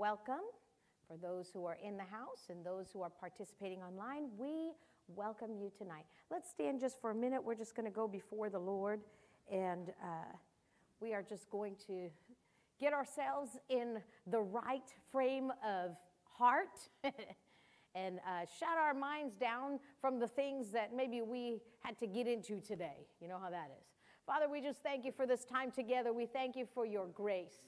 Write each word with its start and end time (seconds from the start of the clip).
welcome. 0.00 0.40
For 1.06 1.18
those 1.18 1.50
who 1.52 1.66
are 1.66 1.76
in 1.84 1.98
the 1.98 2.04
house 2.04 2.48
and 2.48 2.64
those 2.64 2.86
who 2.90 3.02
are 3.02 3.10
participating 3.10 3.82
online, 3.82 4.28
we 4.38 4.72
welcome 5.08 5.50
you 5.54 5.70
tonight. 5.76 6.06
Let's 6.30 6.48
stand 6.48 6.80
just 6.80 6.98
for 7.02 7.10
a 7.10 7.14
minute. 7.14 7.44
We're 7.44 7.54
just 7.54 7.76
going 7.76 7.84
to 7.84 7.94
go 7.94 8.08
before 8.08 8.48
the 8.48 8.58
Lord 8.58 9.02
and 9.52 9.90
uh, 10.02 10.32
we 11.00 11.12
are 11.12 11.22
just 11.22 11.50
going 11.50 11.76
to 11.86 12.08
get 12.80 12.94
ourselves 12.94 13.58
in 13.68 13.98
the 14.26 14.40
right 14.40 14.90
frame 15.12 15.52
of 15.62 15.98
heart 16.24 16.88
and 17.94 18.20
uh, 18.26 18.46
shut 18.58 18.78
our 18.82 18.94
minds 18.94 19.34
down 19.34 19.78
from 20.00 20.18
the 20.18 20.28
things 20.28 20.70
that 20.70 20.96
maybe 20.96 21.20
we 21.20 21.60
had 21.80 21.98
to 21.98 22.06
get 22.06 22.26
into 22.26 22.58
today. 22.62 23.06
You 23.20 23.28
know 23.28 23.38
how 23.38 23.50
that 23.50 23.70
is. 23.78 23.84
Father, 24.24 24.48
we 24.50 24.62
just 24.62 24.82
thank 24.82 25.04
you 25.04 25.12
for 25.12 25.26
this 25.26 25.44
time 25.44 25.70
together. 25.70 26.10
We 26.10 26.24
thank 26.24 26.56
you 26.56 26.66
for 26.72 26.86
your 26.86 27.06
grace. 27.08 27.60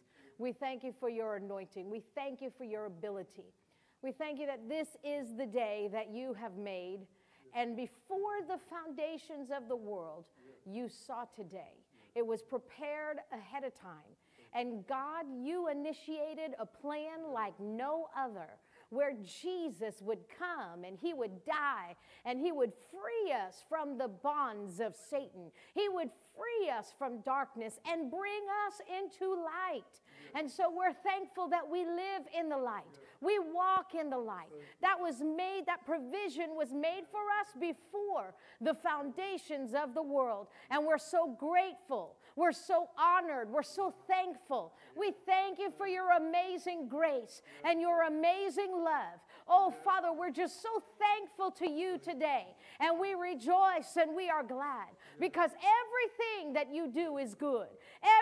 We 0.42 0.52
thank 0.52 0.82
you 0.82 0.92
for 0.98 1.08
your 1.08 1.36
anointing. 1.36 1.88
We 1.88 2.02
thank 2.16 2.42
you 2.42 2.50
for 2.58 2.64
your 2.64 2.86
ability. 2.86 3.54
We 4.02 4.10
thank 4.10 4.40
you 4.40 4.46
that 4.46 4.68
this 4.68 4.88
is 5.04 5.36
the 5.36 5.46
day 5.46 5.88
that 5.92 6.10
you 6.10 6.34
have 6.34 6.56
made. 6.56 7.06
And 7.54 7.76
before 7.76 8.42
the 8.48 8.58
foundations 8.68 9.50
of 9.56 9.68
the 9.68 9.76
world, 9.76 10.24
you 10.66 10.88
saw 10.88 11.26
today. 11.36 11.78
It 12.16 12.26
was 12.26 12.42
prepared 12.42 13.18
ahead 13.32 13.62
of 13.62 13.72
time. 13.80 14.16
And 14.52 14.84
God, 14.88 15.26
you 15.32 15.68
initiated 15.68 16.56
a 16.58 16.66
plan 16.66 17.32
like 17.32 17.54
no 17.60 18.08
other 18.18 18.48
where 18.92 19.14
Jesus 19.24 20.02
would 20.02 20.18
come 20.38 20.84
and 20.84 20.98
he 21.00 21.14
would 21.14 21.44
die 21.46 21.96
and 22.26 22.38
he 22.38 22.52
would 22.52 22.72
free 22.90 23.32
us 23.32 23.64
from 23.66 23.96
the 23.96 24.08
bonds 24.08 24.80
of 24.80 24.94
Satan. 24.94 25.50
He 25.74 25.88
would 25.88 26.10
free 26.36 26.70
us 26.70 26.92
from 26.98 27.22
darkness 27.22 27.80
and 27.90 28.10
bring 28.10 28.42
us 28.66 28.82
into 29.00 29.32
light. 29.32 30.00
And 30.34 30.50
so 30.50 30.64
we're 30.70 30.92
thankful 30.92 31.48
that 31.48 31.68
we 31.68 31.86
live 31.86 32.24
in 32.38 32.50
the 32.50 32.56
light. 32.56 32.98
We 33.22 33.38
walk 33.38 33.94
in 33.98 34.10
the 34.10 34.18
light. 34.18 34.52
That 34.82 34.98
was 35.00 35.20
made, 35.20 35.62
that 35.66 35.86
provision 35.86 36.50
was 36.54 36.72
made 36.72 37.04
for 37.10 37.20
us 37.40 37.48
before 37.58 38.34
the 38.60 38.74
foundations 38.74 39.72
of 39.74 39.94
the 39.94 40.02
world. 40.02 40.48
And 40.70 40.84
we're 40.86 40.98
so 40.98 41.34
grateful. 41.38 42.16
We're 42.36 42.52
so 42.52 42.88
honored. 42.98 43.50
We're 43.50 43.62
so 43.62 43.94
thankful. 44.06 44.72
We 44.96 45.12
thank 45.26 45.58
you 45.58 45.72
for 45.76 45.86
your 45.86 46.12
amazing 46.12 46.88
grace 46.88 47.42
and 47.64 47.80
your 47.80 48.04
amazing 48.04 48.72
love. 48.72 49.20
Oh, 49.48 49.72
Father, 49.84 50.12
we're 50.12 50.30
just 50.30 50.62
so 50.62 50.82
thankful 50.98 51.50
to 51.52 51.70
you 51.70 51.98
today. 51.98 52.46
And 52.80 52.98
we 52.98 53.14
rejoice 53.14 53.96
and 54.00 54.14
we 54.16 54.30
are 54.30 54.42
glad 54.42 54.88
because 55.20 55.50
everything 55.50 56.52
that 56.54 56.72
you 56.72 56.88
do 56.88 57.18
is 57.18 57.34
good. 57.34 57.68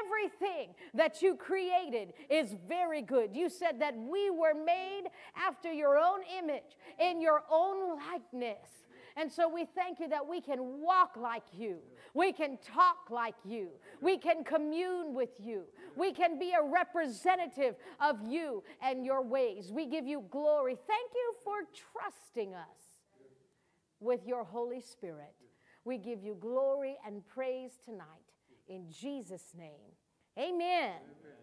Everything 0.04 0.74
that 0.94 1.22
you 1.22 1.36
created 1.36 2.12
is 2.28 2.56
very 2.68 3.02
good. 3.02 3.34
You 3.34 3.48
said 3.48 3.80
that 3.80 3.96
we 3.96 4.30
were 4.30 4.54
made 4.54 5.04
after 5.36 5.72
your 5.72 5.98
own 5.98 6.20
image, 6.38 6.76
in 6.98 7.20
your 7.20 7.42
own 7.50 7.98
likeness. 7.98 8.84
And 9.16 9.30
so 9.30 9.48
we 9.48 9.64
thank 9.64 10.00
you 10.00 10.08
that 10.08 10.26
we 10.26 10.40
can 10.40 10.80
walk 10.80 11.16
like 11.16 11.44
you. 11.52 11.78
We 12.14 12.32
can 12.32 12.58
talk 12.58 13.10
like 13.10 13.34
you. 13.44 13.68
We 14.00 14.18
can 14.18 14.44
commune 14.44 15.14
with 15.14 15.30
you. 15.38 15.64
We 15.96 16.12
can 16.12 16.38
be 16.38 16.52
a 16.52 16.62
representative 16.62 17.76
of 18.00 18.22
you 18.26 18.62
and 18.82 19.04
your 19.04 19.22
ways. 19.22 19.72
We 19.72 19.86
give 19.86 20.06
you 20.06 20.24
glory. 20.30 20.76
Thank 20.86 21.10
you 21.14 21.34
for 21.44 21.54
trusting 21.92 22.54
us 22.54 23.00
with 24.00 24.26
your 24.26 24.44
Holy 24.44 24.80
Spirit. 24.80 25.34
We 25.84 25.98
give 25.98 26.22
you 26.22 26.36
glory 26.38 26.96
and 27.06 27.26
praise 27.26 27.72
tonight 27.84 28.06
in 28.68 28.86
Jesus' 28.90 29.52
name. 29.56 29.94
Amen. 30.38 30.54
Amen. 30.60 31.40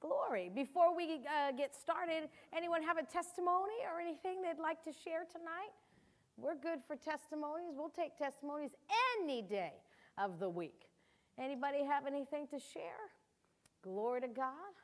Glory. 0.00 0.50
Before 0.52 0.96
we 0.96 1.20
uh, 1.26 1.52
get 1.52 1.74
started, 1.76 2.28
anyone 2.54 2.82
have 2.82 2.98
a 2.98 3.04
testimony 3.04 3.78
or 3.92 4.00
anything 4.00 4.42
they'd 4.42 4.60
like 4.60 4.82
to 4.84 4.92
share 4.92 5.24
tonight? 5.30 5.70
We're 6.36 6.56
good 6.56 6.80
for 6.86 6.96
testimonies. 6.96 7.74
We'll 7.76 7.90
take 7.90 8.16
testimonies 8.16 8.70
any 9.18 9.42
day 9.42 9.72
of 10.18 10.38
the 10.38 10.48
week. 10.48 10.86
Anybody 11.38 11.84
have 11.84 12.06
anything 12.06 12.46
to 12.48 12.58
share? 12.58 13.10
Glory 13.82 14.20
to 14.22 14.28
God. 14.28 14.74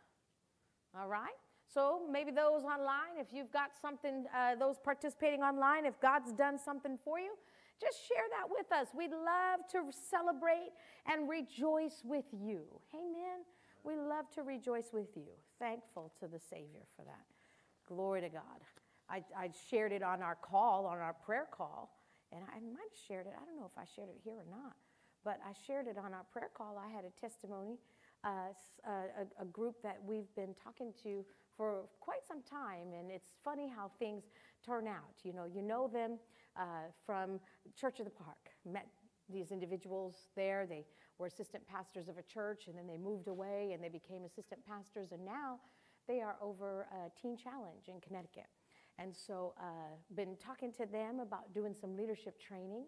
All 0.98 1.08
right. 1.08 1.36
So 1.72 2.00
maybe 2.10 2.30
those 2.30 2.64
online, 2.64 3.18
if 3.18 3.32
you've 3.32 3.52
got 3.52 3.70
something, 3.80 4.24
uh, 4.34 4.54
those 4.56 4.78
participating 4.78 5.42
online, 5.42 5.84
if 5.84 6.00
God's 6.00 6.32
done 6.32 6.58
something 6.58 6.98
for 7.04 7.18
you, 7.18 7.34
just 7.80 7.98
share 8.08 8.24
that 8.38 8.48
with 8.48 8.72
us. 8.72 8.88
We'd 8.96 9.10
love 9.10 9.60
to 9.72 9.92
celebrate 9.92 10.70
and 11.06 11.28
rejoice 11.28 12.02
with 12.04 12.24
you. 12.32 12.62
Amen. 12.94 13.44
We 13.84 13.96
love 13.96 14.30
to 14.34 14.42
rejoice 14.42 14.88
with 14.92 15.16
you. 15.16 15.30
Thankful 15.58 16.12
to 16.20 16.26
the 16.26 16.40
Savior 16.40 16.82
for 16.96 17.04
that. 17.04 17.24
Glory 17.86 18.22
to 18.22 18.28
God. 18.28 18.60
I, 19.10 19.24
I 19.36 19.50
shared 19.70 19.92
it 19.92 20.02
on 20.02 20.22
our 20.22 20.36
call, 20.36 20.86
on 20.86 20.98
our 20.98 21.14
prayer 21.14 21.48
call, 21.50 21.96
and 22.32 22.42
I 22.44 22.60
might 22.60 22.90
have 22.90 23.00
shared 23.06 23.26
it. 23.26 23.32
I 23.40 23.44
don't 23.44 23.56
know 23.56 23.70
if 23.70 23.78
I 23.78 23.84
shared 23.94 24.08
it 24.08 24.20
here 24.22 24.34
or 24.34 24.46
not, 24.50 24.76
but 25.24 25.38
I 25.44 25.52
shared 25.66 25.86
it 25.86 25.96
on 25.96 26.12
our 26.12 26.24
prayer 26.32 26.50
call. 26.54 26.78
I 26.78 26.90
had 26.90 27.04
a 27.04 27.20
testimony, 27.20 27.78
uh, 28.24 28.52
a, 28.86 29.42
a 29.42 29.44
group 29.46 29.82
that 29.82 29.98
we've 30.04 30.32
been 30.36 30.54
talking 30.62 30.92
to 31.02 31.24
for 31.56 31.86
quite 32.00 32.26
some 32.26 32.42
time, 32.42 32.92
and 32.98 33.10
it's 33.10 33.32
funny 33.44 33.70
how 33.74 33.90
things 33.98 34.24
turn 34.64 34.86
out. 34.86 35.16
You 35.24 35.32
know, 35.32 35.44
you 35.44 35.62
know 35.62 35.88
them 35.88 36.18
uh, 36.56 36.90
from 37.04 37.40
Church 37.76 37.98
of 37.98 38.04
the 38.04 38.12
Park. 38.12 38.50
Met 38.64 38.86
these 39.30 39.50
individuals 39.50 40.28
there. 40.36 40.66
They 40.66 40.84
were 41.18 41.26
assistant 41.26 41.66
pastors 41.66 42.08
of 42.08 42.16
a 42.18 42.22
church, 42.22 42.64
and 42.68 42.76
then 42.76 42.86
they 42.86 42.96
moved 42.96 43.28
away 43.28 43.72
and 43.74 43.82
they 43.82 43.88
became 43.88 44.24
assistant 44.24 44.64
pastors, 44.66 45.12
and 45.12 45.24
now 45.24 45.58
they 46.06 46.20
are 46.20 46.36
over 46.40 46.86
a 46.92 47.10
Teen 47.20 47.36
Challenge 47.36 47.88
in 47.88 48.00
Connecticut. 48.00 48.46
And 48.98 49.14
so, 49.14 49.54
uh, 49.60 49.94
been 50.14 50.36
talking 50.36 50.72
to 50.72 50.86
them 50.86 51.20
about 51.20 51.54
doing 51.54 51.74
some 51.74 51.96
leadership 51.96 52.40
training. 52.40 52.84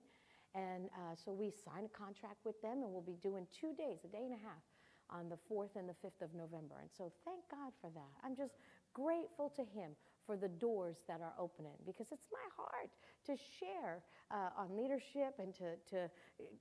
And 0.54 0.90
uh, 0.96 1.14
so 1.14 1.32
we 1.32 1.52
signed 1.52 1.86
a 1.86 1.96
contract 1.96 2.44
with 2.44 2.60
them, 2.62 2.82
and 2.82 2.90
we'll 2.90 3.06
be 3.06 3.18
doing 3.22 3.46
two 3.52 3.72
days, 3.74 4.00
a 4.04 4.08
day 4.08 4.24
and 4.24 4.34
a 4.34 4.42
half, 4.42 4.64
on 5.08 5.28
the 5.28 5.38
4th 5.50 5.76
and 5.76 5.88
the 5.88 5.94
5th 5.94 6.22
of 6.22 6.34
November. 6.34 6.82
And 6.82 6.90
so, 6.90 7.12
thank 7.24 7.46
God 7.50 7.72
for 7.80 7.90
that. 7.90 8.12
I'm 8.24 8.34
just 8.34 8.54
grateful 8.92 9.50
to 9.54 9.62
Him 9.62 9.92
for 10.26 10.36
the 10.36 10.48
doors 10.48 10.98
that 11.08 11.20
are 11.20 11.34
opening 11.38 11.74
because 11.86 12.06
it's 12.12 12.26
my 12.32 12.46
heart 12.56 12.90
to 13.26 13.36
share 13.58 14.02
uh, 14.30 14.50
on 14.56 14.76
leadership 14.76 15.34
and 15.38 15.54
to, 15.54 15.76
to 15.90 16.10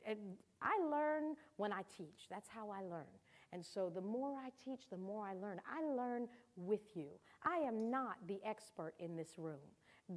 and 0.06 0.18
I 0.62 0.78
learn 0.90 1.36
when 1.58 1.72
I 1.72 1.82
teach. 1.96 2.28
That's 2.30 2.50
how 2.50 2.70
I 2.70 2.82
learn. 2.82 3.10
And 3.52 3.66
so 3.66 3.92
the 3.94 4.02
more 4.02 4.34
I 4.38 4.50
teach, 4.64 4.90
the 4.90 4.98
more 4.98 5.26
I 5.26 5.34
learn. 5.34 5.60
I 5.68 5.82
learn 5.84 6.28
with 6.56 6.96
you. 6.96 7.08
I 7.44 7.58
am 7.58 7.90
not 7.90 8.16
the 8.28 8.40
expert 8.46 8.94
in 9.00 9.16
this 9.16 9.34
room. 9.38 9.58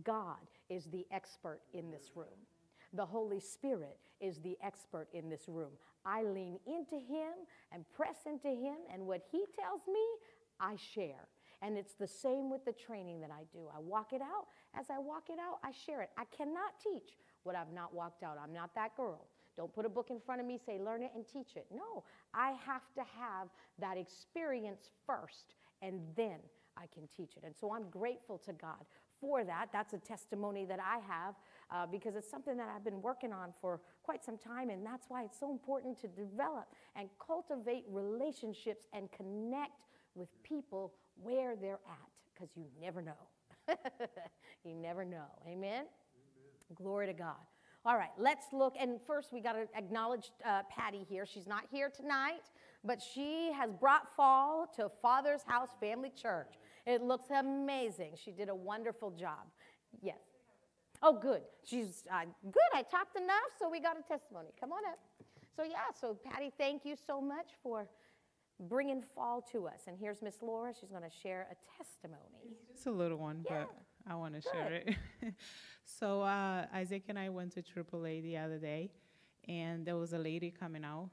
God 0.05 0.37
is 0.69 0.87
the 0.87 1.07
expert 1.11 1.61
in 1.73 1.91
this 1.91 2.11
room. 2.15 2.47
The 2.95 3.07
Holy 3.07 3.41
Spirit 3.41 3.99
is 4.21 4.39
the 4.41 4.57
expert 4.63 5.09
in 5.15 5.31
this 5.31 5.49
room. 5.49 5.71
I 6.05 6.23
lean 6.23 6.59
into 6.67 6.97
Him 6.97 7.33
and 7.73 7.85
press 7.97 8.17
into 8.27 8.49
Him, 8.49 8.77
and 8.93 9.07
what 9.07 9.23
He 9.31 9.45
tells 9.59 9.81
me, 9.87 10.05
I 10.61 10.77
share. 10.77 11.29
And 11.63 11.79
it's 11.79 11.95
the 11.95 12.09
same 12.09 12.51
with 12.51 12.65
the 12.65 12.73
training 12.73 13.21
that 13.21 13.31
I 13.31 13.45
do. 13.53 13.61
I 13.75 13.79
walk 13.79 14.13
it 14.13 14.21
out. 14.21 14.47
As 14.79 14.87
I 14.91 14.99
walk 14.99 15.31
it 15.31 15.39
out, 15.39 15.59
I 15.65 15.71
share 15.71 16.03
it. 16.03 16.11
I 16.19 16.25
cannot 16.37 16.73
teach 16.83 17.17
what 17.45 17.55
I've 17.55 17.73
not 17.73 17.95
walked 17.95 18.23
out. 18.23 18.37
I'm 18.43 18.53
not 18.53 18.75
that 18.75 18.97
girl. 18.97 19.27
Don't 19.57 19.73
put 19.73 19.85
a 19.85 19.89
book 19.89 20.09
in 20.11 20.21
front 20.21 20.41
of 20.41 20.47
me, 20.47 20.59
say, 20.65 20.79
learn 20.79 21.03
it 21.03 21.13
and 21.15 21.27
teach 21.27 21.57
it. 21.57 21.67
No, 21.75 22.05
I 22.35 22.53
have 22.65 22.93
to 22.95 23.03
have 23.19 23.49
that 23.79 23.97
experience 23.99 24.91
first, 25.07 25.55
and 25.83 26.01
then 26.17 26.39
I 26.77 26.87
can 26.93 27.07
teach 27.15 27.37
it. 27.37 27.45
And 27.45 27.55
so 27.55 27.73
I'm 27.75 27.89
grateful 27.91 28.39
to 28.47 28.53
God 28.53 28.85
for 29.21 29.45
that. 29.45 29.69
That's 29.73 29.93
a 29.93 29.99
testimony 29.99 30.65
that 30.65 30.81
I 30.81 30.99
have 31.07 31.35
uh, 31.71 31.87
because 31.87 32.17
it's 32.17 32.31
something 32.31 32.57
that 32.57 32.69
I've 32.75 32.85
been 32.85 33.03
working 33.03 33.33
on 33.33 33.53
for 33.61 33.81
quite 34.03 34.25
some 34.25 34.39
time, 34.39 34.71
and 34.71 34.85
that's 34.85 35.07
why 35.09 35.25
it's 35.25 35.39
so 35.39 35.51
important 35.51 36.01
to 36.01 36.09
develop 36.09 36.67
and 36.97 37.09
cultivate 37.25 37.85
relationships 37.89 38.87
and 38.93 39.11
connect 39.13 39.87
with 40.15 40.29
people 40.43 40.93
where 41.23 41.57
they're 41.57 41.81
at 41.89 42.11
because 42.35 42.51
you 42.57 42.65
never 42.81 43.03
know. 43.03 43.13
you 44.65 44.75
never 44.75 45.05
know. 45.05 45.27
Amen? 45.47 45.55
Amen? 45.55 45.85
Glory 46.75 47.07
to 47.07 47.13
God. 47.13 47.37
All 47.85 47.97
right, 47.97 48.11
let's 48.17 48.47
look. 48.53 48.75
And 48.79 49.01
first, 49.07 49.33
we 49.33 49.41
got 49.41 49.55
to 49.55 49.67
acknowledge 49.77 50.31
uh, 50.47 50.63
Patty 50.71 51.05
here. 51.09 51.27
She's 51.27 51.49
not 51.49 51.65
here 51.71 51.91
tonight, 51.91 52.51
but 52.85 53.03
she 53.03 53.51
has 53.53 53.73
brought 53.73 54.15
fall 54.17 54.69
to 54.77 54.89
Father's 55.01 55.43
House 55.43 55.71
Family 55.81 56.11
Church. 56.11 56.55
It 56.87 57.03
looks 57.03 57.31
amazing. 57.31 58.13
She 58.23 58.31
did 58.31 58.49
a 58.49 58.55
wonderful 58.55 59.11
job. 59.11 59.47
Yes. 60.01 60.21
Oh, 61.03 61.19
good. 61.19 61.43
She's 61.65 62.05
uh, 62.13 62.25
good. 62.45 62.71
I 62.73 62.83
talked 62.83 63.17
enough, 63.17 63.51
so 63.59 63.69
we 63.69 63.81
got 63.81 63.97
a 63.99 64.03
testimony. 64.03 64.51
Come 64.61 64.71
on 64.71 64.83
up. 64.89 64.99
So, 65.57 65.65
yeah, 65.65 65.91
so 66.01 66.17
Patty, 66.25 66.53
thank 66.57 66.85
you 66.85 66.95
so 67.07 67.21
much 67.21 67.51
for 67.65 67.89
bringing 68.61 69.03
fall 69.15 69.43
to 69.53 69.67
us. 69.67 69.83
And 69.89 69.97
here's 69.99 70.23
Miss 70.23 70.37
Laura. 70.41 70.73
She's 70.79 70.91
going 70.91 71.03
to 71.03 71.11
share 71.23 71.49
a 71.51 71.83
testimony. 71.83 72.57
It's 72.71 72.85
just 72.85 72.87
a 72.87 72.93
little 72.93 73.19
one, 73.19 73.45
yeah. 73.51 73.65
but 73.65 73.75
I 74.09 74.15
want 74.15 74.35
to 74.35 74.43
share 74.43 74.73
it. 74.73 74.95
so 75.85 76.23
uh, 76.23 76.67
Isaac 76.75 77.05
and 77.09 77.19
I 77.19 77.29
went 77.29 77.53
to 77.55 77.63
AAA 77.63 78.23
the 78.23 78.39
other 78.39 78.59
day, 78.59 78.91
and 79.49 79.87
there 79.87 79.97
was 79.97 80.13
a 80.13 80.19
lady 80.19 80.51
coming 80.51 80.85
out. 80.85 81.11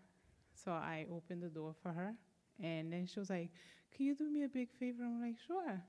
So 0.54 0.72
I 0.72 1.06
opened 1.12 1.44
the 1.44 1.50
door 1.50 1.74
for 1.82 1.92
her, 1.92 2.14
and 2.62 2.92
then 2.92 3.06
she 3.06 3.20
was 3.20 3.30
like, 3.30 3.52
"Can 3.96 4.06
you 4.06 4.16
do 4.16 4.30
me 4.30 4.44
a 4.44 4.50
big 4.50 4.70
favor?" 4.72 5.04
I'm 5.04 5.22
like, 5.22 5.36
"Sure." 5.46 5.82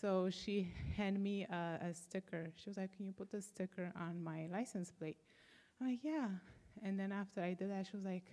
So 0.00 0.28
she 0.30 0.72
handed 0.96 1.22
me 1.22 1.44
a, 1.44 1.78
a 1.90 1.94
sticker. 1.94 2.50
She 2.56 2.68
was 2.68 2.76
like, 2.76 2.96
Can 2.96 3.06
you 3.06 3.12
put 3.12 3.30
the 3.30 3.40
sticker 3.40 3.92
on 3.98 4.22
my 4.22 4.48
license 4.50 4.90
plate? 4.90 5.18
I'm 5.80 5.88
like, 5.88 6.00
Yeah. 6.02 6.28
And 6.82 6.98
then 6.98 7.12
after 7.12 7.40
I 7.40 7.54
did 7.54 7.70
that, 7.70 7.86
she 7.86 7.96
was 7.96 8.04
like, 8.04 8.24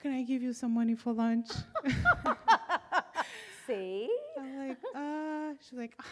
Can 0.00 0.12
I 0.12 0.22
give 0.22 0.42
you 0.42 0.52
some 0.52 0.74
money 0.74 0.94
for 0.94 1.12
lunch? 1.12 1.48
See? 3.66 4.08
I'm 4.38 4.68
like, 4.68 4.78
uh, 4.94 5.54
she's 5.62 5.78
like, 5.78 5.94
ah, 6.00 6.04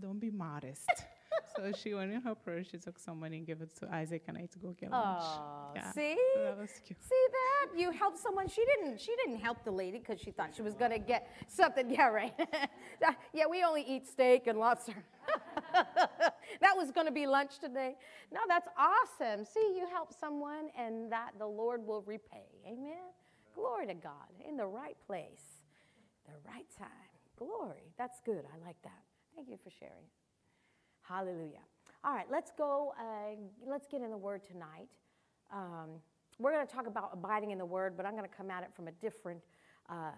don't 0.00 0.18
be 0.18 0.30
modest. 0.30 0.90
so 1.56 1.72
she 1.72 1.94
went 1.94 2.12
in 2.12 2.20
her 2.22 2.34
purse, 2.34 2.66
she 2.70 2.78
took 2.78 2.98
some 2.98 3.20
money 3.20 3.38
and 3.38 3.46
gave 3.46 3.60
it 3.60 3.74
to 3.80 3.92
Isaac 3.94 4.22
and 4.28 4.36
I 4.36 4.46
to 4.52 4.58
go 4.58 4.70
get 4.78 4.90
lunch. 4.90 5.22
Oh, 5.22 5.72
Yeah. 5.74 5.92
see? 5.92 6.16
So 6.34 6.42
that 6.42 6.58
was 6.58 6.70
cute. 6.86 6.98
See 7.02 7.26
that? 7.32 7.78
You 7.78 7.90
helped 7.90 8.18
someone. 8.18 8.48
She 8.48 8.64
didn't. 8.64 9.00
She 9.00 9.14
didn't 9.24 9.40
help 9.40 9.64
the 9.64 9.70
lady 9.70 9.98
because 9.98 10.20
she 10.20 10.30
thought 10.30 10.54
she 10.54 10.62
was 10.62 10.74
gonna 10.74 10.98
get 10.98 11.28
something. 11.48 11.90
Yeah, 11.90 12.08
right. 12.08 12.34
Uh, 13.04 13.12
yeah, 13.34 13.44
we 13.50 13.62
only 13.62 13.82
eat 13.86 14.06
steak 14.08 14.46
and 14.46 14.58
lobster. 14.58 14.94
that 15.74 16.74
was 16.74 16.90
gonna 16.90 17.12
be 17.12 17.26
lunch 17.26 17.58
today. 17.58 17.96
No, 18.32 18.40
that's 18.48 18.68
awesome. 18.78 19.44
See, 19.44 19.74
you 19.76 19.86
help 19.92 20.10
someone, 20.18 20.70
and 20.78 21.12
that 21.12 21.32
the 21.38 21.46
Lord 21.46 21.86
will 21.86 22.00
repay. 22.02 22.46
Amen. 22.66 23.12
Glory 23.54 23.86
to 23.88 23.94
God 23.94 24.30
in 24.48 24.56
the 24.56 24.64
right 24.66 24.96
place, 25.06 25.60
the 26.24 26.32
right 26.48 26.64
time. 26.78 26.88
Glory. 27.36 27.92
That's 27.98 28.20
good. 28.24 28.44
I 28.54 28.64
like 28.66 28.80
that. 28.84 29.03
Thank 29.34 29.48
you 29.48 29.58
for 29.62 29.70
sharing. 29.70 30.04
Hallelujah. 31.02 31.60
All 32.04 32.14
right, 32.14 32.26
let's 32.30 32.52
go. 32.56 32.92
Uh, 32.98 33.34
let's 33.66 33.86
get 33.86 34.00
in 34.00 34.10
the 34.10 34.16
Word 34.16 34.42
tonight. 34.44 34.88
Um, 35.52 35.90
we're 36.38 36.52
going 36.52 36.66
to 36.66 36.72
talk 36.72 36.86
about 36.86 37.10
abiding 37.12 37.50
in 37.50 37.58
the 37.58 37.64
Word, 37.64 37.96
but 37.96 38.06
I'm 38.06 38.12
going 38.12 38.28
to 38.28 38.36
come 38.36 38.50
at 38.50 38.62
it 38.62 38.70
from 38.74 38.88
a 38.88 38.92
different, 38.92 39.40
uh, 39.90 40.12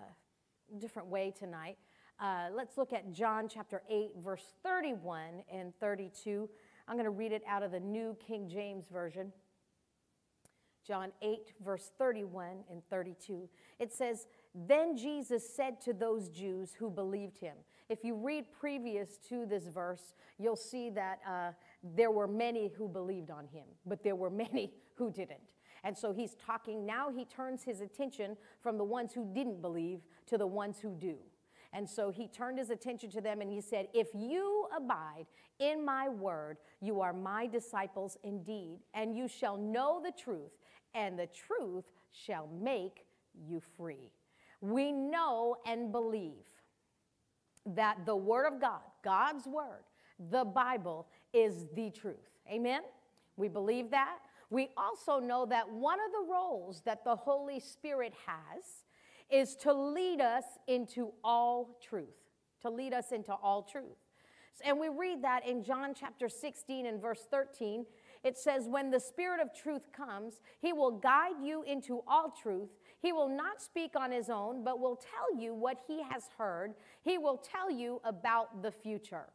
different 0.79 1.09
way 1.09 1.33
tonight. 1.37 1.79
Uh, 2.21 2.49
let's 2.53 2.77
look 2.77 2.93
at 2.93 3.11
John 3.13 3.49
chapter 3.49 3.83
8, 3.91 4.13
verse 4.23 4.45
31 4.63 5.43
and 5.53 5.75
32. 5.81 6.49
I'm 6.89 6.97
going 6.97 7.05
to 7.05 7.11
read 7.11 7.33
it 7.33 7.43
out 7.49 7.63
of 7.63 7.73
the 7.73 7.81
New 7.81 8.17
King 8.27 8.49
James 8.49 8.87
Version. 8.91 9.33
John 10.87 11.11
8, 11.21 11.53
verse 11.65 11.91
31 11.99 12.65
and 12.71 12.83
32. 12.91 13.49
It 13.79 13.93
says, 13.93 14.27
Then 14.55 14.97
Jesus 14.97 15.49
said 15.55 15.81
to 15.83 15.93
those 15.93 16.29
Jews 16.29 16.75
who 16.79 16.91
believed 16.91 17.39
him. 17.39 17.57
If 17.89 18.05
you 18.05 18.15
read 18.15 18.47
previous 18.53 19.19
to 19.29 19.47
this 19.47 19.69
verse, 19.69 20.15
you'll 20.39 20.57
see 20.57 20.91
that 20.91 21.21
uh, 21.29 21.53
there 21.83 22.11
were 22.11 22.27
many 22.27 22.71
who 22.77 22.89
believed 22.89 23.31
on 23.31 23.47
him, 23.47 23.65
but 23.85 24.03
there 24.03 24.17
were 24.17 24.31
many 24.45 24.73
who 24.95 25.11
didn't. 25.11 25.41
And 25.85 25.97
so 25.97 26.13
he's 26.13 26.35
talking, 26.35 26.85
now 26.85 27.11
he 27.11 27.25
turns 27.25 27.63
his 27.63 27.81
attention 27.81 28.37
from 28.61 28.77
the 28.77 28.85
ones 28.85 29.13
who 29.13 29.25
didn't 29.33 29.63
believe 29.63 30.01
to 30.27 30.37
the 30.37 30.47
ones 30.47 30.81
who 30.81 30.91
do. 30.99 31.17
And 31.73 31.89
so 31.89 32.11
he 32.11 32.27
turned 32.27 32.59
his 32.59 32.71
attention 32.71 33.11
to 33.11 33.21
them 33.21 33.41
and 33.41 33.53
he 33.53 33.61
said, 33.61 33.89
If 33.93 34.09
you 34.15 34.67
abide 34.77 35.27
in 35.59 35.85
my 35.85 36.09
word, 36.09 36.59
you 36.81 37.01
are 37.01 37.13
my 37.13 37.47
disciples 37.47 38.17
indeed, 38.25 38.81
and 38.95 39.15
you 39.15 39.29
shall 39.29 39.57
know 39.57 40.01
the 40.03 40.13
truth, 40.13 40.53
and 40.95 41.19
the 41.19 41.27
truth 41.27 41.85
shall 42.11 42.49
make 42.61 43.05
you 43.35 43.61
free. 43.77 44.11
We 44.61 44.91
know 44.91 45.57
and 45.67 45.93
believe 45.93 46.45
that 47.75 48.07
the 48.07 48.17
Word 48.17 48.47
of 48.47 48.61
God, 48.61 48.81
God's 49.03 49.47
Word, 49.47 49.85
the 50.31 50.45
Bible, 50.45 51.09
is 51.33 51.67
the 51.75 51.91
truth. 51.91 52.31
Amen? 52.51 52.83
We 53.37 53.49
believe 53.49 53.91
that. 53.91 54.19
We 54.51 54.69
also 54.77 55.19
know 55.19 55.45
that 55.47 55.69
one 55.69 55.99
of 55.99 56.13
the 56.13 56.33
roles 56.33 56.83
that 56.83 57.05
the 57.05 57.17
Holy 57.17 57.59
Spirit 57.59 58.15
has 58.27 58.85
is 59.31 59.57
to 59.57 59.73
lead 59.73 60.21
us 60.21 60.45
into 60.69 61.13
all 61.25 61.79
truth, 61.83 62.15
to 62.63 62.71
lead 62.71 62.95
us 62.95 63.11
into 63.11 63.33
all 63.33 63.63
truth. 63.63 63.97
And 64.65 64.79
we 64.79 64.89
read 64.89 65.23
that 65.23 65.47
in 65.47 65.63
John 65.63 65.93
chapter 65.99 66.29
16 66.29 66.87
and 66.87 67.01
verse 67.01 67.27
13. 67.31 67.85
It 68.25 68.39
says, 68.39 68.69
When 68.69 68.91
the 68.91 69.01
Spirit 69.01 69.41
of 69.41 69.55
truth 69.55 69.93
comes, 69.93 70.41
he 70.61 70.73
will 70.73 70.93
guide 70.93 71.37
you 71.43 71.63
into 71.65 72.03
all 72.07 72.31
truth. 72.31 72.71
He 73.01 73.13
will 73.13 73.29
not 73.29 73.63
speak 73.63 73.93
on 73.97 74.11
his 74.11 74.31
own, 74.31 74.65
but 74.65 74.81
will 74.81 74.97
tell 74.97 75.41
you 75.41 75.55
what 75.55 75.79
he 75.87 76.03
has 76.03 76.25
heard. 76.39 76.75
He 77.03 77.19
will 77.19 77.37
tell 77.37 77.71
you 77.71 78.01
about 78.05 78.63
the 78.63 78.71
future. 78.71 79.27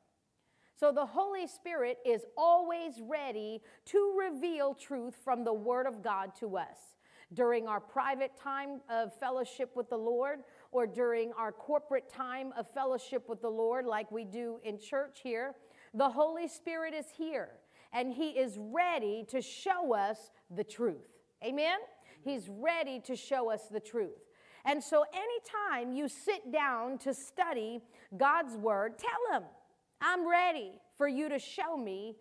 So 0.76 0.92
the 0.92 1.06
Holy 1.06 1.46
Spirit 1.46 2.00
is 2.04 2.26
always 2.36 2.96
ready 3.02 3.62
to 3.86 4.20
reveal 4.20 4.74
truth 4.74 5.16
from 5.24 5.44
the 5.44 5.54
Word 5.54 5.86
of 5.86 6.04
God 6.04 6.36
to 6.40 6.58
us. 6.58 6.98
During 7.34 7.68
our 7.68 7.80
private 7.80 8.36
time 8.36 8.82
of 8.90 9.18
fellowship 9.20 9.72
with 9.76 9.90
the 9.90 9.98
Lord, 9.98 10.40
or 10.72 10.88
during 10.88 11.32
our 11.34 11.52
corporate 11.52 12.10
time 12.10 12.52
of 12.58 12.66
fellowship 12.74 13.30
with 13.30 13.42
the 13.42 13.50
Lord, 13.50 13.86
like 13.86 14.12
we 14.12 14.26
do 14.26 14.60
in 14.64 14.80
church 14.80 15.20
here, 15.24 15.54
the 15.94 16.10
Holy 16.10 16.48
Spirit 16.48 16.94
is 16.94 17.06
here 17.16 17.50
and 17.94 18.12
He 18.12 18.30
is 18.30 18.58
ready 18.58 19.26
to 19.30 19.42
show 19.42 19.94
us 19.94 20.32
the 20.50 20.64
truth. 20.64 21.08
Amen? 21.44 21.78
He's 22.24 22.50
ready 22.50 23.00
to 23.02 23.16
show 23.16 23.52
us 23.52 23.62
the 23.72 23.80
truth. 23.80 24.20
And 24.66 24.84
so, 24.84 25.04
anytime 25.14 25.92
you 25.92 26.08
sit 26.08 26.52
down 26.52 27.00
to 27.00 27.14
study 27.14 27.82
God's 28.16 28.56
Word, 28.56 29.00
tell 29.00 29.40
Him, 29.40 29.48
I'm 30.00 30.30
ready 30.30 30.74
for 30.96 31.08
you 31.08 31.30
to 31.30 31.40
show 31.40 31.76
me 31.76 32.16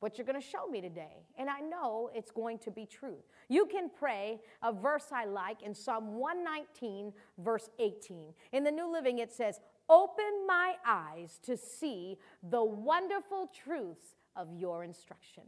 what 0.00 0.16
you're 0.16 0.26
going 0.26 0.40
to 0.40 0.46
show 0.46 0.68
me 0.68 0.80
today. 0.80 1.26
And 1.36 1.50
I 1.50 1.60
know 1.60 2.10
it's 2.14 2.30
going 2.30 2.58
to 2.60 2.70
be 2.70 2.86
truth. 2.86 3.24
You 3.48 3.66
can 3.66 3.90
pray 3.90 4.40
a 4.62 4.72
verse 4.72 5.06
I 5.12 5.24
like 5.24 5.62
in 5.62 5.74
Psalm 5.74 6.14
119, 6.18 7.12
verse 7.38 7.68
18. 7.78 8.32
In 8.52 8.64
the 8.64 8.70
New 8.70 8.90
Living, 8.92 9.18
it 9.18 9.32
says, 9.32 9.60
Open 9.88 10.46
my 10.46 10.74
eyes 10.86 11.40
to 11.44 11.56
see 11.56 12.18
the 12.42 12.62
wonderful 12.62 13.50
truths 13.64 14.14
of 14.36 14.52
your 14.52 14.84
instruction. 14.84 15.44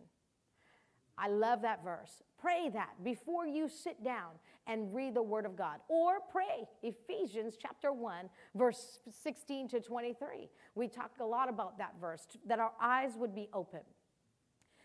I 1.16 1.28
love 1.28 1.62
that 1.62 1.84
verse. 1.84 2.22
Pray 2.40 2.70
that 2.72 2.90
before 3.04 3.46
you 3.46 3.68
sit 3.68 4.02
down 4.02 4.30
and 4.66 4.94
read 4.94 5.14
the 5.14 5.22
Word 5.22 5.44
of 5.44 5.56
God. 5.56 5.78
Or 5.88 6.20
pray 6.30 6.66
Ephesians 6.82 7.56
chapter 7.60 7.92
1, 7.92 8.28
verse 8.54 9.00
16 9.22 9.68
to 9.68 9.80
23. 9.80 10.48
We 10.74 10.88
talk 10.88 11.12
a 11.20 11.24
lot 11.24 11.48
about 11.48 11.78
that 11.78 11.94
verse, 12.00 12.26
that 12.46 12.58
our 12.58 12.72
eyes 12.80 13.12
would 13.16 13.34
be 13.34 13.48
open 13.52 13.80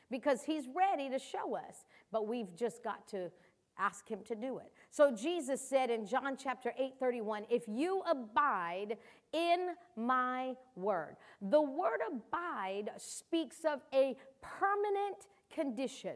because 0.09 0.43
he's 0.43 0.65
ready 0.75 1.09
to 1.09 1.19
show 1.19 1.55
us, 1.55 1.85
but 2.11 2.27
we've 2.27 2.55
just 2.55 2.83
got 2.83 3.07
to 3.09 3.31
ask 3.77 4.07
him 4.07 4.19
to 4.25 4.35
do 4.35 4.57
it. 4.59 4.71
So 4.91 5.15
Jesus 5.15 5.61
said 5.61 5.89
in 5.89 6.05
John 6.05 6.37
chapter 6.37 6.73
8 6.79 6.93
31, 6.99 7.45
if 7.49 7.63
you 7.67 8.01
abide 8.09 8.97
in 9.33 9.69
my 9.95 10.53
word, 10.75 11.17
the 11.41 11.61
word 11.61 11.99
abide 12.09 12.91
speaks 12.97 13.57
of 13.65 13.81
a 13.93 14.15
permanent 14.41 15.27
condition, 15.53 16.15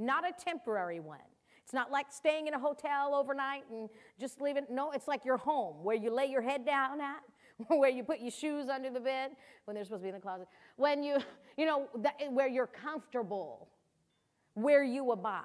not 0.00 0.24
a 0.28 0.32
temporary 0.32 1.00
one. 1.00 1.18
It's 1.64 1.74
not 1.74 1.92
like 1.92 2.06
staying 2.10 2.48
in 2.48 2.54
a 2.54 2.58
hotel 2.58 3.14
overnight 3.14 3.62
and 3.70 3.88
just 4.18 4.40
leaving. 4.40 4.64
No, 4.70 4.90
it's 4.90 5.06
like 5.06 5.24
your 5.24 5.36
home 5.36 5.84
where 5.84 5.94
you 5.94 6.12
lay 6.12 6.26
your 6.26 6.42
head 6.42 6.66
down 6.66 7.00
at, 7.00 7.20
where 7.68 7.90
you 7.90 8.02
put 8.02 8.18
your 8.20 8.32
shoes 8.32 8.68
under 8.68 8.90
the 8.90 8.98
bed 8.98 9.30
when 9.64 9.76
they're 9.76 9.84
supposed 9.84 10.00
to 10.00 10.04
be 10.04 10.08
in 10.08 10.16
the 10.16 10.20
closet. 10.20 10.48
When 10.76 11.04
you, 11.04 11.18
you 11.56 11.66
know, 11.66 11.88
that, 11.98 12.14
where 12.30 12.48
you're 12.48 12.66
comfortable, 12.66 13.68
where 14.54 14.82
you 14.82 15.12
abide. 15.12 15.44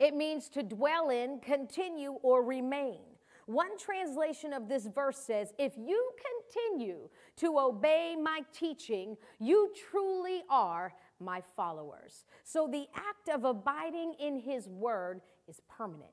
It 0.00 0.16
means 0.16 0.48
to 0.50 0.62
dwell 0.62 1.10
in, 1.10 1.40
continue, 1.40 2.12
or 2.22 2.42
remain. 2.42 3.02
One 3.46 3.76
translation 3.78 4.52
of 4.52 4.68
this 4.68 4.86
verse 4.86 5.18
says, 5.18 5.52
If 5.58 5.74
you 5.76 6.10
continue 6.54 7.08
to 7.36 7.58
obey 7.58 8.16
my 8.20 8.40
teaching, 8.52 9.16
you 9.38 9.72
truly 9.90 10.42
are 10.48 10.92
my 11.20 11.42
followers. 11.56 12.24
So 12.44 12.66
the 12.66 12.86
act 12.94 13.28
of 13.32 13.44
abiding 13.44 14.14
in 14.18 14.38
his 14.38 14.68
word 14.68 15.20
is 15.48 15.60
permanent. 15.68 16.10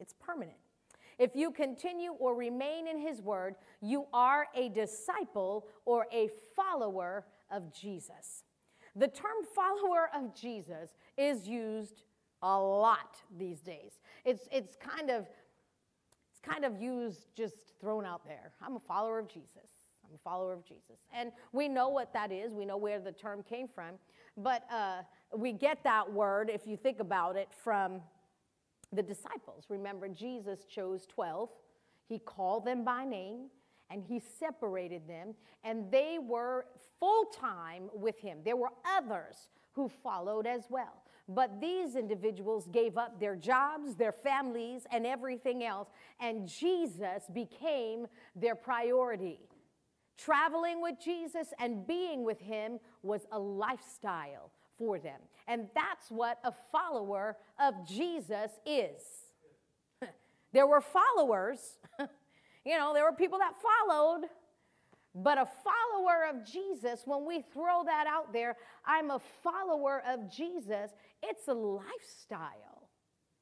It's 0.00 0.14
permanent. 0.14 0.56
If 1.18 1.36
you 1.36 1.50
continue 1.50 2.12
or 2.12 2.34
remain 2.34 2.88
in 2.88 2.98
his 2.98 3.20
word, 3.20 3.54
you 3.80 4.06
are 4.12 4.48
a 4.54 4.68
disciple 4.68 5.66
or 5.84 6.06
a 6.12 6.28
follower 6.56 7.24
of 7.50 7.72
Jesus. 7.72 8.44
The 8.96 9.08
term 9.08 9.44
follower 9.54 10.10
of 10.14 10.34
Jesus 10.34 10.96
is 11.16 11.46
used 11.46 12.02
a 12.42 12.58
lot 12.58 13.16
these 13.36 13.60
days. 13.60 14.00
It's, 14.24 14.48
it's 14.52 14.76
kind 14.76 15.10
of 15.10 15.26
it's 16.30 16.40
kind 16.40 16.64
of 16.64 16.82
used 16.82 17.28
just 17.36 17.54
thrown 17.80 18.04
out 18.04 18.26
there. 18.26 18.52
I'm 18.60 18.74
a 18.74 18.80
follower 18.80 19.20
of 19.20 19.28
Jesus. 19.28 19.73
A 20.14 20.18
follower 20.18 20.52
of 20.52 20.64
Jesus. 20.64 20.98
And 21.12 21.32
we 21.52 21.68
know 21.68 21.88
what 21.88 22.12
that 22.12 22.32
is. 22.32 22.54
We 22.54 22.64
know 22.64 22.76
where 22.76 23.00
the 23.00 23.12
term 23.12 23.42
came 23.42 23.68
from. 23.68 23.94
But 24.36 24.64
uh, 24.70 25.02
we 25.36 25.52
get 25.52 25.82
that 25.84 26.12
word, 26.12 26.50
if 26.52 26.66
you 26.66 26.76
think 26.76 27.00
about 27.00 27.36
it, 27.36 27.48
from 27.62 28.00
the 28.92 29.02
disciples. 29.02 29.64
Remember, 29.68 30.08
Jesus 30.08 30.64
chose 30.64 31.06
12, 31.06 31.50
he 32.08 32.18
called 32.18 32.64
them 32.64 32.84
by 32.84 33.04
name, 33.04 33.46
and 33.90 34.02
he 34.02 34.20
separated 34.20 35.06
them, 35.08 35.34
and 35.62 35.90
they 35.90 36.18
were 36.20 36.66
full 36.98 37.26
time 37.26 37.90
with 37.92 38.18
him. 38.18 38.38
There 38.44 38.56
were 38.56 38.70
others 38.96 39.48
who 39.72 39.88
followed 39.88 40.46
as 40.46 40.64
well. 40.68 41.02
But 41.28 41.60
these 41.60 41.96
individuals 41.96 42.68
gave 42.70 42.98
up 42.98 43.18
their 43.18 43.34
jobs, 43.34 43.94
their 43.94 44.12
families, 44.12 44.86
and 44.90 45.06
everything 45.06 45.64
else, 45.64 45.88
and 46.20 46.46
Jesus 46.46 47.24
became 47.32 48.06
their 48.36 48.54
priority. 48.54 49.40
Traveling 50.16 50.80
with 50.80 50.96
Jesus 51.02 51.48
and 51.58 51.86
being 51.86 52.24
with 52.24 52.40
him 52.40 52.78
was 53.02 53.22
a 53.32 53.38
lifestyle 53.38 54.50
for 54.78 54.98
them. 54.98 55.20
And 55.48 55.68
that's 55.74 56.10
what 56.10 56.38
a 56.44 56.52
follower 56.70 57.36
of 57.58 57.74
Jesus 57.86 58.50
is. 58.64 59.02
there 60.52 60.66
were 60.66 60.80
followers, 60.80 61.78
you 62.64 62.78
know, 62.78 62.92
there 62.94 63.04
were 63.04 63.16
people 63.16 63.38
that 63.38 63.54
followed, 63.88 64.26
but 65.14 65.38
a 65.38 65.46
follower 65.64 66.26
of 66.28 66.44
Jesus, 66.44 67.02
when 67.04 67.24
we 67.24 67.42
throw 67.52 67.84
that 67.84 68.06
out 68.08 68.32
there, 68.32 68.56
I'm 68.84 69.10
a 69.10 69.20
follower 69.42 70.02
of 70.08 70.30
Jesus, 70.30 70.90
it's 71.22 71.46
a 71.48 71.54
lifestyle, 71.54 72.88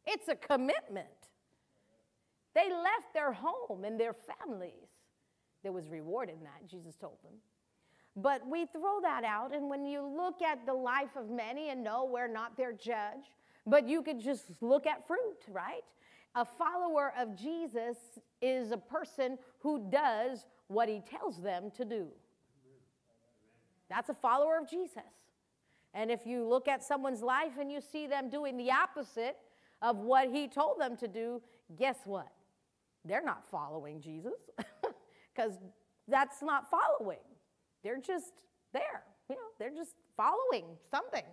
it's 0.07 0.29
a 0.29 0.37
commitment. 0.37 1.07
They 2.55 2.71
left 2.71 3.15
their 3.15 3.33
home 3.33 3.85
and 3.85 3.99
their 3.99 4.15
families. 4.15 4.89
There 5.63 5.73
was 5.73 5.89
reward 5.89 6.29
in 6.29 6.41
that, 6.41 6.69
Jesus 6.69 6.97
told 6.97 7.19
them. 7.23 7.35
But 8.17 8.47
we 8.47 8.67
throw 8.67 9.01
that 9.03 9.25
out, 9.25 9.55
and 9.55 9.71
when 9.71 9.87
you 9.87 10.03
look 10.03 10.43
at 10.43 10.67
the 10.67 10.75
life 10.75 11.17
of 11.17 11.31
many, 11.31 11.71
and 11.71 11.83
no, 11.83 12.05
we're 12.05 12.29
not 12.29 12.57
their 12.57 12.73
judge, 12.73 13.25
but 13.67 13.89
you 13.89 14.03
could 14.03 14.21
just 14.21 14.45
look 14.61 14.87
at 14.87 15.07
fruit, 15.07 15.39
right? 15.49 15.85
A 16.35 16.45
follower 16.45 17.13
of 17.19 17.37
Jesus 17.37 17.97
is 18.41 18.71
a 18.71 18.77
person 18.77 19.39
who 19.61 19.89
does 19.91 20.47
what 20.69 20.89
he 20.89 21.01
tells 21.01 21.41
them 21.41 21.71
to 21.77 21.85
do. 21.85 22.09
That's 23.89 24.09
a 24.09 24.15
follower 24.15 24.59
of 24.59 24.69
Jesus. 24.69 25.03
And 25.95 26.11
if 26.11 26.27
you 26.27 26.47
look 26.49 26.69
at 26.69 26.83
someone's 26.83 27.23
life 27.23 27.53
and 27.61 27.71
you 27.71 27.81
see 27.81 28.07
them 28.07 28.31
doing 28.31 28.57
the 28.57 28.71
opposite 28.71 29.37
of 29.83 29.99
what 29.99 30.31
he 30.31 30.49
told 30.49 30.81
them 30.81 30.97
to 30.97 31.09
do, 31.09 31.43
guess 31.77 31.99
what? 32.05 32.29
They're 33.05 33.25
not 33.25 33.45
following 33.51 34.01
Jesus 34.01 34.33
because 35.35 35.53
that's 36.09 36.43
not 36.43 36.71
following. 36.71 37.19
They're 37.83 38.01
just 38.01 38.33
there. 38.73 39.03
You 39.29 39.37
know, 39.37 39.43
they're 39.59 39.71
just 39.71 39.95
following 40.17 40.77
something, 40.91 41.25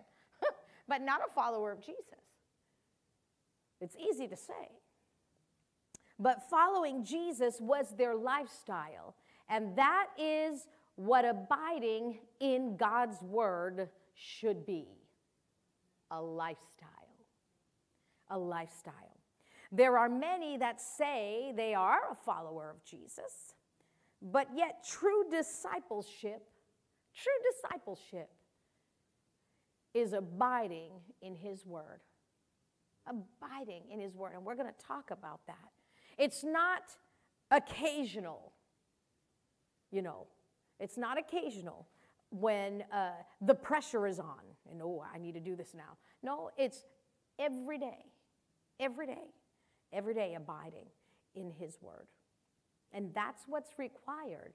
but 0.87 1.01
not 1.01 1.21
a 1.27 1.33
follower 1.33 1.71
of 1.71 1.79
Jesus. 1.79 2.03
It's 3.81 3.95
easy 3.95 4.27
to 4.27 4.35
say. 4.35 4.69
But 6.17 6.49
following 6.49 7.03
Jesus 7.05 7.57
was 7.59 7.95
their 7.97 8.15
lifestyle. 8.15 9.15
And 9.47 9.75
that 9.77 10.07
is 10.17 10.67
what 10.95 11.23
abiding 11.23 12.19
in 12.41 12.75
God's 12.75 13.21
word 13.21 13.89
should 14.13 14.65
be 14.65 14.87
a 16.11 16.21
lifestyle. 16.21 16.89
A 18.29 18.37
lifestyle. 18.37 18.93
There 19.71 19.97
are 19.97 20.09
many 20.09 20.57
that 20.57 20.81
say 20.81 21.53
they 21.55 21.73
are 21.73 21.99
a 22.11 22.15
follower 22.15 22.69
of 22.69 22.83
Jesus, 22.83 23.53
but 24.21 24.47
yet, 24.55 24.85
true 24.87 25.23
discipleship, 25.31 26.43
true 27.15 27.33
discipleship 27.51 28.29
is 29.93 30.13
abiding 30.13 30.91
in 31.21 31.35
His 31.35 31.65
Word. 31.65 32.01
Abiding 33.07 33.83
in 33.91 33.99
His 33.99 34.15
Word. 34.15 34.33
And 34.35 34.45
we're 34.45 34.55
going 34.55 34.67
to 34.67 34.85
talk 34.85 35.11
about 35.11 35.39
that. 35.47 35.57
It's 36.17 36.43
not 36.43 36.83
occasional, 37.49 38.51
you 39.91 40.01
know, 40.01 40.27
it's 40.79 40.97
not 40.97 41.17
occasional 41.17 41.87
when 42.31 42.83
uh, 42.93 43.11
the 43.41 43.55
pressure 43.55 44.05
is 44.05 44.19
on 44.19 44.41
and, 44.69 44.81
oh, 44.81 45.03
I 45.13 45.17
need 45.17 45.33
to 45.33 45.39
do 45.39 45.55
this 45.55 45.73
now. 45.73 45.97
No, 46.21 46.51
it's 46.57 46.83
every 47.39 47.77
day, 47.77 48.05
every 48.79 49.07
day, 49.07 49.33
every 49.91 50.13
day 50.13 50.35
abiding 50.35 50.85
in 51.35 51.51
His 51.51 51.77
Word. 51.81 52.07
And 52.93 53.13
that's 53.13 53.43
what's 53.47 53.77
required 53.77 54.53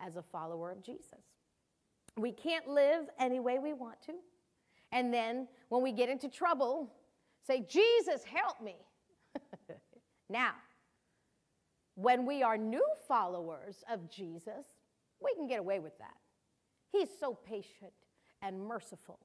as 0.00 0.16
a 0.16 0.22
follower 0.22 0.70
of 0.70 0.82
Jesus. 0.82 1.24
We 2.16 2.32
can't 2.32 2.68
live 2.68 3.06
any 3.18 3.40
way 3.40 3.58
we 3.58 3.72
want 3.72 4.00
to. 4.06 4.14
And 4.92 5.12
then 5.12 5.48
when 5.68 5.82
we 5.82 5.92
get 5.92 6.08
into 6.08 6.28
trouble, 6.28 6.92
say, 7.46 7.66
Jesus, 7.68 8.22
help 8.24 8.60
me. 8.62 8.76
now, 10.30 10.52
when 11.94 12.26
we 12.26 12.42
are 12.42 12.56
new 12.56 12.86
followers 13.06 13.84
of 13.90 14.10
Jesus, 14.10 14.66
we 15.22 15.34
can 15.34 15.46
get 15.46 15.58
away 15.58 15.78
with 15.78 15.96
that. 15.98 16.16
He's 16.92 17.08
so 17.18 17.34
patient 17.34 17.92
and 18.42 18.60
merciful. 18.60 19.18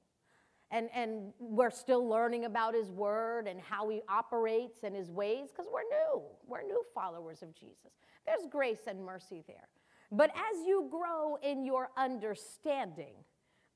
And, 0.72 0.88
and 0.94 1.32
we're 1.38 1.70
still 1.70 2.08
learning 2.08 2.46
about 2.46 2.74
his 2.74 2.90
word 2.90 3.46
and 3.46 3.60
how 3.60 3.90
he 3.90 4.00
operates 4.08 4.80
and 4.82 4.96
his 4.96 5.10
ways 5.10 5.50
because 5.50 5.70
we're 5.72 5.82
new. 5.82 6.22
We're 6.46 6.62
new 6.62 6.82
followers 6.94 7.42
of 7.42 7.54
Jesus. 7.54 7.92
There's 8.26 8.46
grace 8.50 8.80
and 8.86 9.04
mercy 9.04 9.44
there. 9.46 9.68
But 10.10 10.30
as 10.30 10.66
you 10.66 10.88
grow 10.90 11.36
in 11.42 11.64
your 11.64 11.90
understanding 11.96 13.14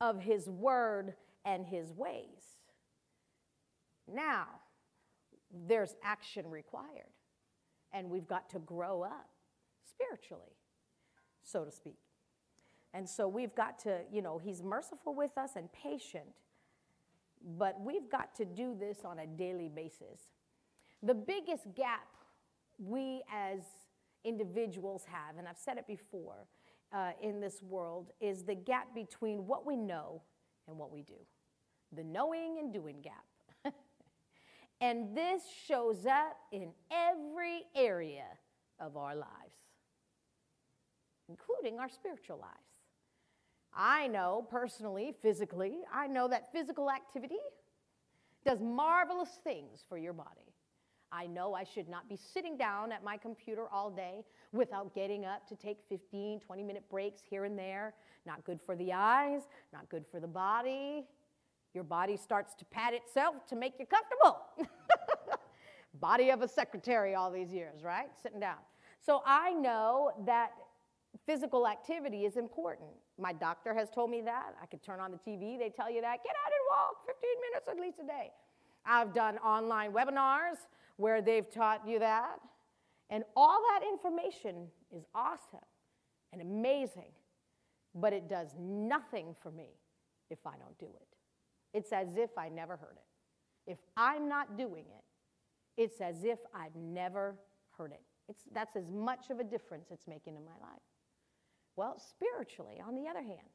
of 0.01 0.21
his 0.21 0.49
word 0.49 1.15
and 1.45 1.67
his 1.67 1.93
ways, 1.93 2.57
now 4.13 4.47
there's 5.67 5.97
action 6.03 6.49
required. 6.51 7.13
And 7.93 8.11
we've 8.11 8.27
got 8.27 8.51
to 8.51 8.59
grow 8.59 9.03
up 9.03 9.29
spiritually, 9.89 10.57
so 11.43 11.65
to 11.65 11.71
speak. 11.71 11.99
And 12.93 13.09
so 13.09 13.29
we've 13.29 13.55
got 13.55 13.79
to, 13.81 14.01
you 14.11 14.23
know, 14.23 14.39
he's 14.39 14.63
merciful 14.63 15.15
with 15.15 15.37
us 15.37 15.51
and 15.57 15.71
patient, 15.73 16.27
but 17.47 17.81
we've 17.81 18.11
got 18.11 18.35
to 18.37 18.45
do 18.45 18.77
this 18.79 18.99
on 19.05 19.21
a 19.21 19.27
daily 19.27 19.69
basis. 19.69 20.21
The 21.03 21.15
biggest 21.15 21.65
gap 21.75 22.09
we 22.79 23.23
as 23.33 23.61
individuals 24.25 25.05
have, 25.07 25.39
and 25.39 25.47
I've 25.47 25.59
said 25.59 25.79
it 25.79 25.87
before 25.87 26.47
uh, 26.93 27.13
in 27.23 27.41
this 27.41 27.63
world, 27.63 28.11
is 28.21 28.43
the 28.43 28.55
gap 28.55 28.95
between 28.95 29.47
what 29.47 29.65
we 29.65 29.77
know 29.77 30.23
and 30.67 30.77
what 30.77 30.93
we 30.93 31.03
do. 31.03 31.15
The 31.93 32.03
knowing 32.03 32.59
and 32.59 32.73
doing 32.73 32.97
gap. 33.01 33.75
and 34.81 35.17
this 35.17 35.43
shows 35.67 36.05
up 36.05 36.37
in 36.51 36.73
every 36.91 37.63
area 37.77 38.27
of 38.81 38.97
our 38.97 39.15
lives, 39.15 39.57
including 41.29 41.79
our 41.79 41.89
spiritual 41.89 42.39
lives. 42.39 42.76
I 43.77 44.07
know 44.07 44.47
personally, 44.51 45.15
physically, 45.21 45.81
I 45.93 46.07
know 46.07 46.29
that 46.29 46.51
physical 46.53 46.91
activity 46.91 47.39
does 48.45 48.61
marvelous 48.61 49.39
things 49.45 49.85
for 49.89 49.99
your 49.99 50.15
body. 50.15 50.55
I 51.13 51.27
know 51.27 51.55
I 51.55 51.65
should 51.65 51.89
not 51.89 52.09
be 52.09 52.17
sitting 52.17 52.57
down 52.57 52.91
at 52.91 53.05
my 53.05 53.17
computer 53.17 53.67
all 53.71 53.91
day 53.91 54.25
without 54.53 54.95
getting 54.95 55.25
up 55.25 55.47
to 55.49 55.57
take 55.57 55.79
15, 55.89 56.41
20 56.41 56.63
minute 56.63 56.85
breaks 56.91 57.23
here 57.29 57.45
and 57.45 57.59
there. 57.59 57.95
Not 58.25 58.45
good 58.45 58.61
for 58.61 58.75
the 58.77 58.93
eyes, 58.93 59.43
not 59.73 59.89
good 59.89 60.05
for 60.07 60.21
the 60.21 60.27
body. 60.27 61.05
Your 61.75 61.85
body 61.85 62.17
starts 62.17 62.55
to 62.55 62.65
pat 62.65 62.95
itself 62.95 63.47
to 63.49 63.57
make 63.57 63.75
you 63.79 63.87
comfortable. 63.87 64.69
body 66.01 66.31
of 66.31 66.43
a 66.43 66.49
secretary 66.49 67.15
all 67.15 67.31
these 67.31 67.53
years, 67.53 67.83
right? 67.83 68.09
Sitting 68.21 68.41
down. 68.41 68.59
So 69.01 69.23
I 69.27 69.53
know 69.53 70.13
that 70.27 70.53
physical 71.27 71.67
activity 71.67 72.25
is 72.25 72.37
important. 72.37 72.91
My 73.19 73.33
doctor 73.33 73.75
has 73.75 73.89
told 73.91 74.11
me 74.11 74.21
that. 74.23 74.55
I 74.63 74.67
could 74.67 74.83
turn 74.83 75.01
on 75.01 75.11
the 75.11 75.19
TV, 75.19 75.59
they 75.59 75.73
tell 75.75 75.91
you 75.91 76.01
that. 76.03 76.19
Get 76.23 76.35
out 76.45 76.53
and 76.53 76.65
walk 76.71 77.07
15 77.07 77.31
minutes 77.51 77.69
at 77.69 77.81
least 77.81 77.99
a 78.03 78.07
day. 78.07 78.31
I've 78.85 79.13
done 79.13 79.39
online 79.39 79.93
webinars 79.93 80.59
where 80.97 81.21
they've 81.21 81.51
taught 81.51 81.87
you 81.87 81.99
that. 81.99 82.39
And 83.11 83.25
all 83.37 83.61
that 83.73 83.87
information 83.87 84.67
is 84.95 85.05
awesome 85.15 85.61
and 86.33 86.43
amazing, 86.43 87.13
but 87.95 88.13
it 88.13 88.29
does 88.29 88.49
nothing 88.59 89.35
for 89.43 89.51
me 89.51 89.69
if 90.31 90.39
I 90.47 90.57
don't 90.59 90.77
do 90.79 90.87
it. 90.87 91.09
It's 91.73 91.93
as 91.93 92.17
if 92.17 92.37
I 92.37 92.49
never 92.49 92.77
heard 92.77 92.97
it. 92.97 93.71
If 93.71 93.79
I'm 93.97 94.29
not 94.29 94.57
doing 94.57 94.85
it, 94.87 95.05
it's 95.77 96.01
as 96.01 96.25
if 96.25 96.39
I've 96.55 96.75
never 96.75 97.37
heard 97.77 97.93
it. 97.93 98.03
It's, 98.29 98.43
that's 98.53 98.77
as 98.77 98.91
much 98.91 99.31
of 99.31 99.39
a 99.39 99.45
difference 99.45 99.89
it's 99.91 100.07
making 100.07 100.37
in 100.37 100.45
my 100.45 100.53
life. 100.61 100.81
Well, 101.77 101.99
spiritually, 101.99 102.81
on 102.87 102.95
the 102.95 103.09
other 103.09 103.23
hand, 103.23 103.49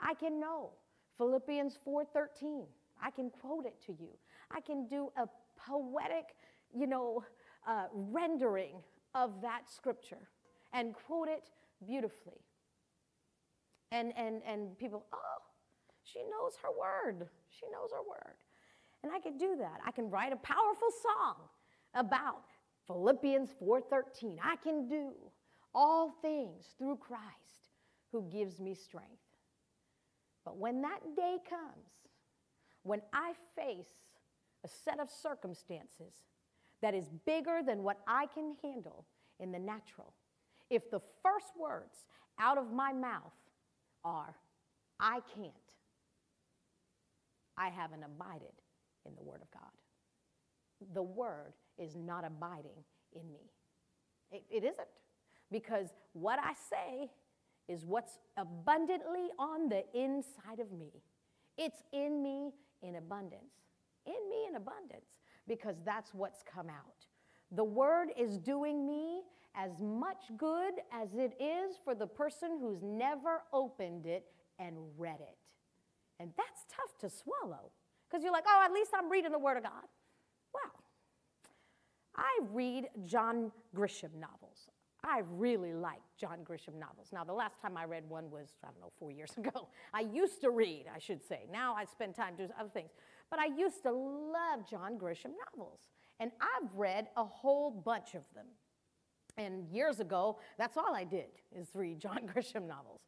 I 0.00 0.14
can 0.14 0.40
know 0.40 0.70
Philippians 1.18 1.78
4:13. 1.84 2.66
I 3.00 3.10
can 3.10 3.30
quote 3.30 3.66
it 3.66 3.80
to 3.86 3.92
you. 3.92 4.10
I 4.50 4.60
can 4.60 4.86
do 4.86 5.12
a 5.16 5.28
poetic 5.56 6.34
you 6.74 6.86
know, 6.86 7.24
uh, 7.66 7.86
rendering 7.92 8.76
of 9.14 9.40
that 9.42 9.70
scripture 9.70 10.28
and 10.72 10.94
quote 10.94 11.28
it 11.28 11.50
beautifully. 11.86 12.40
And, 13.90 14.12
and, 14.16 14.42
and 14.46 14.76
people, 14.78 15.04
oh, 15.12 15.42
she 16.02 16.20
knows 16.20 16.56
her 16.62 16.70
word. 16.70 17.28
She 17.50 17.66
knows 17.66 17.90
her 17.92 18.02
word. 18.08 18.36
And 19.02 19.12
I 19.12 19.20
can 19.20 19.36
do 19.36 19.56
that. 19.58 19.80
I 19.84 19.90
can 19.90 20.08
write 20.08 20.32
a 20.32 20.36
powerful 20.36 20.88
song 21.02 21.36
about 21.94 22.44
Philippians 22.86 23.50
4:13. 23.60 24.38
I 24.42 24.56
can 24.56 24.88
do 24.88 25.12
all 25.74 26.14
things 26.22 26.74
through 26.78 26.96
Christ 26.96 27.41
who 28.12 28.28
gives 28.30 28.60
me 28.60 28.74
strength. 28.74 29.08
But 30.44 30.58
when 30.58 30.82
that 30.82 31.00
day 31.16 31.38
comes, 31.48 31.88
when 32.82 33.00
I 33.12 33.32
face 33.56 34.10
a 34.64 34.68
set 34.68 35.00
of 35.00 35.10
circumstances 35.10 36.14
that 36.82 36.94
is 36.94 37.06
bigger 37.24 37.60
than 37.64 37.82
what 37.82 37.98
I 38.06 38.26
can 38.26 38.54
handle 38.62 39.06
in 39.40 39.50
the 39.52 39.58
natural. 39.58 40.12
if 40.70 40.90
the 40.90 41.00
first 41.22 41.52
words 41.60 42.06
out 42.38 42.56
of 42.56 42.72
my 42.72 42.92
mouth 42.92 43.32
are, 44.04 44.34
I 44.98 45.20
can't, 45.34 45.52
I 47.58 47.68
haven't 47.68 48.02
abided 48.02 48.54
in 49.04 49.14
the 49.14 49.22
Word 49.22 49.42
of 49.42 49.50
God. 49.50 49.70
The 50.94 51.02
Word 51.02 51.52
is 51.78 51.94
not 51.94 52.24
abiding 52.24 52.84
in 53.14 53.30
me. 53.30 53.50
It, 54.30 54.44
it 54.50 54.64
isn't. 54.64 54.88
Because 55.50 55.88
what 56.14 56.38
I 56.38 56.54
say 56.70 57.10
is 57.68 57.84
what's 57.84 58.18
abundantly 58.36 59.28
on 59.38 59.68
the 59.68 59.84
inside 59.94 60.60
of 60.60 60.72
me. 60.72 61.02
It's 61.56 61.82
in 61.92 62.22
me 62.22 62.50
in 62.82 62.96
abundance. 62.96 63.52
In 64.06 64.30
me 64.30 64.46
in 64.48 64.56
abundance, 64.56 65.20
because 65.46 65.76
that's 65.84 66.12
what's 66.12 66.42
come 66.42 66.68
out. 66.68 67.06
The 67.52 67.62
Word 67.62 68.08
is 68.18 68.38
doing 68.38 68.86
me 68.86 69.22
as 69.54 69.80
much 69.80 70.24
good 70.36 70.74
as 70.92 71.14
it 71.14 71.34
is 71.40 71.76
for 71.84 71.94
the 71.94 72.06
person 72.06 72.58
who's 72.60 72.82
never 72.82 73.42
opened 73.52 74.06
it 74.06 74.24
and 74.58 74.74
read 74.96 75.20
it. 75.20 75.38
And 76.18 76.30
that's 76.36 76.64
tough 76.74 76.98
to 77.00 77.10
swallow 77.14 77.70
because 78.08 78.24
you're 78.24 78.32
like, 78.32 78.44
oh, 78.46 78.62
at 78.64 78.72
least 78.72 78.90
I'm 78.96 79.10
reading 79.10 79.32
the 79.32 79.38
Word 79.38 79.56
of 79.56 79.62
God. 79.62 79.86
Wow. 80.54 80.70
I 82.16 82.40
read 82.50 82.88
John 83.04 83.52
Grisham 83.74 84.14
novels. 84.14 84.68
I 85.04 85.22
really 85.30 85.72
like 85.72 86.00
John 86.16 86.38
Grisham 86.44 86.78
novels. 86.78 87.08
Now, 87.12 87.24
the 87.24 87.32
last 87.32 87.60
time 87.60 87.76
I 87.76 87.84
read 87.84 88.08
one 88.08 88.30
was, 88.30 88.48
I 88.62 88.68
don't 88.68 88.80
know, 88.80 88.92
four 88.98 89.10
years 89.10 89.32
ago. 89.36 89.68
I 89.92 90.00
used 90.00 90.40
to 90.42 90.50
read, 90.50 90.86
I 90.94 90.98
should 90.98 91.22
say. 91.22 91.46
Now 91.52 91.74
I 91.74 91.84
spend 91.84 92.14
time 92.14 92.36
doing 92.36 92.50
other 92.58 92.68
things. 92.68 92.90
But 93.28 93.40
I 93.40 93.46
used 93.46 93.82
to 93.82 93.90
love 93.90 94.68
John 94.70 94.98
Grisham 94.98 95.32
novels. 95.54 95.80
And 96.20 96.30
I've 96.40 96.72
read 96.74 97.08
a 97.16 97.24
whole 97.24 97.70
bunch 97.70 98.14
of 98.14 98.22
them. 98.34 98.46
And 99.36 99.66
years 99.70 99.98
ago, 99.98 100.38
that's 100.58 100.76
all 100.76 100.94
I 100.94 101.04
did 101.04 101.30
is 101.56 101.70
read 101.74 101.98
John 101.98 102.20
Grisham 102.34 102.68
novels. 102.68 103.00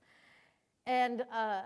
And 0.86 1.22
uh, 1.32 1.62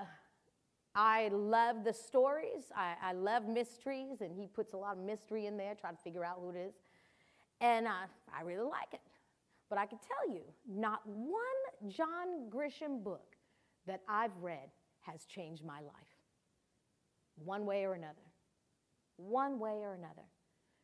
I 0.94 1.28
love 1.28 1.85
the 1.85 1.92
stories. 1.92 2.64
I, 2.76 2.94
I, 3.02 3.12
love 3.12 3.47
mysteries, 3.47 4.20
and 4.20 4.35
he 4.35 4.47
puts 4.47 4.75
a 4.75 4.76
lot 4.76 4.97
of 4.97 5.02
mystery 5.02 5.47
in 5.47 5.56
there, 5.56 5.75
trying 5.75 5.97
to 5.97 6.02
figure 6.02 6.25
out 6.25 6.38
who 6.40 6.50
it 6.50 6.56
is. 6.56 6.75
And 7.61 7.87
uh, 7.87 8.06
I 8.37 8.42
really 8.42 8.68
like 8.68 8.92
it. 8.92 9.00
But 9.68 9.78
I 9.78 9.87
can 9.87 9.98
tell 9.98 10.34
you, 10.34 10.42
not 10.68 11.00
one 11.06 11.38
John 11.88 12.48
Grisham 12.50 13.02
book 13.02 13.37
that 13.87 14.02
I've 14.08 14.37
read 14.40 14.70
has 15.00 15.25
changed 15.25 15.64
my 15.64 15.80
life, 15.80 16.16
one 17.37 17.66
way 17.66 17.84
or 17.84 17.94
another. 17.94 18.14
One 19.16 19.58
way 19.58 19.80
or 19.82 19.94
another. 19.94 20.26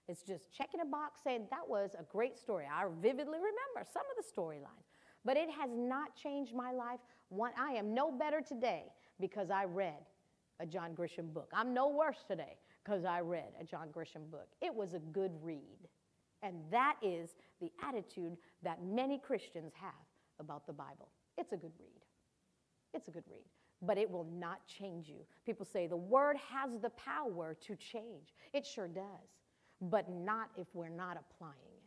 It's 0.08 0.22
just 0.22 0.52
checking 0.52 0.80
a 0.80 0.84
box 0.84 1.20
saying 1.22 1.46
that 1.50 1.66
was 1.68 1.94
a 1.98 2.02
great 2.02 2.36
story. 2.36 2.66
I 2.70 2.84
vividly 3.00 3.38
remember 3.38 3.88
some 3.90 4.02
of 4.10 4.16
the 4.16 4.40
storylines, 4.40 4.90
but 5.24 5.36
it 5.36 5.48
has 5.50 5.70
not 5.74 6.14
changed 6.14 6.54
my 6.54 6.72
life. 6.72 7.00
One, 7.28 7.52
I 7.58 7.72
am 7.72 7.94
no 7.94 8.10
better 8.10 8.40
today 8.40 8.84
because 9.20 9.50
I 9.50 9.64
read 9.64 10.04
a 10.60 10.66
John 10.66 10.94
Grisham 10.94 11.32
book. 11.32 11.50
I'm 11.54 11.72
no 11.72 11.88
worse 11.88 12.24
today 12.26 12.56
because 12.84 13.04
I 13.04 13.20
read 13.20 13.52
a 13.60 13.64
John 13.64 13.88
Grisham 13.88 14.30
book. 14.30 14.48
It 14.60 14.74
was 14.74 14.94
a 14.94 14.98
good 14.98 15.32
read. 15.42 15.88
And 16.44 16.54
that 16.70 16.96
is 17.02 17.30
the 17.60 17.72
attitude 17.82 18.36
that 18.62 18.84
many 18.84 19.18
Christians 19.18 19.72
have 19.80 19.90
about 20.38 20.66
the 20.66 20.72
Bible. 20.72 21.08
It's 21.36 21.52
a 21.52 21.56
good 21.56 21.72
read. 21.80 22.04
It's 22.92 23.08
a 23.08 23.10
good 23.10 23.24
read, 23.28 23.44
but 23.82 23.98
it 23.98 24.08
will 24.08 24.28
not 24.38 24.60
change 24.66 25.08
you. 25.08 25.26
People 25.44 25.66
say 25.66 25.88
the 25.88 25.96
word 25.96 26.36
has 26.52 26.70
the 26.80 26.90
power 26.90 27.56
to 27.66 27.74
change. 27.74 28.34
It 28.52 28.64
sure 28.64 28.86
does 28.86 29.34
but 29.90 30.10
not 30.10 30.50
if 30.56 30.66
we're 30.74 30.88
not 30.88 31.18
applying 31.18 31.54
it. 31.76 31.82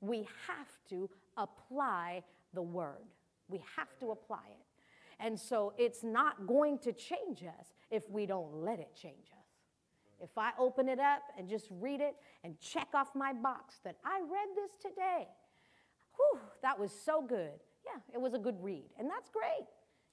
We 0.00 0.18
have 0.46 0.68
to 0.90 1.10
apply 1.36 2.22
the 2.54 2.62
word, 2.62 3.06
we 3.48 3.62
have 3.76 3.98
to 4.00 4.10
apply 4.10 4.46
it. 4.50 4.64
And 5.20 5.38
so 5.38 5.72
it's 5.76 6.04
not 6.04 6.46
going 6.46 6.78
to 6.78 6.92
change 6.92 7.42
us 7.42 7.74
if 7.90 8.08
we 8.08 8.24
don't 8.24 8.62
let 8.62 8.78
it 8.78 8.94
change 8.94 9.32
us. 9.32 9.37
If 10.20 10.36
I 10.36 10.50
open 10.58 10.88
it 10.88 10.98
up 10.98 11.22
and 11.38 11.48
just 11.48 11.68
read 11.70 12.00
it 12.00 12.16
and 12.44 12.58
check 12.60 12.88
off 12.94 13.08
my 13.14 13.32
box 13.32 13.80
that 13.84 13.96
I 14.04 14.20
read 14.20 14.48
this 14.56 14.72
today, 14.80 15.28
whew, 16.16 16.40
that 16.62 16.78
was 16.78 16.92
so 16.92 17.22
good. 17.22 17.60
Yeah, 17.84 18.00
it 18.12 18.20
was 18.20 18.34
a 18.34 18.38
good 18.38 18.56
read. 18.60 18.90
And 18.98 19.08
that's 19.08 19.30
great. 19.30 19.66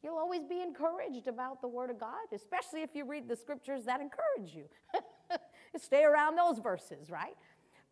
You'll 0.03 0.17
always 0.17 0.43
be 0.43 0.61
encouraged 0.61 1.27
about 1.27 1.61
the 1.61 1.67
Word 1.67 1.89
of 1.89 1.99
God, 1.99 2.27
especially 2.33 2.83
if 2.83 2.91
you 2.93 3.05
read 3.05 3.27
the 3.27 3.35
scriptures 3.35 3.85
that 3.85 4.01
encourage 4.01 4.53
you. 4.53 4.65
stay 5.79 6.03
around 6.03 6.35
those 6.35 6.59
verses, 6.59 7.09
right? 7.09 7.35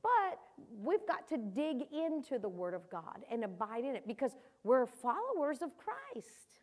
But 0.02 0.40
we've 0.80 1.06
got 1.08 1.28
to 1.30 1.38
dig 1.38 1.84
into 1.92 2.38
the 2.38 2.50
Word 2.50 2.74
of 2.74 2.90
God 2.90 3.24
and 3.32 3.44
abide 3.44 3.86
in 3.86 3.96
it 3.96 4.06
because 4.06 4.36
we're 4.64 4.86
followers 4.86 5.62
of 5.62 5.72
Christ. 5.78 6.60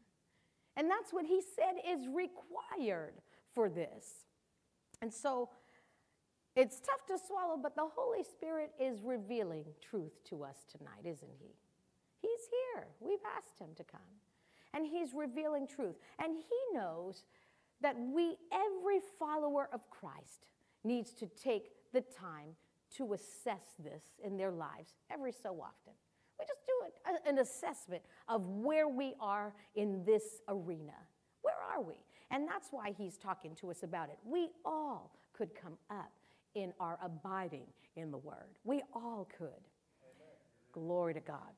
And 0.77 0.89
that's 0.89 1.13
what 1.13 1.27
he 1.27 1.41
said 1.41 1.75
is 1.87 2.07
required 2.07 3.15
for 3.55 3.69
this. 3.69 4.27
And 5.03 5.13
so 5.13 5.51
it's 6.57 6.81
tough 6.81 7.07
to 7.07 7.19
swallow, 7.27 7.57
but 7.61 7.75
the 7.75 7.89
Holy 7.95 8.25
Spirit 8.25 8.73
is 8.81 9.01
revealing 9.03 9.65
truth 9.81 10.23
to 10.25 10.45
us 10.45 10.65
tonight, 10.71 11.05
isn't 11.05 11.31
he? 11.39 11.55
He's 12.21 12.49
here. 12.51 12.87
We've 13.01 13.19
asked 13.37 13.59
him 13.59 13.71
to 13.77 13.85
come. 13.85 14.01
And 14.75 14.87
he's 14.87 15.15
revealing 15.15 15.67
truth. 15.67 15.97
And 16.19 16.37
he 16.37 16.79
knows 16.79 17.25
that 17.81 17.97
we, 17.99 18.37
every 18.53 19.01
follower 19.19 19.69
of 19.73 19.89
Christ, 19.91 20.47
needs 20.85 21.13
to 21.15 21.27
take 21.27 21.71
the 21.93 22.03
time 22.03 22.57
to 22.97 23.15
assess 23.15 23.75
this 23.83 24.03
in 24.23 24.37
their 24.37 24.51
lives 24.51 24.95
every 25.11 25.33
so 25.33 25.61
often. 25.61 25.95
We 26.39 26.47
just 26.47 26.61
do 26.67 27.29
an 27.29 27.39
assessment 27.39 28.03
of 28.29 28.47
where 28.47 28.89
we 28.89 29.15
are 29.21 29.55
in 29.75 30.05
this 30.05 30.41
arena. 30.49 30.95
Where 31.43 31.55
are 31.75 31.83
we? 31.83 31.95
And 32.31 32.49
that's 32.49 32.69
why 32.71 32.95
he's 32.97 33.17
talking 33.17 33.55
to 33.57 33.71
us 33.71 33.83
about 33.83 34.09
it. 34.09 34.19
We 34.25 34.51
all 34.65 35.13
could 35.33 35.55
come 35.55 35.77
up 35.91 36.13
in 36.55 36.73
our 36.79 36.99
abiding 37.03 37.67
in 37.97 38.11
the 38.11 38.19
word. 38.19 38.57
We 38.65 38.83
all 38.95 39.29
could. 39.37 39.49
Amen. 39.49 40.37
Glory 40.73 41.15
to 41.15 41.21
God. 41.21 41.53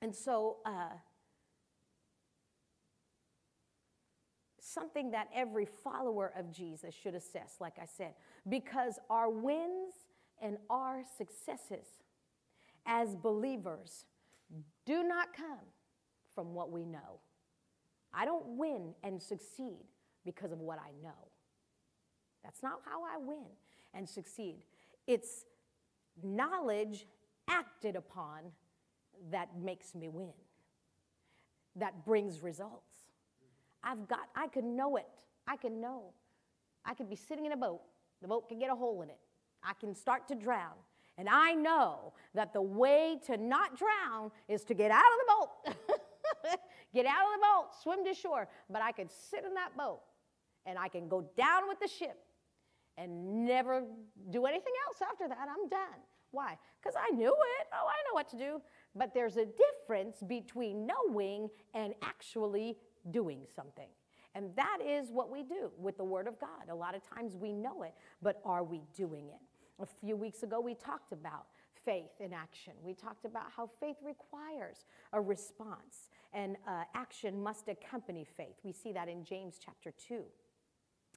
And 0.00 0.14
so, 0.14 0.58
uh, 0.64 0.94
something 4.60 5.10
that 5.10 5.28
every 5.34 5.64
follower 5.64 6.32
of 6.36 6.52
Jesus 6.52 6.94
should 6.94 7.14
assess, 7.14 7.56
like 7.60 7.78
I 7.80 7.86
said, 7.86 8.14
because 8.48 8.98
our 9.10 9.30
wins 9.30 9.94
and 10.40 10.56
our 10.70 11.02
successes 11.16 11.86
as 12.86 13.14
believers 13.16 14.04
do 14.86 15.02
not 15.02 15.32
come 15.34 15.66
from 16.34 16.54
what 16.54 16.70
we 16.70 16.84
know. 16.84 17.20
I 18.12 18.24
don't 18.24 18.46
win 18.56 18.94
and 19.02 19.20
succeed 19.20 19.84
because 20.24 20.52
of 20.52 20.60
what 20.60 20.78
I 20.78 20.90
know. 21.02 21.28
That's 22.42 22.62
not 22.62 22.80
how 22.84 23.02
I 23.02 23.18
win 23.18 23.46
and 23.94 24.08
succeed. 24.08 24.64
It's 25.06 25.44
knowledge 26.22 27.06
acted 27.48 27.96
upon 27.96 28.40
that 29.30 29.48
makes 29.60 29.94
me 29.94 30.08
win, 30.08 30.32
that 31.76 32.04
brings 32.04 32.42
results. 32.42 32.84
I've 33.82 34.08
got, 34.08 34.28
I 34.34 34.48
can 34.48 34.76
know 34.76 34.96
it. 34.96 35.06
I 35.46 35.56
can 35.56 35.80
know. 35.80 36.12
I 36.84 36.94
could 36.94 37.08
be 37.08 37.16
sitting 37.16 37.46
in 37.46 37.52
a 37.52 37.56
boat. 37.56 37.80
The 38.22 38.28
boat 38.28 38.48
can 38.48 38.58
get 38.58 38.70
a 38.70 38.74
hole 38.74 39.02
in 39.02 39.10
it. 39.10 39.18
I 39.62 39.72
can 39.74 39.94
start 39.94 40.28
to 40.28 40.34
drown. 40.34 40.74
And 41.16 41.28
I 41.28 41.52
know 41.54 42.12
that 42.34 42.52
the 42.52 42.62
way 42.62 43.18
to 43.26 43.36
not 43.36 43.76
drown 43.76 44.30
is 44.48 44.64
to 44.64 44.74
get 44.74 44.90
out 44.90 45.00
of 45.00 45.66
the 45.66 45.74
boat. 45.74 45.98
get 46.94 47.06
out 47.06 47.24
of 47.24 47.40
the 47.40 47.42
boat, 47.42 47.68
swim 47.82 48.04
to 48.04 48.14
shore. 48.14 48.48
But 48.70 48.82
I 48.82 48.92
could 48.92 49.10
sit 49.10 49.44
in 49.44 49.54
that 49.54 49.76
boat 49.76 50.00
and 50.66 50.78
I 50.78 50.88
can 50.88 51.08
go 51.08 51.28
down 51.36 51.68
with 51.68 51.80
the 51.80 51.88
ship 51.88 52.18
and 52.96 53.46
never 53.46 53.84
do 54.30 54.46
anything 54.46 54.72
else 54.86 54.98
after 55.08 55.28
that. 55.28 55.38
I'm 55.40 55.68
done. 55.68 56.00
Why? 56.30 56.58
Because 56.80 56.96
I 56.98 57.14
knew 57.14 57.30
it. 57.30 57.66
Oh, 57.72 57.86
I 57.86 57.96
know 58.08 58.14
what 58.14 58.28
to 58.30 58.36
do. 58.36 58.60
But 58.94 59.14
there's 59.14 59.36
a 59.36 59.46
difference 59.46 60.18
between 60.26 60.86
knowing 60.86 61.48
and 61.74 61.94
actually 62.02 62.76
doing 63.10 63.46
something. 63.54 63.88
And 64.34 64.54
that 64.56 64.78
is 64.84 65.10
what 65.10 65.30
we 65.30 65.42
do 65.42 65.70
with 65.78 65.96
the 65.96 66.04
Word 66.04 66.26
of 66.26 66.38
God. 66.38 66.68
A 66.70 66.74
lot 66.74 66.94
of 66.94 67.02
times 67.02 67.34
we 67.34 67.52
know 67.52 67.82
it, 67.82 67.94
but 68.22 68.40
are 68.44 68.62
we 68.62 68.82
doing 68.94 69.28
it? 69.28 69.40
A 69.80 69.86
few 69.86 70.16
weeks 70.16 70.42
ago, 70.42 70.60
we 70.60 70.74
talked 70.74 71.12
about 71.12 71.46
faith 71.84 72.10
in 72.20 72.32
action. 72.32 72.74
We 72.82 72.94
talked 72.94 73.24
about 73.24 73.46
how 73.56 73.70
faith 73.80 73.96
requires 74.04 74.84
a 75.12 75.20
response, 75.20 76.10
and 76.32 76.56
uh, 76.66 76.84
action 76.94 77.42
must 77.42 77.68
accompany 77.68 78.24
faith. 78.24 78.56
We 78.62 78.72
see 78.72 78.92
that 78.92 79.08
in 79.08 79.24
James 79.24 79.58
chapter 79.64 79.92
2. 80.08 80.22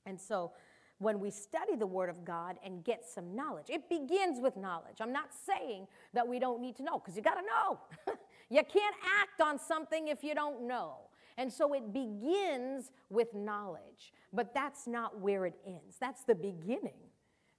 And 0.06 0.20
so, 0.20 0.52
when 0.98 1.20
we 1.20 1.32
study 1.32 1.76
the 1.76 1.88
Word 1.88 2.10
of 2.10 2.24
God 2.24 2.58
and 2.64 2.84
get 2.84 3.04
some 3.04 3.36
knowledge, 3.36 3.66
it 3.70 3.90
begins 3.90 4.40
with 4.40 4.56
knowledge. 4.56 4.98
I'm 5.00 5.12
not 5.12 5.30
saying 5.34 5.88
that 6.14 6.28
we 6.28 6.38
don't 6.38 6.62
need 6.62 6.76
to 6.76 6.84
know, 6.84 7.00
because 7.00 7.16
you 7.16 7.24
got 7.24 7.36
to 7.36 7.42
know. 7.42 7.80
you 8.50 8.62
can't 8.72 8.96
act 9.20 9.42
on 9.42 9.58
something 9.58 10.10
if 10.10 10.24
you 10.24 10.36
don't 10.36 10.68
know. 10.68 10.98
And 11.38 11.52
so 11.52 11.74
it 11.74 11.92
begins 11.92 12.92
with 13.10 13.34
knowledge, 13.34 14.14
but 14.32 14.54
that's 14.54 14.86
not 14.86 15.20
where 15.20 15.48
it 15.48 15.56
ends. 15.66 15.98
That's 16.00 16.24
the 16.24 16.36
beginning. 16.36 17.00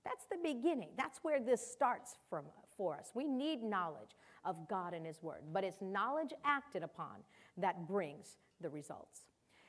That's 0.04 0.24
the 0.30 0.38
beginning. 0.42 0.90
That's 0.96 1.18
where 1.22 1.40
this 1.40 1.66
starts 1.66 2.16
from 2.28 2.44
for 2.76 2.96
us. 2.96 3.10
We 3.14 3.24
need 3.24 3.62
knowledge 3.62 4.16
of 4.44 4.68
God 4.68 4.94
and 4.94 5.06
His 5.06 5.22
Word, 5.22 5.42
but 5.52 5.64
it's 5.64 5.80
knowledge 5.80 6.32
acted 6.44 6.82
upon 6.82 7.16
that 7.56 7.86
brings 7.86 8.36
the 8.60 8.68
results. 8.68 9.22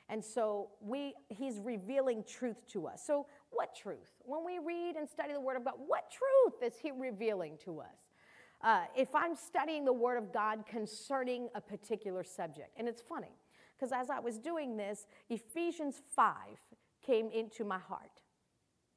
And 0.08 0.22
so 0.22 0.70
we, 0.80 1.14
he's 1.28 1.58
revealing 1.58 2.24
truth 2.28 2.66
to 2.72 2.86
us. 2.86 3.02
So, 3.06 3.26
what 3.50 3.74
truth? 3.74 4.10
When 4.20 4.44
we 4.44 4.58
read 4.58 4.96
and 4.96 5.08
study 5.08 5.32
the 5.32 5.40
Word 5.40 5.56
of 5.56 5.64
God, 5.64 5.74
what 5.86 6.10
truth 6.10 6.62
is 6.62 6.78
he 6.78 6.90
revealing 6.90 7.56
to 7.64 7.80
us? 7.80 7.96
Uh, 8.62 8.84
if 8.96 9.14
I'm 9.14 9.34
studying 9.34 9.84
the 9.84 9.92
Word 9.92 10.18
of 10.18 10.32
God 10.32 10.66
concerning 10.66 11.48
a 11.54 11.60
particular 11.60 12.22
subject, 12.22 12.70
and 12.76 12.88
it's 12.88 13.00
funny, 13.00 13.38
because 13.76 13.92
as 13.92 14.10
I 14.10 14.20
was 14.20 14.38
doing 14.38 14.76
this, 14.76 15.06
Ephesians 15.30 16.02
5 16.14 16.34
came 17.04 17.30
into 17.30 17.64
my 17.64 17.78
heart. 17.78 18.20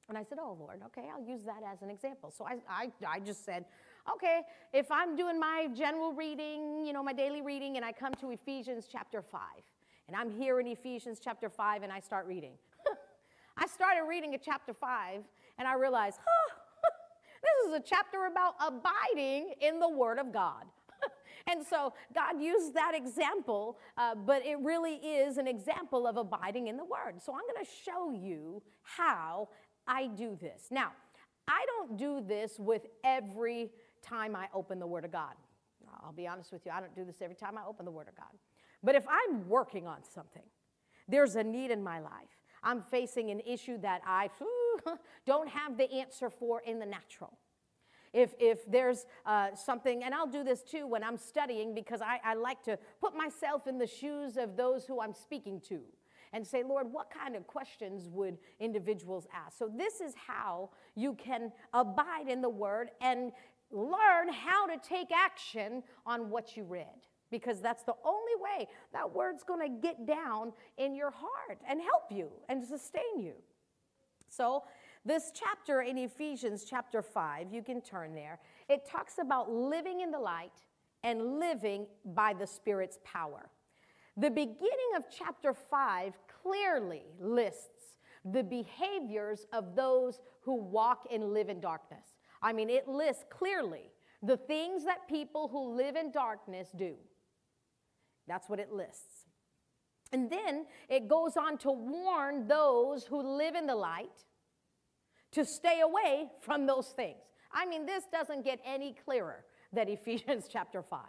And 0.10 0.18
I 0.18 0.24
said, 0.24 0.38
Oh, 0.42 0.56
Lord, 0.60 0.82
okay, 0.88 1.10
I'll 1.14 1.26
use 1.26 1.44
that 1.44 1.62
as 1.70 1.82
an 1.82 1.90
example. 1.90 2.32
So 2.32 2.46
I, 2.46 2.58
I, 2.70 2.92
I 3.08 3.20
just 3.20 3.44
said, 3.44 3.66
Okay, 4.14 4.42
if 4.74 4.90
I'm 4.92 5.16
doing 5.16 5.40
my 5.40 5.68
general 5.76 6.14
reading, 6.14 6.86
you 6.86 6.94
know, 6.94 7.04
my 7.04 7.14
daily 7.14 7.42
reading, 7.42 7.76
and 7.76 7.84
I 7.84 7.92
come 7.92 8.14
to 8.22 8.32
Ephesians 8.32 8.88
chapter 8.90 9.22
5, 9.22 9.42
and 10.08 10.16
I'm 10.16 10.32
here 10.32 10.60
in 10.60 10.68
Ephesians 10.68 11.20
chapter 11.22 11.50
5 11.50 11.84
and 11.84 11.92
I 11.92 12.00
start 12.00 12.28
reading. 12.28 12.54
I 13.58 13.68
started 13.68 14.04
reading 14.08 14.34
at 14.34 14.42
chapter 14.42 14.74
5 14.74 15.22
and 15.58 15.68
I 15.68 15.76
realized, 15.76 16.20
huh, 16.26 16.56
this 17.44 17.70
is 17.70 17.78
a 17.78 17.84
chapter 17.84 18.28
about 18.28 18.56
abiding 18.66 19.54
in 19.60 19.80
the 19.80 19.90
Word 19.90 20.18
of 20.18 20.32
God. 20.32 20.64
and 21.48 21.66
so 21.66 21.94
God 22.16 22.42
used 22.42 22.74
that 22.74 22.94
example, 22.96 23.78
uh, 23.98 24.16
but 24.16 24.46
it 24.46 24.60
really 24.60 24.96
is 24.96 25.38
an 25.38 25.48
example 25.48 26.08
of 26.08 26.16
abiding 26.16 26.68
in 26.68 26.78
the 26.78 26.86
Word. 26.86 27.22
So 27.22 27.34
I'm 27.34 27.42
going 27.54 27.66
to 27.66 27.72
show 27.84 28.12
you 28.12 28.64
how 28.84 29.50
I 29.86 30.08
do 30.08 30.38
this. 30.40 30.68
Now, 30.72 30.94
I 31.50 31.66
don't 31.68 31.98
do 31.98 32.24
this 32.26 32.58
with 32.58 32.86
every 33.04 33.72
time 34.02 34.36
I 34.36 34.48
open 34.54 34.80
the 34.80 34.88
Word 34.88 35.06
of 35.06 35.12
God. 35.12 35.34
I'll 36.04 36.12
be 36.12 36.28
honest 36.28 36.52
with 36.52 36.66
you, 36.66 36.72
I 36.72 36.80
don't 36.80 36.96
do 36.96 37.06
this 37.06 37.22
every 37.22 37.36
time 37.36 37.58
I 37.58 37.66
open 37.68 37.86
the 37.86 37.92
Word 37.92 38.08
of 38.08 38.16
God. 38.16 38.28
But 38.84 38.96
if 38.96 39.06
I'm 39.08 39.48
working 39.48 39.88
on 39.88 40.04
something, 40.04 40.44
there's 41.08 41.36
a 41.36 41.44
need 41.44 41.72
in 41.72 41.84
my 41.84 42.00
life. 42.00 42.42
I'm 42.64 42.82
facing 42.82 43.32
an 43.32 43.40
issue 43.42 43.78
that 43.80 44.02
I 44.06 44.30
don't 45.26 45.50
have 45.50 45.78
the 45.78 45.92
answer 45.92 46.30
for 46.30 46.62
in 46.62 46.80
the 46.80 46.86
natural. 46.86 47.38
If, 48.14 48.34
if 48.40 48.70
there's 48.70 49.06
uh, 49.26 49.54
something, 49.56 50.04
and 50.04 50.14
I'll 50.14 50.28
do 50.28 50.44
this 50.44 50.64
too 50.64 50.88
when 50.88 51.04
I'm 51.04 51.18
studying 51.18 51.74
because 51.76 52.02
I, 52.02 52.20
I 52.24 52.34
like 52.36 52.64
to 52.64 52.80
put 53.02 53.16
myself 53.16 53.68
in 53.68 53.78
the 53.78 53.88
shoes 53.88 54.38
of 54.38 54.56
those 54.56 54.86
who 54.86 55.02
I'm 55.02 55.14
speaking 55.14 55.62
to 55.70 55.82
and 56.34 56.46
say, 56.46 56.64
Lord, 56.64 56.92
what 56.92 57.10
kind 57.10 57.36
of 57.36 57.48
questions 57.48 58.10
would 58.10 58.38
individuals 58.60 59.28
ask? 59.34 59.58
So, 59.58 59.70
this 59.76 60.02
is 60.02 60.14
how 60.16 60.72
you 60.96 61.14
can 61.14 61.52
abide 61.74 62.28
in 62.28 62.42
the 62.42 62.50
Word 62.50 62.92
and 63.02 63.32
learn 63.72 64.32
how 64.32 64.66
to 64.68 64.78
take 64.78 65.12
action 65.12 65.84
on 66.06 66.30
what 66.30 66.56
you 66.56 66.64
read 66.64 67.08
because 67.30 67.62
that's 67.62 67.84
the 67.84 67.96
only 68.06 68.32
way 68.40 68.68
that 68.94 69.14
word's 69.14 69.44
going 69.44 69.60
to 69.60 69.82
get 69.82 70.06
down 70.06 70.54
in 70.78 70.96
your 70.96 71.12
heart 71.12 71.60
and 71.68 71.82
help 71.82 72.06
you 72.10 72.30
and 72.50 72.66
sustain 72.66 73.20
you. 73.20 73.34
So, 74.30 74.64
this 75.06 75.32
chapter 75.34 75.82
in 75.82 75.98
Ephesians, 75.98 76.66
chapter 76.70 77.02
5, 77.02 77.54
you 77.54 77.64
can 77.64 77.82
turn 77.82 78.14
there, 78.14 78.40
it 78.68 78.86
talks 78.86 79.16
about 79.22 79.50
living 79.50 80.02
in 80.02 80.12
the 80.12 80.20
light 80.20 80.52
and 81.04 81.40
living 81.40 81.88
by 82.04 82.34
the 82.34 82.46
Spirit's 82.46 83.00
power. 83.06 83.50
The 84.18 84.30
beginning 84.30 84.92
of 84.98 85.04
chapter 85.10 85.54
5 85.54 86.14
clearly 86.42 87.04
lists 87.22 87.98
the 88.26 88.44
behaviors 88.44 89.46
of 89.54 89.76
those 89.76 90.20
who 90.42 90.56
walk 90.56 91.08
and 91.12 91.34
live 91.34 91.48
in 91.48 91.62
darkness. 91.62 92.17
I 92.42 92.54
mean, 92.54 92.70
it 92.70 92.88
lists 92.88 93.26
clearly 93.30 93.92
the 94.22 94.38
things 94.38 94.86
that 94.86 95.08
people 95.08 95.48
who 95.48 95.76
live 95.76 95.96
in 95.96 96.12
darkness 96.12 96.70
do. 96.76 96.96
That's 98.28 98.50
what 98.50 98.60
it 98.60 98.72
lists. 98.72 99.26
And 100.12 100.30
then 100.30 100.66
it 100.90 101.08
goes 101.08 101.38
on 101.38 101.58
to 101.60 101.72
warn 101.72 102.48
those 102.48 103.06
who 103.06 103.22
live 103.22 103.56
in 103.56 103.68
the 103.68 103.76
light 103.76 104.26
to 105.32 105.46
stay 105.46 105.82
away 105.82 106.30
from 106.42 106.66
those 106.66 106.88
things. 106.88 107.18
I 107.52 107.66
mean, 107.66 107.86
this 107.86 108.04
doesn't 108.12 108.44
get 108.44 108.60
any 108.66 108.96
clearer 109.06 109.44
than 109.74 109.90
Ephesians 109.90 110.48
chapter 110.50 110.82
5. 110.82 111.00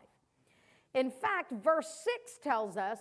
In 0.94 1.10
fact, 1.10 1.52
verse 1.52 1.88
6 2.22 2.38
tells 2.42 2.76
us 2.76 2.98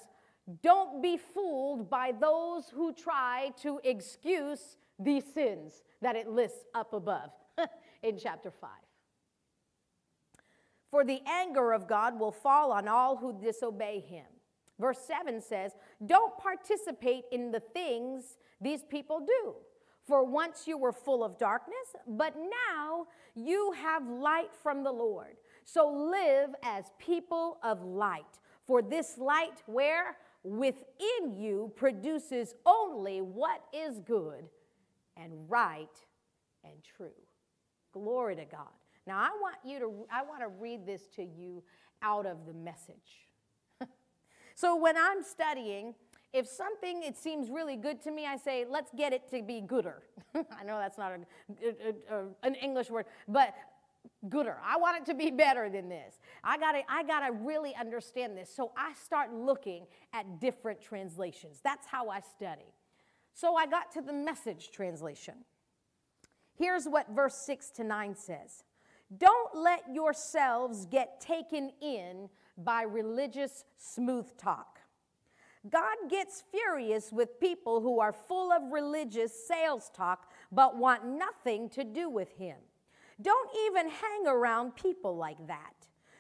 don't 0.61 1.01
be 1.01 1.17
fooled 1.17 1.89
by 1.89 2.13
those 2.19 2.69
who 2.69 2.93
try 2.93 3.51
to 3.61 3.81
excuse 3.83 4.77
these 4.99 5.23
sins 5.33 5.83
that 6.01 6.15
it 6.15 6.27
lists 6.27 6.63
up 6.73 6.93
above 6.93 7.31
in 8.03 8.17
chapter 8.17 8.51
5. 8.51 8.69
For 10.89 11.03
the 11.03 11.21
anger 11.27 11.73
of 11.73 11.87
God 11.87 12.19
will 12.19 12.31
fall 12.31 12.71
on 12.71 12.87
all 12.87 13.17
who 13.17 13.39
disobey 13.39 13.99
him. 13.99 14.25
Verse 14.79 14.99
7 15.05 15.41
says, 15.41 15.73
Don't 16.05 16.37
participate 16.37 17.25
in 17.31 17.51
the 17.51 17.59
things 17.59 18.37
these 18.61 18.83
people 18.83 19.19
do. 19.19 19.55
For 20.05 20.23
once 20.23 20.67
you 20.67 20.77
were 20.77 20.93
full 20.93 21.23
of 21.23 21.37
darkness, 21.37 21.95
but 22.07 22.35
now 22.37 23.07
you 23.35 23.73
have 23.73 24.07
light 24.07 24.55
from 24.63 24.83
the 24.83 24.91
Lord. 24.91 25.35
So 25.65 25.89
live 25.89 26.51
as 26.63 26.85
people 26.97 27.57
of 27.61 27.83
light. 27.83 28.39
For 28.65 28.81
this 28.81 29.17
light, 29.17 29.63
where? 29.65 30.17
Within 30.43 31.33
you 31.33 31.73
produces 31.75 32.55
only 32.65 33.19
what 33.19 33.63
is 33.73 33.99
good 33.99 34.45
and 35.17 35.33
right 35.49 35.89
and 36.63 36.75
true. 36.83 37.26
Glory 37.97 38.35
to 38.35 38.45
God. 38.45 38.67
Now 39.05 39.19
I 39.19 39.29
want 39.41 39.55
you 39.65 39.79
to 39.79 40.05
I 40.11 40.21
want 40.23 40.41
to 40.41 40.47
read 40.47 40.85
this 40.85 41.07
to 41.15 41.23
you 41.23 41.63
out 42.01 42.25
of 42.25 42.45
the 42.45 42.53
message. 42.53 43.27
so 44.55 44.75
when 44.75 44.95
I'm 44.97 45.23
studying, 45.23 45.95
if 46.33 46.47
something 46.47 47.03
it 47.03 47.17
seems 47.17 47.49
really 47.49 47.75
good 47.75 48.01
to 48.03 48.11
me, 48.11 48.25
I 48.25 48.37
say, 48.37 48.65
let's 48.69 48.91
get 48.95 49.13
it 49.13 49.29
to 49.31 49.41
be 49.41 49.61
gooder. 49.61 50.03
I 50.35 50.63
know 50.63 50.77
that's 50.77 50.97
not 50.97 51.11
a, 51.13 51.67
a, 51.67 52.15
a, 52.15 52.25
an 52.43 52.55
English 52.55 52.89
word, 52.89 53.05
but 53.27 53.53
gooder. 54.29 54.57
I 54.63 54.77
want 54.77 54.97
it 54.97 55.05
to 55.07 55.15
be 55.15 55.31
better 55.31 55.69
than 55.69 55.89
this. 55.89 56.19
I 56.43 56.57
gotta, 56.57 56.81
I 56.89 57.03
gotta 57.03 57.31
really 57.31 57.73
understand 57.75 58.37
this. 58.37 58.53
So 58.53 58.71
I 58.77 58.93
start 58.93 59.33
looking 59.33 59.85
at 60.13 60.39
different 60.39 60.81
translations. 60.81 61.59
That's 61.63 61.87
how 61.87 62.09
I 62.09 62.21
study. 62.21 62.73
So 63.33 63.55
I 63.55 63.67
got 63.67 63.91
to 63.93 64.01
the 64.01 64.13
message 64.13 64.71
translation. 64.71 65.35
Here's 66.57 66.85
what 66.85 67.09
verse 67.15 67.35
6 67.35 67.69
to 67.71 67.83
9 67.83 68.15
says 68.15 68.63
don't 69.15 69.55
let 69.55 69.83
yourselves 69.93 70.85
get 70.85 71.21
taken 71.21 71.71
in 71.81 72.29
by 72.57 72.81
religious 72.81 73.63
smooth 73.77 74.35
talk. 74.37 74.79
God 75.69 75.95
gets 76.09 76.43
furious 76.51 77.11
with 77.11 77.39
people 77.39 77.79
who 77.79 77.99
are 77.99 78.11
full 78.11 78.51
of 78.51 78.71
religious 78.71 79.47
sales 79.47 79.89
talk 79.93 80.31
but 80.51 80.77
want 80.77 81.05
nothing 81.05 81.69
to 81.69 81.83
do 81.83 82.09
with 82.09 82.31
Him. 82.37 82.57
Don't 83.21 83.49
even 83.65 83.89
hang 83.89 84.27
around 84.27 84.75
people 84.75 85.15
like 85.15 85.47
that. 85.47 85.73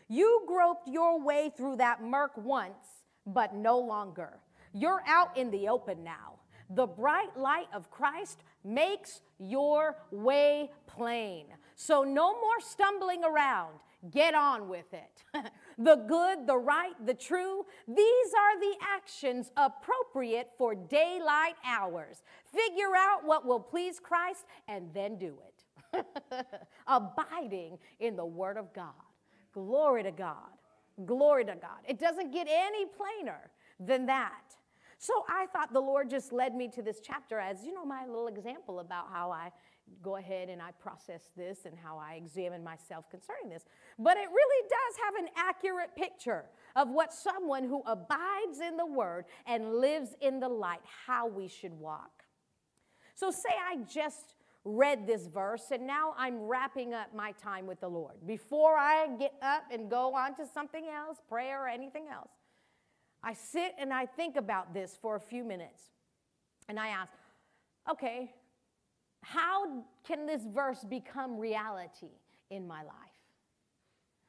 You 0.07 0.43
groped 0.47 0.87
your 0.87 1.21
way 1.21 1.51
through 1.55 1.77
that 1.77 2.01
murk 2.01 2.31
once, 2.37 3.03
but 3.25 3.53
no 3.53 3.77
longer. 3.77 4.39
You're 4.73 5.03
out 5.05 5.37
in 5.37 5.51
the 5.51 5.67
open 5.67 6.03
now. 6.03 6.36
The 6.69 6.85
bright 6.85 7.37
light 7.37 7.67
of 7.73 7.89
Christ 7.89 8.43
makes 8.63 9.21
your 9.39 9.95
way 10.11 10.71
plain. 10.85 11.45
So 11.75 12.03
no 12.03 12.33
more 12.33 12.59
stumbling 12.59 13.23
around. 13.23 13.75
Get 14.11 14.35
on 14.35 14.69
with 14.69 14.93
it. 14.93 15.23
the 15.77 15.95
good, 15.95 16.45
the 16.45 16.57
right, 16.57 16.93
the 17.05 17.13
true, 17.13 17.65
these 17.87 18.33
are 18.37 18.59
the 18.59 18.75
actions 18.95 19.51
appropriate 19.57 20.49
for 20.57 20.75
daylight 20.75 21.55
hours. 21.65 22.21
Figure 22.45 22.95
out 22.95 23.25
what 23.25 23.45
will 23.45 23.59
please 23.59 23.99
Christ 23.99 24.45
and 24.67 24.93
then 24.93 25.17
do 25.17 25.35
it. 25.47 26.05
Abiding 26.87 27.79
in 27.99 28.15
the 28.15 28.25
Word 28.25 28.57
of 28.57 28.73
God. 28.73 28.93
Glory 29.53 30.03
to 30.03 30.11
God. 30.11 30.35
Glory 31.05 31.45
to 31.45 31.55
God. 31.55 31.79
It 31.87 31.99
doesn't 31.99 32.31
get 32.31 32.47
any 32.49 32.85
plainer 32.85 33.49
than 33.79 34.05
that. 34.07 34.55
So 34.97 35.13
I 35.29 35.45
thought 35.53 35.73
the 35.73 35.79
Lord 35.79 36.09
just 36.09 36.33
led 36.33 36.55
me 36.55 36.67
to 36.69 36.81
this 36.81 36.99
chapter 37.03 37.39
as, 37.39 37.63
you 37.63 37.73
know, 37.73 37.85
my 37.85 38.05
little 38.05 38.27
example 38.27 38.79
about 38.79 39.05
how 39.11 39.31
I 39.31 39.51
go 40.01 40.17
ahead 40.17 40.49
and 40.49 40.61
I 40.61 40.71
process 40.71 41.29
this 41.35 41.65
and 41.65 41.75
how 41.77 41.97
I 41.97 42.15
examine 42.15 42.63
myself 42.63 43.09
concerning 43.09 43.49
this. 43.49 43.63
But 43.99 44.17
it 44.17 44.27
really 44.27 44.67
does 44.67 44.95
have 45.05 45.15
an 45.15 45.29
accurate 45.35 45.95
picture 45.95 46.45
of 46.75 46.89
what 46.89 47.13
someone 47.13 47.63
who 47.63 47.83
abides 47.85 48.59
in 48.59 48.75
the 48.75 48.85
Word 48.85 49.25
and 49.45 49.75
lives 49.75 50.15
in 50.21 50.39
the 50.39 50.49
light, 50.49 50.81
how 51.05 51.27
we 51.27 51.47
should 51.47 51.73
walk. 51.73 52.23
So, 53.15 53.31
say 53.31 53.53
I 53.69 53.77
just 53.83 54.35
read 54.63 55.07
this 55.07 55.27
verse 55.27 55.71
and 55.71 55.87
now 55.87 56.13
I'm 56.17 56.41
wrapping 56.41 56.93
up 56.93 57.15
my 57.15 57.31
time 57.31 57.65
with 57.65 57.79
the 57.79 57.87
Lord. 57.87 58.15
Before 58.25 58.75
I 58.77 59.07
get 59.17 59.33
up 59.41 59.63
and 59.71 59.89
go 59.89 60.13
on 60.13 60.35
to 60.35 60.45
something 60.45 60.87
else, 60.89 61.17
prayer 61.29 61.63
or 61.63 61.67
anything 61.67 62.07
else, 62.11 62.29
I 63.23 63.33
sit 63.33 63.73
and 63.79 63.93
I 63.93 64.05
think 64.05 64.35
about 64.35 64.73
this 64.73 64.97
for 65.01 65.15
a 65.15 65.19
few 65.19 65.43
minutes 65.43 65.83
and 66.69 66.79
I 66.79 66.89
ask, 66.89 67.11
okay, 67.89 68.31
how 69.23 69.83
can 70.05 70.25
this 70.25 70.43
verse 70.45 70.83
become 70.83 71.37
reality 71.37 72.11
in 72.49 72.67
my 72.67 72.83
life? 72.83 72.93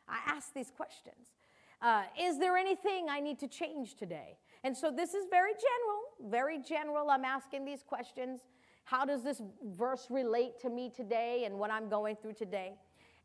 I 0.09 0.18
ask 0.27 0.53
these 0.55 0.70
questions. 0.70 1.35
Uh, 1.81 2.03
is 2.20 2.38
there 2.38 2.57
anything 2.57 3.07
I 3.09 3.20
need 3.20 3.38
to 3.40 3.48
change 3.48 3.94
today? 3.94 4.38
And 4.64 4.77
so 4.77 4.90
this 4.90 5.14
is 5.14 5.27
very 5.31 5.53
general, 5.53 6.31
very 6.31 6.59
general. 6.59 7.11
I'm 7.11 7.24
asking 7.24 7.64
these 7.64 7.83
questions. 7.83 8.40
How 8.85 9.05
does 9.05 9.22
this 9.22 9.40
verse 9.62 10.07
relate 10.11 10.59
to 10.62 10.70
me 10.70 10.90
today 10.94 11.44
and 11.44 11.59
what 11.59 11.70
I'm 11.70 11.88
going 11.88 12.16
through 12.16 12.33
today? 12.33 12.72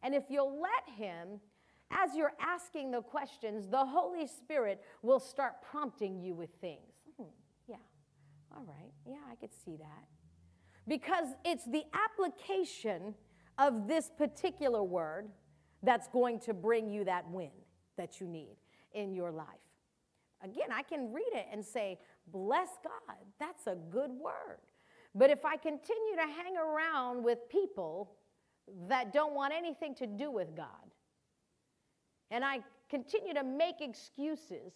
And 0.03 0.13
if 0.13 0.25
you'll 0.29 0.61
let 0.61 0.95
Him, 0.95 1.39
as 2.01 2.15
you're 2.15 2.33
asking 2.39 2.91
the 2.91 3.01
questions, 3.01 3.67
the 3.67 3.85
Holy 3.85 4.27
Spirit 4.27 4.81
will 5.01 5.19
start 5.19 5.61
prompting 5.61 6.19
you 6.19 6.33
with 6.33 6.49
things. 6.61 6.93
Hmm, 7.17 7.27
yeah, 7.67 7.75
all 8.55 8.63
right, 8.65 8.91
yeah, 9.05 9.15
I 9.31 9.35
could 9.35 9.53
see 9.65 9.77
that. 9.77 10.07
Because 10.87 11.27
it's 11.45 11.65
the 11.65 11.83
application 11.93 13.15
of 13.57 13.87
this 13.87 14.09
particular 14.17 14.83
word 14.83 15.29
that's 15.81 16.07
going 16.07 16.39
to 16.41 16.53
bring 16.53 16.89
you 16.89 17.05
that 17.05 17.29
win 17.29 17.51
that 17.97 18.19
you 18.19 18.27
need 18.27 18.57
in 18.93 19.13
your 19.13 19.31
life. 19.31 19.47
Again, 20.43 20.69
I 20.73 20.81
can 20.81 21.13
read 21.13 21.31
it 21.33 21.45
and 21.51 21.63
say, 21.63 21.99
Bless 22.27 22.69
God, 22.83 23.17
that's 23.39 23.67
a 23.67 23.75
good 23.75 24.11
word. 24.11 24.59
But 25.15 25.29
if 25.29 25.45
I 25.45 25.57
continue 25.57 26.15
to 26.15 26.21
hang 26.21 26.57
around 26.57 27.23
with 27.23 27.49
people 27.49 28.13
that 28.87 29.13
don't 29.13 29.33
want 29.33 29.53
anything 29.53 29.93
to 29.95 30.07
do 30.07 30.31
with 30.31 30.55
God, 30.55 30.92
and 32.33 32.43
I 32.43 32.61
continue 32.89 33.35
to 33.35 33.43
make 33.43 33.79
excuses 33.79 34.73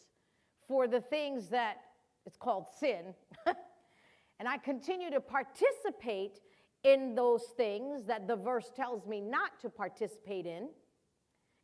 for 0.67 0.87
the 0.87 1.01
things 1.01 1.47
that 1.47 1.77
it's 2.25 2.37
called 2.37 2.67
sin, 2.79 3.15
and 4.39 4.47
I 4.47 4.59
continue 4.59 5.09
to 5.09 5.19
participate 5.19 6.39
in 6.83 7.15
those 7.15 7.41
things 7.57 8.05
that 8.05 8.27
the 8.27 8.35
verse 8.35 8.69
tells 8.75 9.07
me 9.07 9.19
not 9.19 9.59
to 9.61 9.69
participate 9.69 10.45
in, 10.45 10.69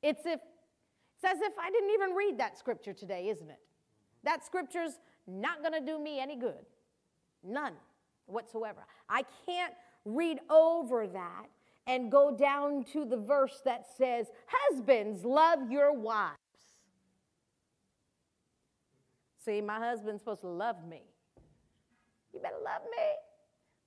it's 0.02 0.26
if 0.26 0.40
it's 1.16 1.32
as 1.32 1.42
if 1.42 1.54
I 1.60 1.70
didn't 1.70 1.92
even 1.92 2.16
read 2.16 2.40
that 2.40 2.58
scripture 2.58 2.94
today, 2.94 3.30
isn't 3.30 3.50
it? 3.50 3.60
That 4.24 4.44
scripture's 4.44 5.00
not 5.28 5.62
going 5.62 5.74
to 5.74 5.86
do 5.86 6.00
me 6.00 6.20
any 6.20 6.36
good. 6.36 6.66
None 7.44 7.74
whatsoever. 8.26 8.86
I 9.10 9.24
can't 9.46 9.74
read 10.06 10.40
over 10.50 11.08
that 11.08 11.46
and 11.88 12.12
go 12.12 12.36
down 12.36 12.86
to 12.94 13.06
the 13.06 13.18
verse 13.18 13.62
that 13.66 13.86
says, 13.98 14.28
Husbands, 14.48 15.26
love 15.26 15.72
your 15.72 15.94
wives. 15.94 16.38
See, 19.44 19.60
my 19.62 19.80
husband's 19.80 20.22
supposed 20.22 20.42
to 20.42 20.48
love 20.48 20.88
me. 20.88 21.04
You 22.34 22.40
better 22.40 22.56
love 22.64 22.82
me. 22.84 23.04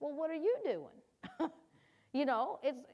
Well, 0.01 0.13
what 0.13 0.31
are 0.31 0.35
you 0.35 0.57
doing? 0.65 1.51
you 2.13 2.27
know, 2.27 2.59
it's 2.63 2.85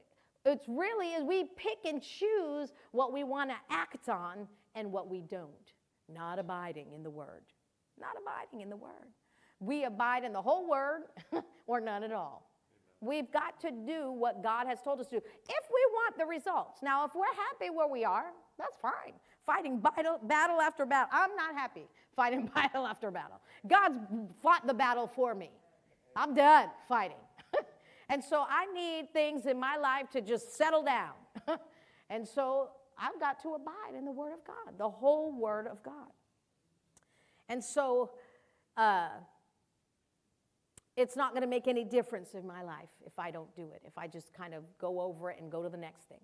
it's 0.45 0.65
really 0.67 1.13
is 1.13 1.23
we 1.23 1.45
pick 1.55 1.79
and 1.85 2.01
choose 2.01 2.73
what 2.91 3.13
we 3.13 3.23
want 3.23 3.49
to 3.49 3.55
act 3.69 4.09
on 4.09 4.47
and 4.75 4.91
what 4.91 5.09
we 5.09 5.21
don't. 5.21 5.49
Not 6.13 6.37
abiding 6.37 6.91
in 6.93 7.03
the 7.03 7.09
word. 7.09 7.43
Not 7.99 8.15
abiding 8.21 8.61
in 8.61 8.69
the 8.69 8.75
word. 8.75 9.07
We 9.59 9.85
abide 9.85 10.23
in 10.23 10.33
the 10.33 10.41
whole 10.41 10.69
word 10.69 11.03
or 11.67 11.79
none 11.79 12.03
at 12.03 12.11
all. 12.11 12.49
We've 13.03 13.31
got 13.31 13.59
to 13.61 13.71
do 13.71 14.11
what 14.11 14.41
God 14.41 14.67
has 14.67 14.81
told 14.81 14.99
us 14.99 15.07
to 15.07 15.19
do 15.19 15.25
if 15.25 15.65
we 15.73 15.85
want 15.93 16.17
the 16.17 16.25
results. 16.25 16.81
Now, 16.81 17.05
if 17.05 17.11
we're 17.15 17.25
happy 17.49 17.69
where 17.69 17.87
we 17.87 18.05
are, 18.05 18.25
that's 18.57 18.77
fine. 18.77 19.13
Fighting 19.45 19.79
battle, 19.79 20.19
battle 20.23 20.61
after 20.61 20.85
battle. 20.85 21.09
I'm 21.11 21.35
not 21.35 21.53
happy 21.53 21.87
fighting 22.15 22.47
battle 22.55 22.85
after 22.85 23.11
battle. 23.11 23.41
God's 23.67 23.97
fought 24.41 24.65
the 24.65 24.73
battle 24.73 25.07
for 25.07 25.35
me. 25.35 25.51
I'm 26.15 26.33
done 26.33 26.69
fighting. 26.87 27.17
and 28.09 28.23
so 28.23 28.45
I 28.47 28.65
need 28.73 29.11
things 29.13 29.45
in 29.45 29.59
my 29.59 29.77
life 29.77 30.09
to 30.11 30.21
just 30.21 30.55
settle 30.55 30.83
down. 30.83 31.13
and 32.09 32.27
so 32.27 32.69
I've 32.97 33.19
got 33.19 33.41
to 33.43 33.55
abide 33.55 33.97
in 33.97 34.05
the 34.05 34.11
Word 34.11 34.33
of 34.33 34.45
God, 34.45 34.77
the 34.77 34.89
whole 34.89 35.37
Word 35.37 35.67
of 35.67 35.81
God. 35.83 36.11
And 37.49 37.63
so, 37.63 38.11
uh, 38.77 39.09
it's 40.95 41.15
not 41.15 41.31
going 41.31 41.41
to 41.41 41.47
make 41.47 41.67
any 41.67 41.83
difference 41.83 42.33
in 42.33 42.45
my 42.45 42.61
life 42.63 42.89
if 43.05 43.17
I 43.17 43.31
don't 43.31 43.53
do 43.55 43.71
it, 43.73 43.81
if 43.85 43.97
I 43.97 44.07
just 44.07 44.33
kind 44.33 44.53
of 44.53 44.63
go 44.79 45.01
over 45.01 45.31
it 45.31 45.39
and 45.41 45.51
go 45.51 45.63
to 45.63 45.69
the 45.69 45.77
next 45.77 46.03
thing. 46.03 46.19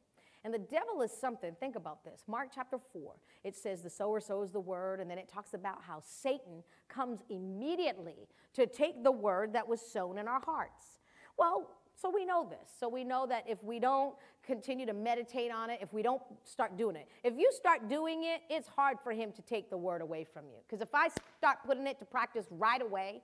And 0.45 0.53
the 0.53 0.59
devil 0.59 1.01
is 1.01 1.11
something, 1.11 1.53
think 1.59 1.75
about 1.75 2.05
this. 2.05 2.23
Mark 2.27 2.49
chapter 2.53 2.77
4, 2.77 3.13
it 3.43 3.55
says 3.55 3.81
the 3.81 3.89
sower 3.89 4.21
sows 4.21 4.51
the 4.51 4.59
word, 4.59 5.01
and 5.01 5.11
then 5.11 5.17
it 5.17 5.27
talks 5.27 5.53
about 5.53 5.83
how 5.85 6.01
Satan 6.01 6.63
comes 6.87 7.19
immediately 7.29 8.29
to 8.53 8.65
take 8.65 9.03
the 9.03 9.11
word 9.11 9.53
that 9.53 9.67
was 9.67 9.81
sown 9.81 10.17
in 10.17 10.27
our 10.27 10.39
hearts. 10.39 10.99
Well, 11.37 11.69
so 12.01 12.09
we 12.09 12.23
know 12.23 12.47
this. 12.49 12.69
So 12.79 12.87
we 12.87 13.03
know 13.03 13.25
that 13.27 13.43
if 13.47 13.61
we 13.63 13.79
don't 13.79 14.15
continue 14.41 14.85
to 14.85 14.93
meditate 14.93 15.51
on 15.51 15.69
it, 15.69 15.79
if 15.81 15.91
we 15.91 16.01
don't 16.01 16.21
start 16.45 16.77
doing 16.77 16.95
it, 16.95 17.09
if 17.23 17.33
you 17.37 17.51
start 17.51 17.89
doing 17.89 18.23
it, 18.23 18.41
it's 18.49 18.69
hard 18.69 18.97
for 19.03 19.11
him 19.11 19.33
to 19.33 19.41
take 19.41 19.69
the 19.69 19.77
word 19.77 20.01
away 20.01 20.23
from 20.23 20.45
you. 20.45 20.59
Because 20.65 20.81
if 20.81 20.93
I 20.93 21.09
start 21.37 21.57
putting 21.65 21.85
it 21.87 21.99
to 21.99 22.05
practice 22.05 22.45
right 22.51 22.81
away, 22.81 23.21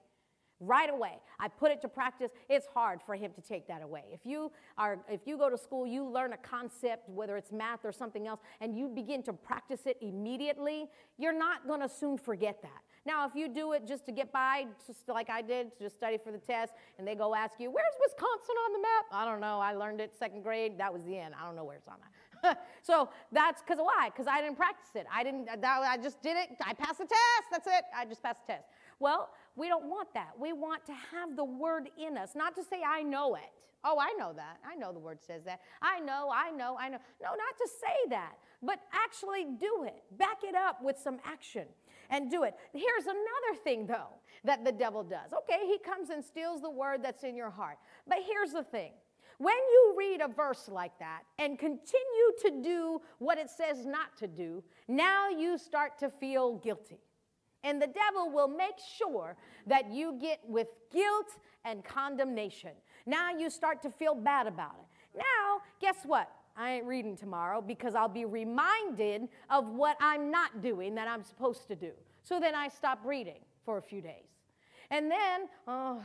right 0.59 0.89
away. 0.89 1.19
I 1.39 1.47
put 1.47 1.71
it 1.71 1.81
to 1.81 1.87
practice. 1.87 2.31
It's 2.49 2.67
hard 2.67 3.01
for 3.05 3.15
him 3.15 3.31
to 3.33 3.41
take 3.41 3.67
that 3.67 3.81
away. 3.81 4.03
If 4.11 4.21
you 4.23 4.51
are 4.77 4.99
if 5.09 5.21
you 5.25 5.37
go 5.37 5.49
to 5.49 5.57
school 5.57 5.85
you 5.85 6.07
learn 6.07 6.33
a 6.33 6.37
concept 6.37 7.09
whether 7.09 7.37
it's 7.37 7.51
math 7.51 7.83
or 7.83 7.91
something 7.91 8.27
else 8.27 8.39
and 8.61 8.75
you 8.75 8.87
begin 8.87 9.23
to 9.23 9.33
practice 9.33 9.81
it 9.85 9.97
immediately 10.01 10.87
you're 11.17 11.37
not 11.37 11.67
going 11.67 11.81
to 11.81 11.89
soon 11.89 12.17
forget 12.17 12.61
that. 12.61 12.81
Now 13.05 13.27
if 13.27 13.35
you 13.35 13.47
do 13.47 13.73
it 13.73 13.85
just 13.87 14.05
to 14.07 14.11
get 14.11 14.31
by 14.31 14.65
just 14.87 15.07
like 15.07 15.29
i 15.29 15.41
did 15.41 15.75
to 15.77 15.83
just 15.83 15.95
study 15.95 16.17
for 16.17 16.31
the 16.31 16.37
test 16.37 16.73
and 16.97 17.07
they 17.07 17.15
go 17.15 17.35
ask 17.35 17.59
you 17.59 17.69
where's 17.69 17.93
wisconsin 18.01 18.55
on 18.65 18.73
the 18.73 18.79
map? 18.79 19.05
I 19.11 19.25
don't 19.25 19.41
know. 19.41 19.59
I 19.59 19.73
learned 19.73 20.01
it 20.01 20.13
second 20.17 20.41
grade. 20.43 20.77
That 20.77 20.93
was 20.93 21.03
the 21.03 21.17
end. 21.17 21.35
I 21.39 21.45
don't 21.45 21.55
know 21.55 21.63
where 21.65 21.77
it's 21.77 21.87
on 21.87 21.95
that 21.99 22.11
so 22.81 23.09
that's 23.31 23.61
because 23.61 23.79
why 23.79 24.09
because 24.09 24.27
i 24.27 24.41
didn't 24.41 24.57
practice 24.57 24.89
it 24.95 25.05
i 25.13 25.23
didn't 25.23 25.47
i 25.63 25.97
just 26.01 26.21
did 26.21 26.37
it 26.37 26.49
i 26.65 26.73
passed 26.73 26.99
the 26.99 27.05
test 27.05 27.47
that's 27.51 27.67
it 27.67 27.83
i 27.95 28.05
just 28.05 28.21
passed 28.21 28.39
the 28.45 28.53
test 28.53 28.65
well 28.99 29.29
we 29.55 29.67
don't 29.67 29.85
want 29.85 30.13
that. 30.13 30.31
We 30.37 30.53
want 30.53 30.85
to 30.85 30.93
have 30.93 31.35
the 31.35 31.43
word 31.43 31.89
in 31.97 32.17
us, 32.17 32.31
not 32.35 32.55
to 32.55 32.63
say, 32.63 32.81
I 32.85 33.03
know 33.03 33.35
it. 33.35 33.51
Oh, 33.83 33.97
I 33.99 34.13
know 34.17 34.33
that. 34.35 34.57
I 34.67 34.75
know 34.75 34.91
the 34.91 34.99
word 34.99 35.19
says 35.21 35.43
that. 35.45 35.61
I 35.81 35.99
know, 35.99 36.31
I 36.33 36.51
know, 36.51 36.75
I 36.79 36.89
know. 36.89 36.97
No, 37.21 37.29
not 37.29 37.57
to 37.57 37.69
say 37.79 38.09
that, 38.09 38.33
but 38.61 38.79
actually 38.91 39.45
do 39.59 39.85
it. 39.85 40.03
Back 40.17 40.39
it 40.43 40.55
up 40.55 40.83
with 40.83 40.97
some 40.97 41.19
action 41.23 41.67
and 42.09 42.29
do 42.31 42.43
it. 42.43 42.55
Here's 42.73 43.05
another 43.05 43.61
thing, 43.63 43.85
though, 43.85 44.09
that 44.43 44.65
the 44.65 44.71
devil 44.71 45.03
does. 45.03 45.31
Okay, 45.33 45.67
he 45.67 45.77
comes 45.77 46.09
and 46.09 46.25
steals 46.25 46.61
the 46.61 46.69
word 46.69 47.01
that's 47.03 47.23
in 47.23 47.35
your 47.35 47.51
heart. 47.51 47.77
But 48.07 48.19
here's 48.27 48.51
the 48.51 48.63
thing 48.63 48.91
when 49.37 49.55
you 49.55 49.95
read 49.97 50.21
a 50.21 50.27
verse 50.27 50.69
like 50.71 50.97
that 50.99 51.23
and 51.39 51.57
continue 51.59 52.31
to 52.41 52.61
do 52.61 53.01
what 53.19 53.37
it 53.37 53.49
says 53.49 53.85
not 53.85 54.17
to 54.17 54.27
do, 54.27 54.63
now 54.87 55.29
you 55.29 55.57
start 55.57 55.97
to 55.99 56.09
feel 56.09 56.55
guilty. 56.57 56.99
And 57.63 57.81
the 57.81 57.87
devil 57.87 58.29
will 58.29 58.47
make 58.47 58.75
sure 58.97 59.35
that 59.65 59.91
you 59.91 60.17
get 60.21 60.39
with 60.47 60.67
guilt 60.93 61.31
and 61.65 61.83
condemnation. 61.83 62.71
Now 63.05 63.31
you 63.31 63.49
start 63.49 63.81
to 63.81 63.89
feel 63.89 64.13
bad 64.13 64.45
about 64.47 64.75
it. 64.79 65.17
Now, 65.17 65.61
guess 65.81 65.97
what? 66.05 66.29
I 66.55 66.73
ain't 66.73 66.85
reading 66.85 67.17
tomorrow 67.17 67.61
because 67.61 67.95
I'll 67.95 68.07
be 68.07 68.25
reminded 68.25 69.27
of 69.49 69.67
what 69.69 69.97
I'm 69.99 70.31
not 70.31 70.61
doing 70.61 70.95
that 70.95 71.07
I'm 71.07 71.23
supposed 71.23 71.67
to 71.67 71.75
do. 71.75 71.91
So 72.23 72.39
then 72.39 72.55
I 72.55 72.69
stop 72.69 72.99
reading 73.03 73.39
for 73.65 73.77
a 73.77 73.81
few 73.81 74.01
days. 74.01 74.29
And 74.91 75.09
then, 75.09 75.47
oh, 75.67 76.01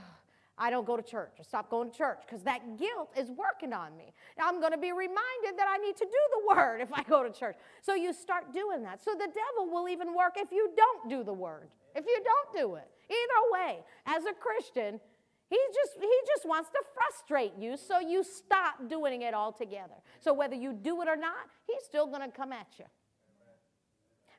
I 0.62 0.68
don't 0.68 0.87
go 0.87 0.94
to 0.94 1.03
church. 1.03 1.33
I 1.40 1.42
stop 1.42 1.70
going 1.70 1.90
to 1.90 1.96
church 1.96 2.18
because 2.27 2.42
that 2.42 2.79
guilt 2.79 3.09
is 3.16 3.31
working 3.31 3.73
on 3.73 3.96
me. 3.96 4.12
I'm 4.38 4.61
going 4.61 4.73
to 4.73 4.79
be 4.79 4.92
reminded 4.92 5.57
that 5.57 5.66
I 5.66 5.79
need 5.79 5.96
to 5.96 6.05
do 6.05 6.11
the 6.11 6.55
word 6.55 6.83
if 6.83 6.92
I 6.92 7.03
go 7.03 7.23
to 7.23 7.33
church. 7.33 7.57
So 7.81 7.94
you 7.94 8.12
start 8.12 8.53
doing 8.53 8.83
that. 8.83 9.03
So 9.03 9.12
the 9.12 9.27
devil 9.27 9.73
will 9.73 9.88
even 9.88 10.14
work 10.14 10.35
if 10.37 10.53
you 10.53 10.70
don't 10.77 11.09
do 11.09 11.25
the 11.25 11.33
word, 11.33 11.68
if 11.96 12.05
you 12.05 12.23
don't 12.23 12.62
do 12.62 12.75
it. 12.75 12.87
Either 13.09 13.64
way, 13.64 13.79
as 14.05 14.27
a 14.27 14.35
Christian, 14.35 15.01
he 15.49 15.59
just, 15.75 15.99
he 15.99 16.18
just 16.27 16.46
wants 16.46 16.68
to 16.70 16.83
frustrate 16.94 17.55
you 17.59 17.79
so 17.79 17.99
you 17.99 18.23
stop 18.23 18.87
doing 18.87 19.23
it 19.23 19.33
altogether. 19.33 19.96
So 20.20 20.35
whether 20.35 20.55
you 20.55 20.75
do 20.75 21.01
it 21.01 21.09
or 21.09 21.16
not, 21.16 21.49
he's 21.66 21.83
still 21.85 22.07
going 22.07 22.31
to 22.31 22.37
come 22.37 22.53
at 22.53 22.68
you. 22.79 22.85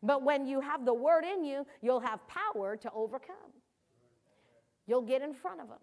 But 0.04 0.24
when 0.24 0.46
you 0.46 0.62
have 0.62 0.86
the 0.86 0.94
word 0.94 1.26
in 1.26 1.44
you, 1.44 1.66
you'll 1.82 2.00
have 2.00 2.20
power 2.28 2.78
to 2.78 2.92
overcome. 2.94 3.36
You'll 4.86 5.02
get 5.02 5.24
in 5.24 5.34
front 5.34 5.62
of 5.62 5.68
him. 5.68 5.80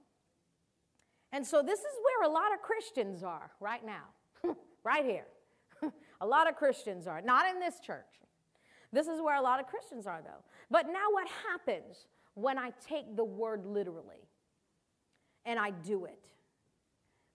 And 1.32 1.46
so 1.46 1.62
this 1.62 1.80
is 1.80 1.86
where 2.02 2.30
a 2.30 2.32
lot 2.32 2.52
of 2.54 2.62
Christians 2.62 3.22
are 3.22 3.50
right 3.60 3.84
now, 3.84 4.54
right 4.84 5.04
here. 5.04 5.26
a 6.20 6.26
lot 6.26 6.48
of 6.48 6.56
Christians 6.56 7.06
are, 7.06 7.20
not 7.20 7.48
in 7.48 7.60
this 7.60 7.80
church. 7.80 8.04
This 8.92 9.06
is 9.06 9.20
where 9.20 9.36
a 9.36 9.42
lot 9.42 9.60
of 9.60 9.66
Christians 9.66 10.06
are, 10.06 10.20
though. 10.22 10.42
But 10.70 10.86
now 10.86 11.10
what 11.10 11.28
happens 11.46 12.06
when 12.34 12.58
I 12.58 12.72
take 12.86 13.16
the 13.16 13.24
word 13.24 13.66
literally 13.66 14.28
and 15.44 15.58
I 15.58 15.70
do 15.70 16.06
it? 16.06 16.28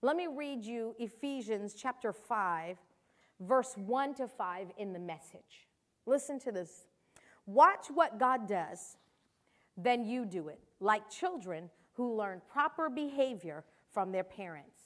Let 0.02 0.16
me 0.16 0.26
read 0.26 0.64
you 0.64 0.94
Ephesians 0.98 1.74
chapter 1.74 2.12
5, 2.12 2.76
verse 3.40 3.74
1 3.76 4.14
to 4.16 4.28
5 4.28 4.66
in 4.76 4.92
the 4.92 4.98
message. 4.98 5.68
Listen 6.06 6.38
to 6.40 6.52
this. 6.52 6.86
Watch 7.46 7.86
what 7.92 8.18
God 8.18 8.48
does, 8.48 8.96
then 9.76 10.04
you 10.04 10.24
do 10.24 10.48
it, 10.48 10.60
like 10.80 11.08
children 11.08 11.70
who 11.94 12.16
learn 12.16 12.42
proper 12.50 12.90
behavior 12.90 13.64
from 13.94 14.12
their 14.12 14.24
parents. 14.24 14.80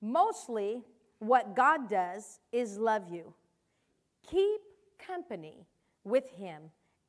Mostly, 0.00 0.82
what 1.18 1.56
God 1.56 1.88
does 1.88 2.38
is 2.52 2.76
love 2.76 3.08
you. 3.10 3.32
Keep 4.30 4.60
company 4.98 5.66
with 6.04 6.28
Him 6.36 6.62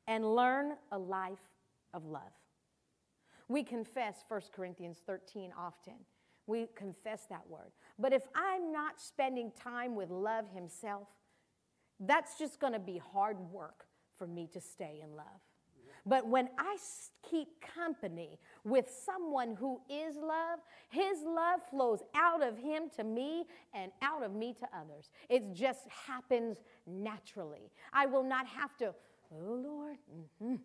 and 0.08 0.34
learn 0.34 0.72
a 0.90 0.98
life 0.98 1.38
of 1.92 2.04
love. 2.06 2.22
We 3.48 3.62
confess 3.62 4.24
1 4.26 4.40
Corinthians 4.54 5.02
13 5.06 5.52
often. 5.56 5.94
We 6.46 6.68
confess 6.74 7.26
that 7.30 7.42
word. 7.48 7.72
But 7.98 8.12
if 8.12 8.22
I'm 8.34 8.72
not 8.72 9.00
spending 9.00 9.52
time 9.52 9.94
with 9.94 10.10
love 10.10 10.46
Himself, 10.54 11.08
that's 12.00 12.38
just 12.38 12.60
going 12.60 12.72
to 12.72 12.78
be 12.78 12.98
hard 13.12 13.38
work 13.52 13.86
for 14.16 14.26
me 14.26 14.48
to 14.52 14.60
stay 14.60 15.00
in 15.02 15.14
love. 15.16 15.26
But 16.06 16.26
when 16.26 16.48
I 16.58 16.76
keep 17.28 17.48
company 17.60 18.38
with 18.64 18.90
someone 19.04 19.54
who 19.54 19.80
is 19.88 20.16
love, 20.16 20.58
his 20.90 21.22
love 21.24 21.60
flows 21.70 22.02
out 22.14 22.42
of 22.42 22.58
him 22.58 22.90
to 22.96 23.04
me 23.04 23.44
and 23.72 23.90
out 24.02 24.22
of 24.22 24.34
me 24.34 24.54
to 24.60 24.68
others. 24.76 25.08
It 25.28 25.54
just 25.54 25.88
happens 26.06 26.58
naturally. 26.86 27.70
I 27.92 28.06
will 28.06 28.22
not 28.24 28.46
have 28.46 28.76
to, 28.78 28.94
oh 29.32 29.60
Lord, 29.64 29.96
mm-hmm, 30.14 30.56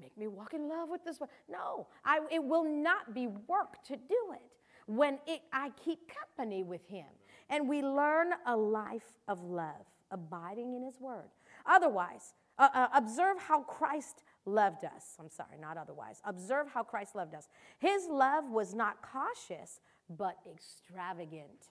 make 0.00 0.16
me 0.18 0.26
walk 0.26 0.54
in 0.54 0.68
love 0.68 0.88
with 0.88 1.04
this 1.04 1.20
one. 1.20 1.30
No, 1.48 1.86
I, 2.04 2.20
it 2.30 2.42
will 2.42 2.64
not 2.64 3.14
be 3.14 3.28
work 3.46 3.82
to 3.84 3.96
do 3.96 4.32
it 4.32 4.58
when 4.86 5.18
it, 5.26 5.42
I 5.52 5.70
keep 5.84 6.10
company 6.12 6.64
with 6.64 6.86
him. 6.88 7.06
And 7.50 7.68
we 7.68 7.82
learn 7.82 8.30
a 8.46 8.56
life 8.56 9.12
of 9.28 9.42
love, 9.44 9.86
abiding 10.10 10.74
in 10.74 10.82
his 10.82 11.00
word. 11.00 11.30
Otherwise, 11.66 12.34
uh, 12.58 12.68
uh, 12.74 12.88
observe 12.94 13.38
how 13.38 13.62
Christ 13.62 14.22
loved 14.48 14.84
us. 14.84 15.16
I'm 15.20 15.30
sorry, 15.30 15.58
not 15.60 15.76
otherwise. 15.76 16.20
Observe 16.24 16.68
how 16.72 16.82
Christ 16.82 17.14
loved 17.14 17.34
us. 17.34 17.48
His 17.78 18.06
love 18.08 18.50
was 18.50 18.74
not 18.74 18.96
cautious, 19.02 19.80
but 20.08 20.36
extravagant. 20.50 21.68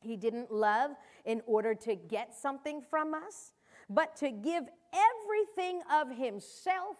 He 0.00 0.16
didn't 0.16 0.52
love 0.52 0.90
in 1.24 1.40
order 1.46 1.74
to 1.74 1.94
get 1.94 2.34
something 2.34 2.82
from 2.82 3.14
us, 3.14 3.52
but 3.88 4.16
to 4.16 4.30
give 4.30 4.64
everything 4.92 5.80
of 5.92 6.16
himself 6.16 6.96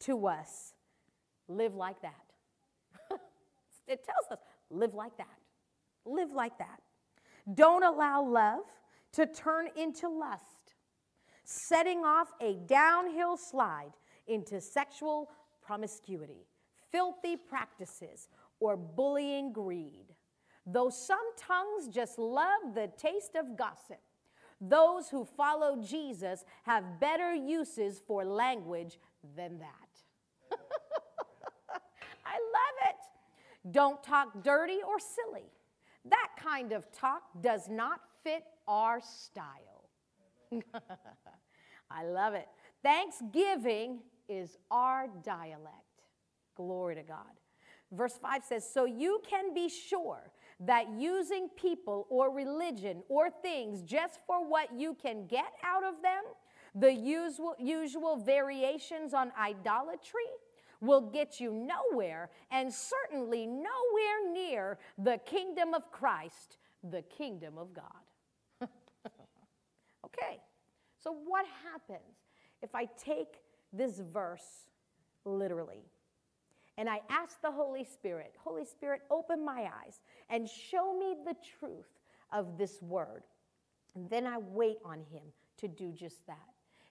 to 0.00 0.26
us. 0.26 0.74
Live 1.48 1.74
like 1.74 2.00
that. 2.02 2.24
it 3.88 4.04
tells 4.04 4.30
us 4.30 4.44
live 4.70 4.94
like 4.94 5.16
that. 5.16 5.26
Live 6.04 6.32
like 6.32 6.58
that. 6.58 6.80
Don't 7.54 7.82
allow 7.82 8.22
love 8.22 8.64
to 9.12 9.26
turn 9.26 9.68
into 9.76 10.08
lust, 10.08 10.74
setting 11.44 12.04
off 12.04 12.32
a 12.40 12.54
downhill 12.66 13.36
slide 13.36 13.92
into 14.26 14.60
sexual 14.60 15.30
promiscuity, 15.62 16.46
filthy 16.90 17.36
practices, 17.36 18.28
or 18.60 18.76
bullying 18.76 19.52
greed. 19.52 20.14
Though 20.66 20.90
some 20.90 21.18
tongues 21.36 21.88
just 21.88 22.18
love 22.18 22.74
the 22.74 22.90
taste 22.96 23.34
of 23.34 23.56
gossip, 23.56 24.00
those 24.60 25.08
who 25.08 25.24
follow 25.24 25.82
Jesus 25.82 26.44
have 26.62 27.00
better 27.00 27.34
uses 27.34 28.00
for 28.06 28.24
language 28.24 28.98
than 29.36 29.58
that. 29.58 30.56
I 32.24 32.34
love 32.34 32.90
it. 32.90 33.72
Don't 33.72 34.02
talk 34.02 34.44
dirty 34.44 34.78
or 34.86 35.00
silly. 35.00 35.50
That 36.04 36.28
kind 36.38 36.72
of 36.72 36.90
talk 36.92 37.22
does 37.40 37.68
not 37.68 38.00
fit 38.22 38.44
our 38.68 39.00
style. 39.00 39.88
I 41.90 42.04
love 42.04 42.34
it. 42.34 42.46
Thanksgiving 42.82 44.00
is 44.28 44.56
our 44.70 45.08
dialect. 45.24 46.04
Glory 46.56 46.94
to 46.96 47.02
God. 47.02 47.26
Verse 47.92 48.18
5 48.20 48.42
says, 48.44 48.68
So 48.68 48.84
you 48.84 49.20
can 49.28 49.54
be 49.54 49.68
sure 49.68 50.30
that 50.60 50.90
using 50.96 51.48
people 51.56 52.06
or 52.08 52.34
religion 52.34 53.02
or 53.08 53.30
things 53.30 53.82
just 53.82 54.20
for 54.26 54.48
what 54.48 54.68
you 54.74 54.94
can 54.94 55.26
get 55.26 55.52
out 55.64 55.84
of 55.84 56.00
them, 56.02 56.22
the 56.74 56.92
usual, 56.92 57.54
usual 57.58 58.16
variations 58.16 59.12
on 59.12 59.32
idolatry, 59.38 60.30
will 60.80 61.00
get 61.00 61.38
you 61.38 61.52
nowhere 61.52 62.30
and 62.50 62.72
certainly 62.72 63.46
nowhere 63.46 64.32
near 64.32 64.78
the 64.98 65.18
kingdom 65.24 65.74
of 65.74 65.90
Christ, 65.92 66.56
the 66.82 67.02
kingdom 67.02 67.56
of 67.56 67.72
God. 67.72 67.84
okay, 70.04 70.40
so 70.98 71.14
what 71.26 71.46
happens 71.64 72.16
if 72.62 72.74
I 72.74 72.88
take 73.02 73.41
this 73.72 74.00
verse 74.12 74.66
literally. 75.24 75.84
And 76.78 76.88
I 76.88 77.00
ask 77.10 77.40
the 77.42 77.50
Holy 77.50 77.84
Spirit, 77.84 78.34
Holy 78.38 78.64
Spirit, 78.64 79.02
open 79.10 79.44
my 79.44 79.68
eyes 79.84 80.00
and 80.30 80.48
show 80.48 80.98
me 80.98 81.16
the 81.24 81.36
truth 81.58 82.00
of 82.32 82.56
this 82.56 82.80
word. 82.80 83.22
And 83.94 84.08
then 84.08 84.26
I 84.26 84.38
wait 84.38 84.78
on 84.84 85.00
Him 85.12 85.22
to 85.58 85.68
do 85.68 85.92
just 85.92 86.26
that. 86.26 86.38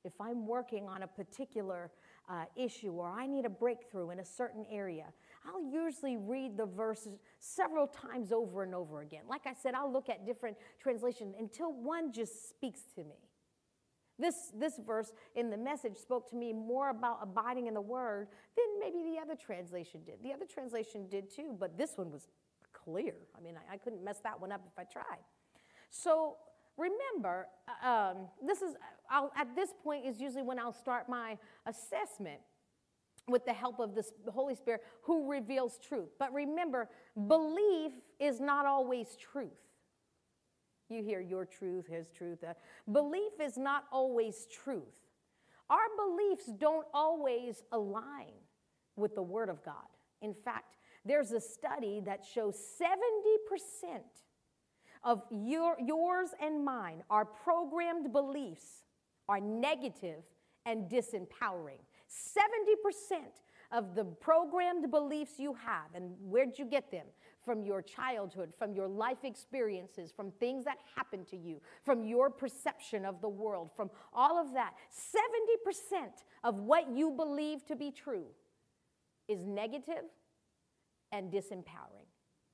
If 0.04 0.14
I'm 0.20 0.48
working 0.48 0.88
on 0.88 1.04
a 1.04 1.08
particular 1.08 1.92
uh, 2.30 2.46
issue 2.56 2.92
or 2.92 3.10
I 3.10 3.28
need 3.28 3.46
a 3.46 3.50
breakthrough 3.50 4.12
in 4.12 4.20
a 4.20 4.26
certain 4.26 4.66
area, 4.72 5.06
I'll 5.46 5.64
usually 5.64 6.18
read 6.18 6.58
the 6.58 6.66
verses 6.66 7.20
several 7.40 7.88
times 7.88 8.32
over 8.32 8.64
and 8.64 8.74
over 8.74 9.02
again. 9.02 9.24
Like 9.28 9.46
I 9.46 9.54
said, 9.54 9.74
I'll 9.74 9.92
look 9.92 10.10
at 10.10 10.26
different 10.26 10.58
translations 10.80 11.36
until 11.38 11.74
one 11.74 12.12
just 12.12 12.50
speaks 12.50 12.82
to 12.96 13.04
me. 13.04 13.18
This, 14.20 14.52
this 14.56 14.80
verse 14.86 15.12
in 15.36 15.50
the 15.50 15.58
message 15.58 15.98
spoke 15.98 16.30
to 16.30 16.36
me 16.36 16.54
more 16.54 16.90
about 16.90 17.20
abiding 17.22 17.68
in 17.68 17.74
the 17.74 17.82
word 17.82 18.28
than 18.56 18.66
maybe 18.80 19.04
the 19.04 19.20
other 19.20 19.36
translation 19.36 20.02
did. 20.06 20.16
The 20.24 20.34
other 20.34 20.46
translation 20.46 21.08
did 21.10 21.34
too, 21.34 21.56
but 21.60 21.78
this 21.78 21.94
one 21.98 22.12
was 22.12 22.28
clear. 22.72 23.14
I 23.38 23.42
mean, 23.42 23.56
I, 23.58 23.76
I 23.76 23.78
couldn't 23.78 24.04
mess 24.04 24.20
that 24.24 24.40
one 24.40 24.52
up 24.52 24.62
if 24.72 24.78
I 24.78 24.84
tried. 24.84 25.24
So 25.90 26.38
remember, 26.78 27.48
um, 27.84 28.28
this 28.46 28.62
is 28.62 28.76
I'll, 29.10 29.32
at 29.36 29.56
this 29.56 29.74
point 29.84 30.06
is 30.06 30.20
usually 30.20 30.44
when 30.44 30.60
I'll 30.60 30.74
start 30.74 31.10
my 31.10 31.38
assessment 31.66 32.40
with 33.28 33.46
the 33.46 33.54
help 33.54 33.80
of 33.80 33.94
the 33.94 34.32
Holy 34.32 34.56
Spirit 34.56 34.82
who 35.04 35.30
reveals 35.30 35.78
truth. 35.78 36.10
But 36.18 36.34
remember, 36.34 36.90
belief 37.28 37.92
is 38.20 38.40
not 38.40 38.66
always 38.66 39.16
truth. 39.16 39.50
You 40.92 41.04
hear 41.04 41.22
your 41.22 41.46
truth, 41.46 41.88
his 41.88 42.10
truth. 42.10 42.44
Uh, 42.44 42.54
belief 42.92 43.34
is 43.42 43.58
not 43.58 43.86
always 43.92 44.46
truth. 44.52 44.84
Our 45.70 45.78
beliefs 45.98 46.52
don't 46.58 46.86
always 46.94 47.64
align 47.72 48.34
with 48.98 49.16
the 49.16 49.22
Word 49.22 49.48
of 49.48 49.64
God. 49.64 49.88
In 50.22 50.34
fact, 50.34 50.76
there's 51.06 51.32
a 51.32 51.40
study 51.40 52.02
that 52.06 52.26
shows 52.26 52.58
70% 52.80 54.02
of 55.04 55.24
your, 55.32 55.78
yours 55.80 56.30
and 56.42 56.64
mine, 56.64 57.04
our 57.10 57.26
programmed 57.26 58.12
beliefs, 58.12 58.84
are 59.30 59.40
negative 59.40 60.24
and 60.66 60.90
disempowering. 60.90 61.80
70% 62.10 63.22
of 63.72 63.96
the 63.96 64.04
programmed 64.04 64.92
beliefs 64.92 65.34
you 65.38 65.54
have, 65.54 65.96
and 65.96 66.12
where'd 66.20 66.60
you 66.60 66.66
get 66.66 66.92
them? 66.92 67.06
From 67.44 67.64
your 67.64 67.82
childhood, 67.82 68.54
from 68.58 68.74
your 68.74 68.88
life 68.88 69.24
experiences, 69.24 70.12
from 70.16 70.32
things 70.32 70.66
that 70.66 70.78
happened 70.96 71.28
to 71.28 71.38
you, 71.38 71.62
from 71.84 72.04
your 72.04 72.30
perception 72.30 73.06
of 73.06 73.22
the 73.22 73.30
world, 73.30 73.72
from 73.76 73.90
all 74.14 74.40
of 74.40 74.54
that. 74.54 74.74
70% 74.92 76.08
of 76.44 76.60
what 76.60 76.90
you 76.90 77.12
believe 77.12 77.66
to 77.66 77.76
be 77.76 77.92
true 77.92 78.28
is 79.28 79.46
negative 79.46 80.06
and 81.12 81.32
disempowering. 81.32 82.08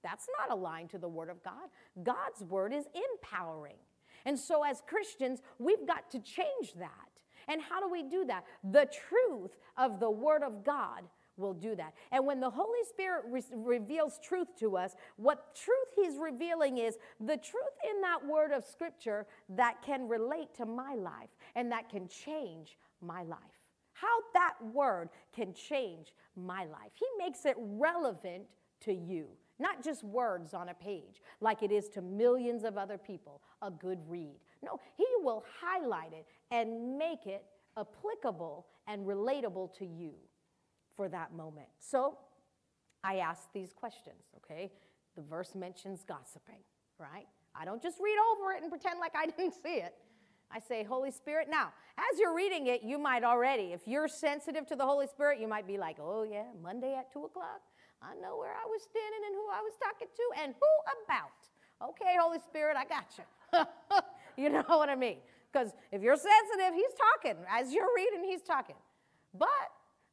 That's 0.04 0.28
not 0.40 0.58
aligned 0.58 0.90
to 0.92 0.98
the 0.98 1.10
Word 1.10 1.30
of 1.30 1.44
God. 1.44 1.70
God's 2.04 2.44
Word 2.44 2.74
is 2.74 2.86
empowering. 3.14 3.78
And 4.26 4.38
so, 4.38 4.64
as 4.64 4.82
Christians, 4.88 5.42
we've 5.60 5.86
got 5.88 6.10
to 6.12 6.20
change 6.20 6.74
that. 6.78 6.90
And 7.48 7.62
how 7.62 7.80
do 7.80 7.90
we 7.90 8.04
do 8.04 8.26
that? 8.26 8.44
The 8.64 8.88
truth 9.08 9.58
of 9.78 10.00
the 10.00 10.12
Word 10.12 10.44
of 10.44 10.64
God 10.64 11.04
will 11.38 11.54
do 11.54 11.76
that. 11.76 11.94
And 12.12 12.26
when 12.26 12.40
the 12.40 12.50
Holy 12.50 12.84
Spirit 12.90 13.26
re- 13.30 13.44
reveals 13.54 14.20
truth 14.20 14.48
to 14.60 14.78
us, 14.78 14.96
what 15.16 15.56
truth 15.56 15.88
He's 15.96 16.18
revealing 16.18 16.78
is 16.78 16.98
the 17.20 17.38
truth 17.38 17.78
in 17.90 18.02
that 18.02 18.26
word 18.26 18.52
of 18.52 18.66
Scripture 18.66 19.26
that 19.50 19.82
can 19.82 20.08
relate 20.08 20.54
to 20.56 20.66
my 20.66 20.96
life 20.96 21.30
and 21.56 21.72
that 21.72 21.90
can 21.90 22.08
change 22.08 22.78
my 23.02 23.24
life. 23.24 23.40
How 23.94 24.20
that 24.34 24.54
word 24.74 25.10
can 25.36 25.54
change 25.54 26.14
my 26.36 26.66
life. 26.66 26.92
He 26.94 27.06
makes 27.18 27.46
it 27.46 27.56
relevant 27.58 28.44
to 28.82 28.94
you, 28.94 29.28
not 29.60 29.84
just 29.84 30.04
words 30.04 30.54
on 30.54 30.70
a 30.70 30.74
page 30.74 31.22
like 31.42 31.64
it 31.64 31.72
is 31.72 31.90
to 31.90 32.02
millions 32.02 32.64
of 32.64 32.78
other 32.78 32.98
people, 32.98 33.42
a 33.62 33.72
good 33.72 34.00
read. 34.08 34.36
No, 34.64 34.80
He 34.96 35.08
will 35.22 35.44
highlight 35.62 36.14
it 36.14 36.26
and 36.52 36.98
make 36.98 37.26
it 37.26 37.44
applicable 37.78 38.68
and 38.88 39.06
relatable 39.06 39.74
to 39.78 39.86
you 39.86 40.14
for 40.98 41.08
that 41.08 41.34
moment. 41.34 41.68
So 41.80 42.18
I 43.04 43.18
ask 43.18 43.44
these 43.54 43.72
questions, 43.72 44.26
okay? 44.36 44.72
The 45.16 45.22
verse 45.22 45.56
mentions 45.56 46.04
gossiping, 46.04 46.64
right? 47.00 47.28
I 47.56 47.64
don't 47.64 47.82
just 47.82 48.00
read 48.02 48.18
over 48.32 48.52
it 48.52 48.62
and 48.64 48.70
pretend 48.70 49.00
like 49.00 49.14
I 49.16 49.26
didn't 49.38 49.54
see 49.54 49.76
it. 49.76 49.94
I 50.52 50.60
say, 50.60 50.84
Holy 50.84 51.12
Spirit. 51.12 51.48
Now, 51.50 51.74
as 51.98 52.20
you're 52.20 52.36
reading 52.36 52.68
it, 52.68 52.82
you 52.82 52.98
might 52.98 53.24
already, 53.24 53.74
if 53.74 53.82
you're 53.86 54.08
sensitive 54.08 54.66
to 54.68 54.76
the 54.76 54.86
Holy 54.86 55.08
Spirit, 55.08 55.40
you 55.40 55.48
might 55.48 55.68
be 55.68 55.78
like, 55.78 55.98
oh, 56.02 56.24
yeah, 56.24 56.46
Monday 56.62 56.96
at 56.98 57.12
2 57.12 57.26
o'clock, 57.26 57.62
I 58.02 58.16
know 58.16 58.38
where 58.38 58.52
I 58.52 58.66
was 58.66 58.82
standing 58.84 59.22
and 59.28 59.36
who 59.36 59.48
I 59.52 59.62
was 59.62 59.74
talking 59.82 60.08
to 60.08 60.42
and 60.44 60.54
who 60.60 60.74
about. 61.06 61.90
Okay, 61.90 62.16
Holy 62.20 62.40
Spirit, 62.40 62.78
I 62.78 62.86
got 62.86 63.08
you. 63.18 63.66
you 64.44 64.50
know 64.50 64.64
what 64.68 64.90
I 64.90 64.96
mean? 64.96 65.18
Because 65.52 65.74
if 65.92 66.02
you're 66.02 66.16
sensitive, 66.16 66.74
he's 66.74 66.94
talking. 66.98 67.38
As 67.50 67.74
you're 67.74 67.90
reading, 67.96 68.24
he's 68.24 68.42
talking. 68.42 68.76
But 69.38 69.50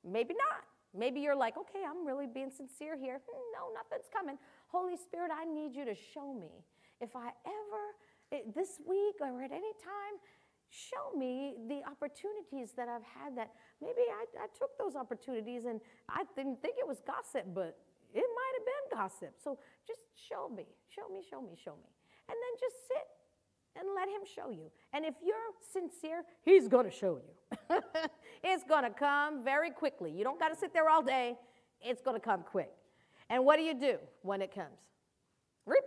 maybe 0.05 0.35
not. 0.35 0.65
Maybe 0.97 1.21
you're 1.21 1.37
like, 1.37 1.57
okay, 1.57 1.83
I'm 1.83 2.07
really 2.07 2.27
being 2.27 2.51
sincere 2.51 2.97
here. 2.97 3.21
Hmm, 3.27 3.43
no, 3.53 3.75
nothing's 3.75 4.09
coming. 4.13 4.39
Holy 4.69 4.97
Spirit, 4.97 5.31
I 5.35 5.45
need 5.45 5.75
you 5.75 5.85
to 5.85 5.95
show 5.95 6.33
me. 6.33 6.65
If 7.01 7.17
I 7.17 7.31
ever, 7.45 7.83
eh, 8.33 8.47
this 8.55 8.81
week 8.87 9.17
or 9.21 9.43
at 9.43 9.51
any 9.51 9.75
time, 9.83 10.15
show 10.71 11.17
me 11.19 11.55
the 11.69 11.83
opportunities 11.87 12.73
that 12.77 12.89
I've 12.89 13.07
had 13.07 13.37
that 13.37 13.51
maybe 13.83 14.07
I, 14.11 14.45
I 14.45 14.47
took 14.59 14.79
those 14.79 14.95
opportunities 14.95 15.67
and 15.67 15.81
I 16.09 16.23
didn't 16.35 16.63
think 16.63 16.77
it 16.79 16.87
was 16.87 17.03
gossip, 17.07 17.47
but 17.55 17.79
it 18.15 18.23
might 18.23 18.55
have 18.59 18.67
been 18.67 18.99
gossip. 18.99 19.35
So 19.43 19.59
just 19.87 20.01
show 20.15 20.49
me, 20.49 20.67
show 20.89 21.13
me, 21.13 21.23
show 21.29 21.43
me, 21.43 21.55
show 21.59 21.75
me. 21.75 21.91
And 22.29 22.37
then 22.39 22.55
just 22.59 22.77
sit 22.87 23.07
and 23.77 23.87
let 23.95 24.09
him 24.09 24.23
show 24.23 24.51
you. 24.51 24.71
And 24.93 25.05
if 25.05 25.15
you're 25.25 25.51
sincere, 25.61 26.23
he's 26.43 26.69
going 26.69 26.87
to 26.87 26.95
show 26.95 27.17
you. 27.17 27.35
it's 28.43 28.65
going 28.65 28.85
to 28.85 28.91
come 28.91 29.45
very 29.45 29.71
quickly. 29.71 30.11
You 30.11 30.25
don't 30.25 30.39
got 30.39 30.49
to 30.49 30.57
sit 30.57 30.73
there 30.73 30.89
all 30.89 31.03
day. 31.03 31.37
It's 31.81 32.01
going 32.01 32.19
to 32.19 32.25
come 32.25 32.43
quick. 32.43 32.73
And 33.31 33.45
what 33.45 33.57
do 33.57 33.63
you 33.63 33.75
do 33.75 33.99
when 34.23 34.43
it 34.43 34.55
comes? 34.55 34.79
Repent. 35.67 35.85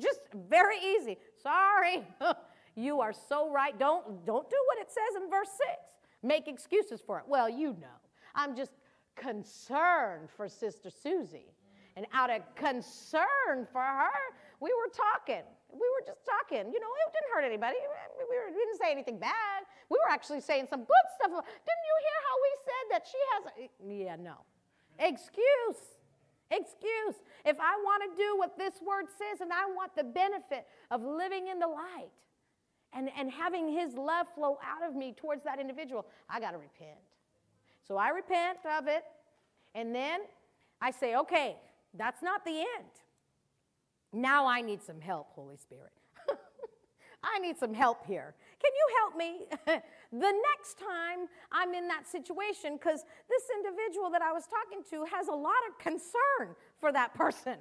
Just 0.00 0.20
very 0.48 0.76
easy. 0.78 1.18
Sorry. 1.42 2.02
you 2.76 3.00
are 3.00 3.12
so 3.12 3.50
right. 3.50 3.78
Don't 3.78 4.24
don't 4.24 4.48
do 4.48 4.56
what 4.68 4.78
it 4.78 4.90
says 4.90 5.22
in 5.22 5.30
verse 5.30 5.48
6. 5.48 5.70
Make 6.22 6.48
excuses 6.48 7.00
for 7.04 7.18
it. 7.18 7.24
Well, 7.26 7.48
you 7.48 7.76
know. 7.80 7.98
I'm 8.34 8.56
just 8.56 8.72
concerned 9.16 10.30
for 10.34 10.48
Sister 10.48 10.90
Susie. 10.90 11.52
And 11.96 12.06
out 12.14 12.30
of 12.30 12.42
concern 12.54 13.66
for 13.70 13.82
her, 13.82 14.10
we 14.60 14.70
were 14.72 14.90
talking. 14.94 15.42
We 15.72 15.86
were 15.88 16.04
just 16.04 16.20
talking. 16.22 16.68
You 16.68 16.80
know, 16.80 16.92
it 16.92 17.10
didn't 17.16 17.30
hurt 17.32 17.44
anybody. 17.48 17.76
We, 17.80 18.24
were, 18.28 18.52
we 18.52 18.60
didn't 18.60 18.78
say 18.78 18.92
anything 18.92 19.18
bad. 19.18 19.64
We 19.88 19.96
were 19.96 20.12
actually 20.12 20.40
saying 20.40 20.68
some 20.68 20.84
good 20.84 21.06
stuff. 21.16 21.32
Didn't 21.32 21.84
you 21.88 21.96
hear 22.06 22.18
how 22.28 22.36
we 22.44 22.50
said 22.62 22.84
that 22.92 23.02
she 23.08 23.20
has 23.32 23.42
a. 23.48 23.52
Yeah, 23.88 24.16
no. 24.20 24.36
Excuse. 24.98 25.80
Excuse. 26.50 27.16
If 27.44 27.56
I 27.58 27.76
want 27.80 28.02
to 28.04 28.16
do 28.16 28.36
what 28.36 28.58
this 28.58 28.74
word 28.86 29.06
says 29.08 29.40
and 29.40 29.52
I 29.52 29.66
want 29.66 29.96
the 29.96 30.04
benefit 30.04 30.66
of 30.90 31.02
living 31.02 31.48
in 31.48 31.58
the 31.58 31.66
light 31.66 32.12
and, 32.92 33.08
and 33.18 33.30
having 33.30 33.72
his 33.72 33.94
love 33.94 34.26
flow 34.34 34.58
out 34.62 34.86
of 34.86 34.94
me 34.94 35.14
towards 35.16 35.44
that 35.44 35.58
individual, 35.58 36.06
I 36.28 36.40
got 36.40 36.50
to 36.50 36.58
repent. 36.58 37.00
So 37.88 37.96
I 37.96 38.10
repent 38.10 38.58
of 38.78 38.86
it. 38.86 39.04
And 39.74 39.94
then 39.94 40.20
I 40.80 40.90
say, 40.90 41.16
okay, 41.16 41.56
that's 41.94 42.22
not 42.22 42.44
the 42.44 42.58
end. 42.58 42.92
Now 44.12 44.46
I 44.46 44.60
need 44.60 44.82
some 44.82 45.00
help, 45.00 45.28
Holy 45.32 45.56
Spirit. 45.56 45.92
I 47.22 47.38
need 47.38 47.56
some 47.58 47.72
help 47.72 48.06
here. 48.06 48.34
Can 48.60 48.70
you 48.76 48.96
help 48.98 49.16
me 49.16 49.46
the 50.12 50.32
next 50.50 50.78
time 50.78 51.28
I'm 51.50 51.72
in 51.74 51.88
that 51.88 52.06
situation? 52.06 52.76
Because 52.76 53.04
this 53.28 53.42
individual 53.56 54.10
that 54.10 54.22
I 54.22 54.32
was 54.32 54.44
talking 54.46 54.82
to 54.90 55.04
has 55.14 55.28
a 55.28 55.34
lot 55.34 55.54
of 55.68 55.78
concern 55.78 56.54
for 56.78 56.92
that 56.92 57.14
person. 57.14 57.56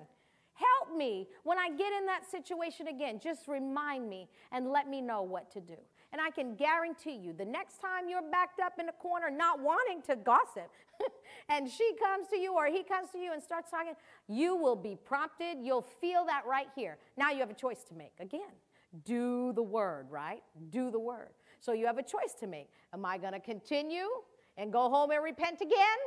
Help 0.53 0.95
me 0.95 1.27
when 1.43 1.57
I 1.57 1.69
get 1.69 1.93
in 1.93 2.05
that 2.07 2.29
situation 2.29 2.87
again. 2.87 3.19
Just 3.23 3.47
remind 3.47 4.09
me 4.09 4.27
and 4.51 4.69
let 4.69 4.89
me 4.89 5.01
know 5.01 5.21
what 5.23 5.51
to 5.51 5.61
do. 5.61 5.77
And 6.11 6.19
I 6.19 6.29
can 6.29 6.55
guarantee 6.55 7.15
you, 7.15 7.31
the 7.31 7.45
next 7.45 7.79
time 7.79 8.09
you're 8.09 8.21
backed 8.21 8.59
up 8.59 8.73
in 8.79 8.89
a 8.89 8.91
corner 8.93 9.29
not 9.29 9.61
wanting 9.61 10.01
to 10.03 10.17
gossip, 10.17 10.69
and 11.49 11.69
she 11.69 11.93
comes 11.97 12.27
to 12.29 12.37
you 12.37 12.53
or 12.53 12.65
he 12.67 12.83
comes 12.83 13.09
to 13.11 13.17
you 13.17 13.31
and 13.31 13.41
starts 13.41 13.71
talking, 13.71 13.93
you 14.27 14.55
will 14.55 14.75
be 14.75 14.97
prompted. 15.05 15.57
You'll 15.61 15.87
feel 16.01 16.25
that 16.25 16.43
right 16.45 16.67
here. 16.75 16.97
Now 17.17 17.31
you 17.31 17.39
have 17.39 17.49
a 17.49 17.55
choice 17.55 17.83
to 17.85 17.93
make. 17.95 18.11
Again, 18.19 18.51
do 19.05 19.53
the 19.53 19.63
word, 19.63 20.07
right? 20.09 20.43
Do 20.69 20.91
the 20.91 20.99
word. 20.99 21.29
So 21.61 21.71
you 21.71 21.85
have 21.85 21.97
a 21.97 22.03
choice 22.03 22.33
to 22.41 22.47
make. 22.47 22.69
Am 22.93 23.05
I 23.05 23.17
going 23.17 23.33
to 23.33 23.39
continue 23.39 24.07
and 24.57 24.71
go 24.71 24.89
home 24.89 25.11
and 25.11 25.23
repent 25.23 25.61
again? 25.61 25.99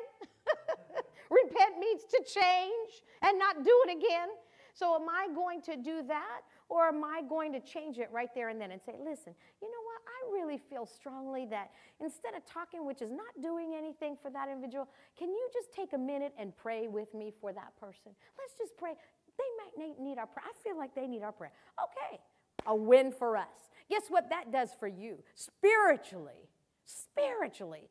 repent 1.31 1.79
means 1.79 2.03
to 2.11 2.23
change 2.27 3.03
and 3.23 3.39
not 3.39 3.65
do 3.65 3.85
it 3.87 3.97
again. 3.97 4.29
So 4.75 4.97
am 4.97 5.09
I 5.09 5.29
going 5.35 5.63
to 5.63 5.77
do 5.77 6.03
that 6.09 6.41
or 6.69 6.89
am 6.89 7.05
I 7.05 7.23
going 7.29 7.53
to 7.53 7.61
change 7.61 7.99
it 7.99 8.09
right 8.13 8.31
there 8.35 8.49
and 8.49 8.61
then 8.61 8.71
and 8.71 8.81
say, 8.85 8.95
listen, 8.99 9.35
you 9.61 9.69
know 9.69 9.83
what? 9.85 10.01
I 10.07 10.33
really 10.33 10.59
feel 10.71 10.87
strongly 10.87 11.47
that 11.51 11.71
instead 12.01 12.35
of 12.35 12.45
talking, 12.47 12.87
which 12.87 13.03
is 13.03 13.11
not 13.11 13.43
doing 13.43 13.75
anything 13.77 14.17
for 14.21 14.31
that 14.31 14.49
individual, 14.49 14.89
can 15.19 15.29
you 15.29 15.49
just 15.53 15.73
take 15.73 15.93
a 15.93 15.99
minute 15.99 16.33
and 16.39 16.57
pray 16.57 16.89
with 16.89 17.13
me 17.15 17.33
for 17.41 17.53
that 17.53 17.77
person? 17.79 18.13
Let's 18.39 18.55
just 18.59 18.77
pray. 18.77 18.93
They 19.37 19.85
might 19.85 20.01
need 20.01 20.19
our 20.19 20.27
prayer. 20.27 20.47
I 20.47 20.53
feel 20.63 20.79
like 20.79 20.95
they 20.95 21.07
need 21.07 21.23
our 21.23 21.33
prayer. 21.33 21.53
Okay, 21.83 22.21
a 22.67 22.75
win 22.75 23.13
for 23.13 23.37
us. 23.37 23.69
Guess 23.91 24.05
what 24.09 24.31
that 24.31 24.51
does 24.51 24.71
for 24.79 24.89
you? 24.89 25.23
Spiritually, 25.35 26.49
spiritually, 26.85 27.89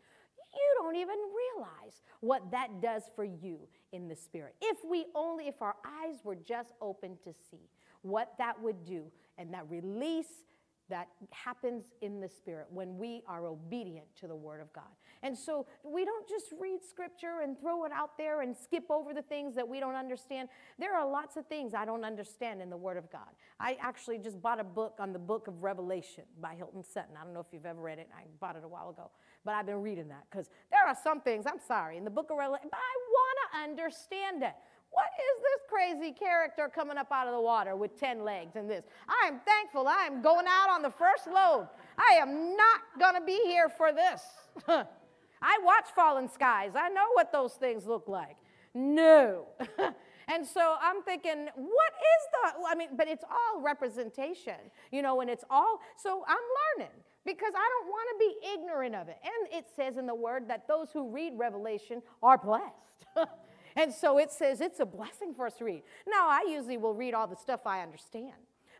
you 0.54 0.82
don't 0.82 0.96
even 0.96 1.18
realize 1.18 2.02
what 2.22 2.52
that 2.52 2.82
does 2.82 3.04
for 3.16 3.24
you 3.24 3.60
in 3.92 4.08
the 4.08 4.16
spirit. 4.16 4.56
If 4.62 4.78
we 4.88 5.06
only, 5.16 5.48
if 5.48 5.62
our 5.62 5.76
eyes 5.86 6.18
were 6.24 6.36
just 6.36 6.74
open 6.82 7.18
to 7.24 7.34
see 7.34 7.70
what 8.04 8.34
that 8.38 8.62
would 8.62 8.86
do 8.86 9.06
and 9.38 9.54
that 9.54 9.70
release 9.70 10.44
that 10.90 11.08
happens 11.32 11.86
in 12.02 12.20
the 12.20 12.28
spirit 12.28 12.68
when 12.70 12.98
we 12.98 13.24
are 13.28 13.48
obedient 13.48 14.06
to 14.18 14.28
the 14.28 14.36
word 14.36 14.62
of 14.62 14.72
God. 14.74 14.84
And 15.24 15.38
so 15.38 15.66
we 15.84 16.04
don't 16.04 16.28
just 16.28 16.48
read 16.60 16.80
scripture 16.88 17.40
and 17.42 17.58
throw 17.60 17.86
it 17.86 17.92
out 17.94 18.18
there 18.18 18.42
and 18.42 18.56
skip 18.56 18.84
over 18.90 19.14
the 19.14 19.22
things 19.22 19.56
that 19.56 19.68
we 19.68 19.80
don't 19.80 19.96
understand. 19.96 20.50
There 20.78 20.94
are 20.94 21.10
lots 21.10 21.38
of 21.38 21.48
things 21.48 21.74
I 21.74 21.86
don't 21.86 22.04
understand 22.04 22.62
in 22.62 22.70
the 22.70 22.78
word 22.78 22.98
of 22.98 23.10
God. 23.10 23.30
I 23.60 23.78
actually 23.82 24.18
just 24.18 24.42
bought 24.42 24.60
a 24.60 24.64
book 24.64 24.98
on 25.00 25.14
the 25.14 25.20
book 25.20 25.48
of 25.48 25.64
Revelation 25.64 26.26
by 26.42 26.56
Hilton 26.56 26.84
Sutton. 26.84 27.16
I 27.20 27.24
don't 27.24 27.34
know 27.34 27.40
if 27.40 27.48
you've 27.54 27.66
ever 27.66 27.82
read 27.82 28.00
it. 28.00 28.10
I 28.14 28.24
bought 28.42 28.58
it 28.58 28.64
a 28.66 28.68
while 28.68 28.90
ago, 28.90 29.10
but 29.46 29.56
I've 29.56 29.66
been 29.66 29.82
reading 29.82 30.10
that 30.10 30.26
because 30.30 30.50
there 30.70 30.86
are 30.86 30.96
some 31.02 31.22
things, 31.22 31.46
I'm 31.48 31.60
sorry, 31.66 31.96
in 31.96 32.04
the 32.04 32.12
book 32.12 32.30
of 32.30 32.38
Revelation, 32.38 32.68
but 32.70 32.80
I 32.80 32.96
want 33.10 33.38
to 33.54 33.60
understand 33.72 34.44
it. 34.44 34.54
What 34.94 35.08
is 35.18 35.42
this 35.42 35.62
crazy 35.68 36.12
character 36.12 36.70
coming 36.74 36.98
up 36.98 37.12
out 37.12 37.28
of 37.28 37.34
the 37.34 37.42
water 37.42 37.76
with 37.76 38.00
10 38.00 38.24
legs 38.24 38.56
and 38.56 38.70
this? 38.70 38.84
I 39.08 39.28
am 39.28 39.40
thankful 39.46 39.88
I 39.88 40.06
am 40.06 40.22
going 40.22 40.46
out 40.48 40.70
on 40.70 40.84
the 40.84 40.92
first 40.92 41.26
load. 41.26 41.68
I 41.98 42.16
am 42.16 42.56
not 42.56 42.82
going 43.00 43.16
to 43.16 43.26
be 43.26 43.42
here 43.46 43.70
for 43.70 43.92
this. 43.92 44.22
I 44.68 45.60
watch 45.64 45.86
Falling 45.96 46.30
Skies. 46.30 46.74
I 46.76 46.90
know 46.90 47.08
what 47.14 47.32
those 47.32 47.54
things 47.54 47.88
look 47.88 48.08
like. 48.08 48.38
No. 48.76 49.48
and 50.28 50.46
so 50.46 50.76
I'm 50.80 51.02
thinking, 51.02 51.48
what 51.56 51.94
is 51.94 52.28
the, 52.32 52.68
I 52.68 52.76
mean, 52.76 52.90
but 52.96 53.08
it's 53.08 53.24
all 53.24 53.62
representation, 53.62 54.56
you 54.92 55.02
know, 55.02 55.22
and 55.22 55.30
it's 55.30 55.44
all, 55.50 55.80
so 55.98 56.24
I'm 56.28 56.38
learning 56.78 56.94
because 57.26 57.54
I 57.56 57.70
don't 57.82 57.88
want 57.88 58.10
to 58.12 58.18
be 58.20 58.54
ignorant 58.54 58.96
of 58.96 59.08
it. 59.10 59.18
And 59.24 59.60
it 59.60 59.66
says 59.76 59.98
in 59.98 60.06
the 60.06 60.16
word 60.16 60.48
that 60.50 60.68
those 60.68 60.92
who 60.92 61.10
read 61.10 61.34
Revelation 61.36 62.02
are 62.22 62.38
blessed. 62.38 63.06
And 63.76 63.94
so 63.94 64.18
it 64.18 64.32
says 64.32 64.62
it's 64.62 64.80
a 64.80 64.86
blessing 64.86 65.34
for 65.34 65.46
us 65.48 65.56
to 65.56 65.66
read. 65.66 65.84
Now, 66.08 66.28
I 66.28 66.46
usually 66.50 66.78
will 66.78 66.94
read 66.94 67.14
all 67.14 67.28
the 67.28 67.36
stuff 67.36 67.62
I 67.66 67.82
understand. 67.82 68.34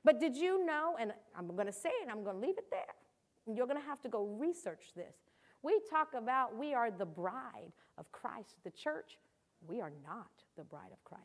But 0.04 0.20
did 0.20 0.36
you 0.36 0.66
know, 0.66 0.96
and 1.00 1.14
I'm 1.38 1.48
going 1.48 1.68
to 1.68 1.74
say 1.74 1.90
it, 1.90 2.10
I'm 2.12 2.24
going 2.24 2.36
to 2.36 2.42
leave 2.42 2.58
it 2.58 2.70
there. 2.70 3.56
You're 3.56 3.68
going 3.68 3.80
to 3.80 3.86
have 3.86 4.02
to 4.02 4.10
go 4.10 4.26
research 4.26 4.92
this. 4.96 5.16
We 5.62 5.80
talk 5.90 6.10
about 6.16 6.58
we 6.58 6.74
are 6.74 6.92
the 6.92 7.06
bride 7.06 7.72
of 7.98 8.12
Christ, 8.12 8.56
the 8.64 8.72
church. 8.72 9.18
We 9.66 9.80
are 9.80 9.92
not 10.06 10.32
the 10.58 10.64
bride 10.64 10.92
of 10.92 11.04
Christ. 11.04 11.24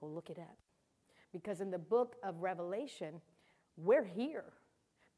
Go 0.00 0.06
look 0.06 0.30
it 0.30 0.38
up. 0.38 0.56
Because 1.32 1.60
in 1.60 1.70
the 1.70 1.78
book 1.78 2.16
of 2.22 2.40
Revelation, 2.40 3.20
we're 3.76 4.04
here. 4.04 4.44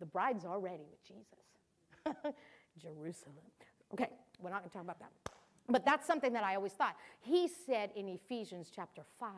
The 0.01 0.07
bride's 0.07 0.45
already 0.45 0.85
with 0.91 1.05
Jesus. 1.05 2.35
Jerusalem. 2.83 3.37
Okay, 3.93 4.11
we're 4.41 4.51
not 4.51 4.61
going 4.61 4.71
to 4.71 4.75
talk 4.75 4.83
about 4.83 4.99
that. 5.01 5.28
But 5.69 5.85
that's 5.85 6.07
something 6.07 6.33
that 6.33 6.45
I 6.45 6.55
always 6.55 6.73
thought. 6.73 6.97
He 7.21 7.49
said 7.67 7.91
in 7.95 8.09
Ephesians 8.09 8.71
chapter 8.75 9.03
5, 9.21 9.31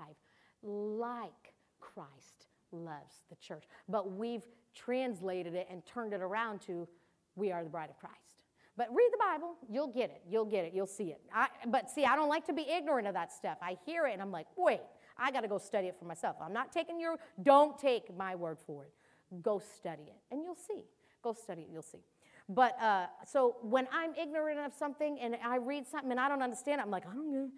like 0.63 1.53
Christ 1.81 2.47
loves 2.73 3.23
the 3.29 3.37
church. 3.37 3.65
But 3.89 4.13
we've 4.13 4.45
translated 4.75 5.55
it 5.55 5.67
and 5.71 5.85
turned 5.85 6.13
it 6.13 6.21
around 6.21 6.61
to, 6.63 6.87
we 7.35 7.51
are 7.51 7.65
the 7.65 7.71
bride 7.71 7.91
of 7.91 7.99
Christ. 7.99 8.45
But 8.77 8.89
read 8.95 9.11
the 9.13 9.19
Bible, 9.19 9.57
you'll 9.69 9.93
get 9.93 10.11
it. 10.11 10.23
You'll 10.29 10.45
get 10.45 10.65
it. 10.65 10.73
You'll 10.73 10.87
see 10.87 11.11
it. 11.11 11.21
I, 11.35 11.49
but 11.67 11.91
see, 11.91 12.05
I 12.05 12.17
don't 12.17 12.29
like 12.29 12.47
to 12.47 12.53
be 12.53 12.63
ignorant 12.63 13.09
of 13.09 13.15
that 13.15 13.33
stuff. 13.33 13.59
I 13.61 13.77
hear 13.85 14.07
it 14.07 14.13
and 14.13 14.23
I'm 14.23 14.31
like, 14.31 14.47
wait, 14.57 14.81
I 15.19 15.31
got 15.31 15.41
to 15.41 15.49
go 15.49 15.59
study 15.59 15.89
it 15.89 15.97
for 15.99 16.05
myself. 16.05 16.37
I'm 16.41 16.53
not 16.53 16.73
taking 16.73 17.01
your, 17.01 17.17
don't 17.43 17.79
take 17.79 18.17
my 18.17 18.35
word 18.35 18.59
for 18.67 18.85
it. 18.85 18.93
Go 19.43 19.61
study 19.77 20.05
it 20.05 20.17
and 20.31 20.43
you'll 20.45 20.55
see. 20.55 20.85
Go 21.23 21.33
study 21.35 21.63
it, 21.63 21.69
you'll 21.73 21.83
see. 21.83 21.99
But 22.53 22.75
uh, 22.83 23.07
so 23.25 23.57
when 23.63 23.87
I'm 23.93 24.13
ignorant 24.21 24.59
of 24.59 24.75
something 24.75 25.19
and 25.21 25.37
I 25.45 25.57
read 25.57 25.87
something 25.87 26.11
and 26.11 26.19
I 26.19 26.29
don't 26.29 26.43
understand 26.43 26.81
it, 26.81 26.85
I'm 26.85 26.91
like, 26.91 27.07
I 27.07 27.15
don't 27.15 27.33
know. 27.33 27.49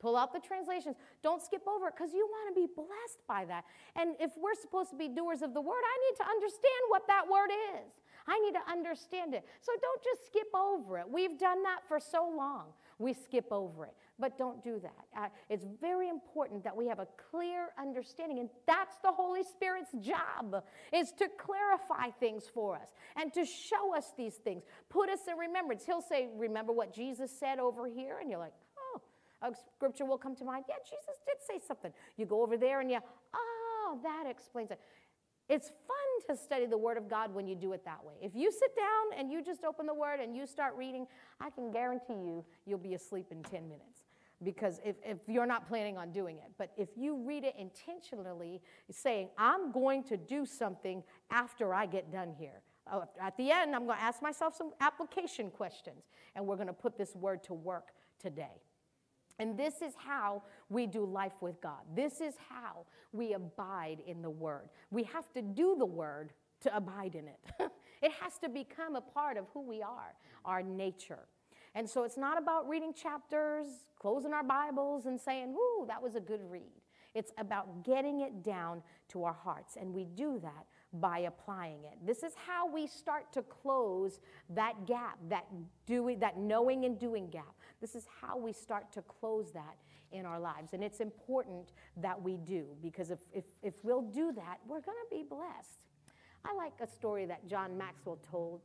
Pull 0.00 0.16
out 0.16 0.34
the 0.34 0.40
translations. 0.40 0.96
Don't 1.22 1.40
skip 1.40 1.66
over 1.66 1.88
it 1.88 1.94
because 1.96 2.12
you 2.12 2.28
want 2.28 2.54
to 2.54 2.60
be 2.60 2.68
blessed 2.76 3.24
by 3.26 3.46
that. 3.46 3.64
And 3.96 4.16
if 4.20 4.32
we're 4.36 4.54
supposed 4.60 4.90
to 4.90 4.96
be 4.96 5.08
doers 5.08 5.40
of 5.40 5.54
the 5.54 5.62
word, 5.62 5.80
I 5.80 5.96
need 6.04 6.16
to 6.20 6.28
understand 6.28 6.82
what 6.88 7.06
that 7.08 7.24
word 7.24 7.48
is. 7.72 7.88
I 8.26 8.38
need 8.40 8.52
to 8.52 8.70
understand 8.70 9.34
it. 9.34 9.44
So 9.60 9.72
don't 9.80 10.02
just 10.02 10.26
skip 10.26 10.48
over 10.54 10.98
it. 10.98 11.04
We've 11.10 11.38
done 11.38 11.62
that 11.64 11.80
for 11.86 12.00
so 12.00 12.30
long. 12.34 12.66
We 12.98 13.12
skip 13.12 13.46
over 13.50 13.86
it. 13.86 13.94
But 14.18 14.38
don't 14.38 14.62
do 14.62 14.80
that. 14.80 15.04
Uh, 15.18 15.28
it's 15.50 15.64
very 15.80 16.08
important 16.08 16.62
that 16.62 16.76
we 16.76 16.86
have 16.86 17.00
a 17.00 17.08
clear 17.30 17.70
understanding, 17.78 18.38
and 18.38 18.48
that's 18.66 18.96
the 19.02 19.10
Holy 19.10 19.42
Spirit's 19.42 19.90
job, 20.00 20.62
is 20.92 21.10
to 21.18 21.28
clarify 21.36 22.10
things 22.20 22.44
for 22.52 22.76
us 22.76 22.88
and 23.16 23.32
to 23.34 23.44
show 23.44 23.94
us 23.96 24.12
these 24.16 24.34
things. 24.36 24.62
Put 24.88 25.10
us 25.10 25.20
in 25.28 25.36
remembrance. 25.36 25.84
He'll 25.84 26.00
say, 26.00 26.28
Remember 26.36 26.72
what 26.72 26.94
Jesus 26.94 27.30
said 27.32 27.58
over 27.58 27.86
here? 27.88 28.18
And 28.20 28.30
you're 28.30 28.38
like, 28.38 28.54
Oh, 28.78 29.02
a 29.42 29.50
scripture 29.76 30.04
will 30.04 30.18
come 30.18 30.36
to 30.36 30.44
mind. 30.44 30.64
Yeah, 30.68 30.76
Jesus 30.84 31.20
did 31.26 31.36
say 31.44 31.60
something. 31.66 31.92
You 32.16 32.26
go 32.26 32.42
over 32.42 32.56
there 32.56 32.80
and 32.80 32.90
you, 32.90 33.00
Oh, 33.34 33.98
that 34.04 34.26
explains 34.28 34.70
it. 34.70 34.78
It's 35.48 35.68
fun 35.68 36.36
to 36.36 36.42
study 36.42 36.66
the 36.66 36.78
Word 36.78 36.96
of 36.96 37.08
God 37.08 37.34
when 37.34 37.46
you 37.46 37.54
do 37.54 37.72
it 37.72 37.84
that 37.84 38.02
way. 38.04 38.14
If 38.22 38.34
you 38.34 38.50
sit 38.50 38.74
down 38.74 39.18
and 39.18 39.30
you 39.30 39.42
just 39.42 39.64
open 39.64 39.86
the 39.86 39.94
Word 39.94 40.20
and 40.20 40.34
you 40.34 40.46
start 40.46 40.74
reading, 40.76 41.06
I 41.40 41.50
can 41.50 41.70
guarantee 41.70 42.14
you, 42.14 42.44
you'll 42.66 42.78
be 42.78 42.94
asleep 42.94 43.26
in 43.30 43.42
10 43.42 43.68
minutes 43.68 44.04
because 44.42 44.80
if, 44.84 44.96
if 45.04 45.18
you're 45.26 45.46
not 45.46 45.68
planning 45.68 45.96
on 45.96 46.12
doing 46.12 46.36
it. 46.36 46.50
But 46.58 46.72
if 46.76 46.90
you 46.96 47.16
read 47.24 47.44
it 47.44 47.54
intentionally, 47.58 48.60
saying, 48.90 49.28
I'm 49.38 49.72
going 49.72 50.02
to 50.04 50.16
do 50.16 50.46
something 50.46 51.02
after 51.30 51.74
I 51.74 51.86
get 51.86 52.10
done 52.10 52.34
here. 52.38 52.62
Uh, 52.90 53.02
at 53.20 53.36
the 53.36 53.50
end, 53.50 53.74
I'm 53.74 53.86
going 53.86 53.98
to 53.98 54.04
ask 54.04 54.20
myself 54.20 54.54
some 54.54 54.72
application 54.80 55.50
questions, 55.50 56.04
and 56.34 56.46
we're 56.46 56.56
going 56.56 56.68
to 56.68 56.74
put 56.74 56.98
this 56.98 57.14
word 57.14 57.42
to 57.44 57.54
work 57.54 57.88
today. 58.20 58.60
And 59.38 59.58
this 59.58 59.82
is 59.82 59.94
how 59.96 60.42
we 60.68 60.86
do 60.86 61.04
life 61.04 61.32
with 61.40 61.60
God. 61.60 61.80
This 61.94 62.20
is 62.20 62.34
how 62.48 62.86
we 63.12 63.32
abide 63.34 63.98
in 64.06 64.22
the 64.22 64.30
Word. 64.30 64.68
We 64.90 65.02
have 65.04 65.32
to 65.32 65.42
do 65.42 65.74
the 65.78 65.86
Word 65.86 66.32
to 66.60 66.76
abide 66.76 67.14
in 67.14 67.28
it. 67.28 67.70
it 68.02 68.12
has 68.20 68.38
to 68.38 68.48
become 68.48 68.96
a 68.96 69.00
part 69.00 69.36
of 69.36 69.46
who 69.52 69.62
we 69.62 69.82
are, 69.82 70.14
our 70.44 70.62
nature. 70.62 71.26
And 71.74 71.88
so 71.88 72.04
it's 72.04 72.16
not 72.16 72.38
about 72.38 72.68
reading 72.68 72.94
chapters, 72.94 73.66
closing 73.98 74.32
our 74.32 74.44
Bibles, 74.44 75.06
and 75.06 75.20
saying, 75.20 75.52
Whoo, 75.52 75.86
that 75.88 76.00
was 76.00 76.14
a 76.14 76.20
good 76.20 76.40
read. 76.48 76.80
It's 77.14 77.32
about 77.38 77.84
getting 77.84 78.20
it 78.20 78.42
down 78.42 78.82
to 79.08 79.24
our 79.24 79.32
hearts. 79.32 79.76
And 79.80 79.92
we 79.92 80.04
do 80.04 80.40
that 80.42 80.66
by 81.00 81.20
applying 81.20 81.84
it. 81.84 81.98
This 82.04 82.22
is 82.22 82.32
how 82.46 82.70
we 82.70 82.86
start 82.86 83.32
to 83.32 83.42
close 83.42 84.20
that 84.50 84.86
gap, 84.86 85.18
that 85.28 85.46
doing, 85.86 86.18
that 86.20 86.38
knowing 86.38 86.84
and 86.84 86.98
doing 86.98 87.28
gap. 87.30 87.54
This 87.84 87.94
is 87.94 88.06
how 88.22 88.38
we 88.38 88.54
start 88.54 88.90
to 88.92 89.02
close 89.02 89.52
that 89.52 89.76
in 90.10 90.24
our 90.24 90.40
lives. 90.40 90.72
And 90.72 90.82
it's 90.82 91.00
important 91.00 91.74
that 91.98 92.22
we 92.22 92.38
do 92.38 92.64
because 92.80 93.10
if, 93.10 93.18
if, 93.30 93.44
if 93.62 93.74
we'll 93.82 94.00
do 94.00 94.32
that, 94.32 94.56
we're 94.66 94.80
going 94.80 94.96
to 95.10 95.14
be 95.14 95.22
blessed. 95.22 95.80
I 96.46 96.54
like 96.54 96.72
a 96.80 96.86
story 96.86 97.26
that 97.26 97.46
John 97.46 97.76
Maxwell 97.76 98.18
told. 98.30 98.62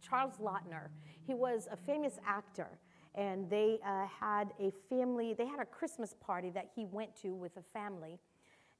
Charles 0.00 0.34
Laughton, 0.40 0.90
he 1.26 1.34
was 1.34 1.66
a 1.72 1.76
famous 1.76 2.20
actor 2.24 2.68
and 3.16 3.50
they 3.50 3.80
uh, 3.84 4.06
had 4.06 4.52
a 4.60 4.70
family, 4.88 5.34
they 5.34 5.46
had 5.46 5.58
a 5.58 5.64
Christmas 5.64 6.14
party 6.20 6.50
that 6.50 6.68
he 6.72 6.84
went 6.84 7.20
to 7.22 7.34
with 7.34 7.56
a 7.56 7.64
family. 7.72 8.20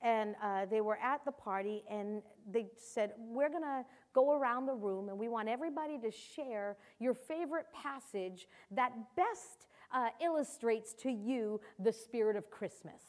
And 0.03 0.35
uh, 0.43 0.65
they 0.67 0.81
were 0.81 0.97
at 0.97 1.25
the 1.25 1.33
party, 1.33 1.85
and 1.91 2.23
they 2.51 2.69
said, 2.77 3.13
We're 3.19 3.51
going 3.51 3.63
to 3.63 3.85
go 4.15 4.33
around 4.33 4.67
the 4.67 4.75
room, 4.75 5.09
and 5.09 5.19
we 5.19 5.29
want 5.29 5.49
everybody 5.49 5.99
to 5.99 6.11
share 6.11 6.77
your 6.99 7.15
favorite 7.15 7.67
passage 7.75 8.49
that 8.71 8.93
best 9.15 9.67
uh, 9.93 10.09
illustrates 10.23 10.95
to 10.95 11.11
you 11.11 11.61
the 11.79 11.93
spirit 11.93 12.37
of 12.37 12.51
Christmas. 12.51 13.03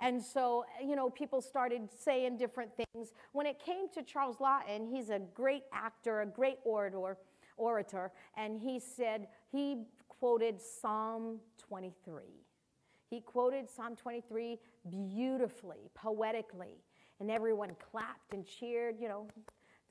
And 0.00 0.22
so, 0.22 0.64
you 0.84 0.94
know, 0.94 1.10
people 1.10 1.40
started 1.40 1.88
saying 1.90 2.36
different 2.36 2.70
things. 2.76 3.12
When 3.32 3.46
it 3.46 3.58
came 3.58 3.88
to 3.94 4.02
Charles 4.02 4.36
Laughton, 4.36 4.88
he's 4.88 5.10
a 5.10 5.20
great 5.34 5.64
actor, 5.72 6.20
a 6.20 6.26
great 6.26 6.58
orator, 6.64 7.16
orator, 7.56 8.12
and 8.36 8.60
he 8.60 8.78
said, 8.78 9.26
he 9.50 9.82
quoted 10.08 10.60
Psalm 10.60 11.40
23. 11.58 12.22
He 13.08 13.20
quoted 13.20 13.68
Psalm 13.70 13.96
23 13.96 14.58
beautifully, 14.90 15.90
poetically, 15.94 16.82
and 17.20 17.30
everyone 17.30 17.70
clapped 17.90 18.34
and 18.34 18.46
cheered, 18.46 18.96
you 19.00 19.08
know, 19.08 19.26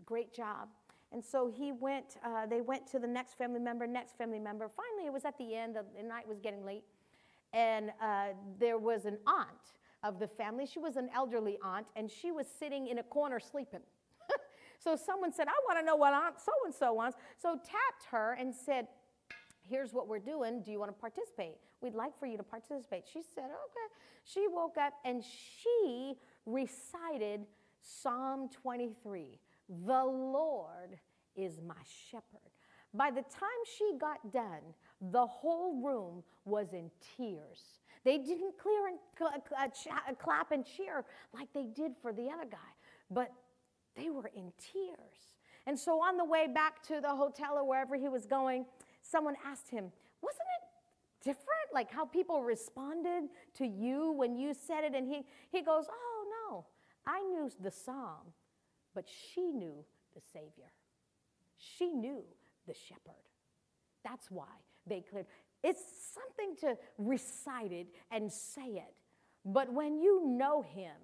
great 0.06 0.34
job. 0.34 0.70
And 1.12 1.24
so 1.24 1.48
he 1.48 1.72
went, 1.72 2.18
uh, 2.24 2.46
they 2.46 2.62
went 2.62 2.86
to 2.92 3.00
the 3.00 3.08
next 3.08 3.38
family 3.38 3.60
member, 3.60 3.88
next 3.88 4.18
family 4.18 4.40
member. 4.40 4.70
Finally, 4.70 5.08
it 5.08 5.14
was 5.14 5.26
at 5.26 5.38
the 5.38 5.56
end, 5.56 5.76
the 5.76 6.04
night 6.04 6.28
was 6.28 6.40
getting 6.40 6.66
late, 6.66 6.84
and 7.54 7.92
uh, 8.02 8.28
there 8.60 8.78
was 8.78 9.06
an 9.06 9.18
aunt 9.26 9.48
of 10.04 10.20
the 10.20 10.28
family. 10.28 10.66
She 10.66 10.80
was 10.80 10.96
an 10.96 11.10
elderly 11.16 11.58
aunt, 11.64 11.88
and 11.96 12.12
she 12.12 12.32
was 12.32 12.46
sitting 12.60 12.88
in 12.88 13.00
a 13.00 13.04
corner 13.04 13.40
sleeping. 13.40 13.80
so 14.80 14.96
someone 14.96 15.34
said, 15.34 15.48
I 15.48 15.54
want 15.68 15.80
to 15.80 15.86
know 15.86 15.96
what 15.96 16.14
Aunt 16.14 16.36
so 16.40 16.52
and 16.66 16.74
so 16.74 16.94
wants. 16.94 17.18
So 17.42 17.56
tapped 17.56 18.06
her 18.12 18.38
and 18.40 18.54
said, 18.54 18.88
here's 19.70 19.94
what 19.94 20.08
we're 20.08 20.20
doing. 20.20 20.62
Do 20.62 20.72
you 20.72 20.80
want 20.80 20.92
to 20.92 21.00
participate? 21.00 21.56
We'd 21.82 21.96
like 21.96 22.18
for 22.20 22.26
you 22.26 22.38
to 22.38 22.44
participate. 22.44 23.04
She 23.12 23.22
said, 23.36 23.46
okay. 23.46 23.94
She 24.24 24.48
woke 24.48 24.78
up 24.78 24.94
and 25.06 25.24
she 25.24 26.16
recited 26.46 27.46
Psalm 27.82 28.50
23 28.62 29.40
The 29.86 30.04
Lord 30.04 30.98
is 31.36 31.60
my 31.66 31.76
shepherd. 32.12 32.52
By 32.94 33.12
the 33.12 33.22
time 33.22 33.62
she 33.78 33.94
got 34.00 34.32
done, 34.32 34.74
the 35.12 35.26
whole 35.26 35.82
room 35.84 36.24
was 36.46 36.74
in 36.74 36.90
tears. 37.16 37.62
They 38.04 38.18
didn't 38.18 38.58
clear 38.58 38.88
and 38.88 38.98
cl- 39.18 39.32
uh, 39.36 39.64
uh, 39.64 39.68
uh, 40.10 40.14
clap 40.16 40.52
and 40.52 40.66
cheer 40.66 41.04
like 41.34 41.50
they 41.54 41.66
did 41.66 41.92
for 42.02 42.14
the 42.14 42.30
other 42.30 42.46
guy, 42.50 42.58
but 43.12 43.32
they 43.96 44.10
were 44.10 44.32
in 44.36 44.52
tears. 44.58 45.36
And 45.66 45.78
so 45.78 46.02
on 46.02 46.16
the 46.16 46.24
way 46.24 46.48
back 46.48 46.82
to 46.84 47.02
the 47.02 47.10
hotel 47.10 47.56
or 47.56 47.68
wherever 47.68 47.96
he 47.96 48.08
was 48.08 48.26
going, 48.26 48.66
someone 49.10 49.36
asked 49.46 49.70
him, 49.70 49.92
Wasn't 50.22 50.42
it 50.42 51.24
different? 51.24 51.48
Like 51.74 51.92
how 51.92 52.06
people 52.06 52.44
responded 52.44 53.30
to 53.56 53.66
you 53.66 54.12
when 54.14 54.36
you 54.36 54.54
said 54.54 54.84
it? 54.84 54.94
And 54.96 55.08
he, 55.08 55.26
he 55.52 55.62
goes, 55.62 55.86
Oh, 55.90 56.26
no, 56.50 56.66
I 57.06 57.24
knew 57.24 57.50
the 57.62 57.72
psalm, 57.72 58.34
but 58.94 59.06
she 59.08 59.52
knew 59.52 59.86
the 60.16 60.22
Savior. 60.34 60.72
She 61.58 61.92
knew 61.92 62.24
the 62.68 62.74
shepherd. 62.74 63.16
That's 64.04 64.30
why 64.30 64.46
they 64.86 65.02
cleared. 65.02 65.26
It's 65.64 65.82
something 66.14 66.56
to 66.62 66.78
recite 66.98 67.72
it 67.72 67.88
and 68.12 68.32
say 68.32 68.68
it. 68.68 68.94
But 69.44 69.72
when 69.72 70.00
you 70.00 70.26
know 70.26 70.62
him, 70.62 70.96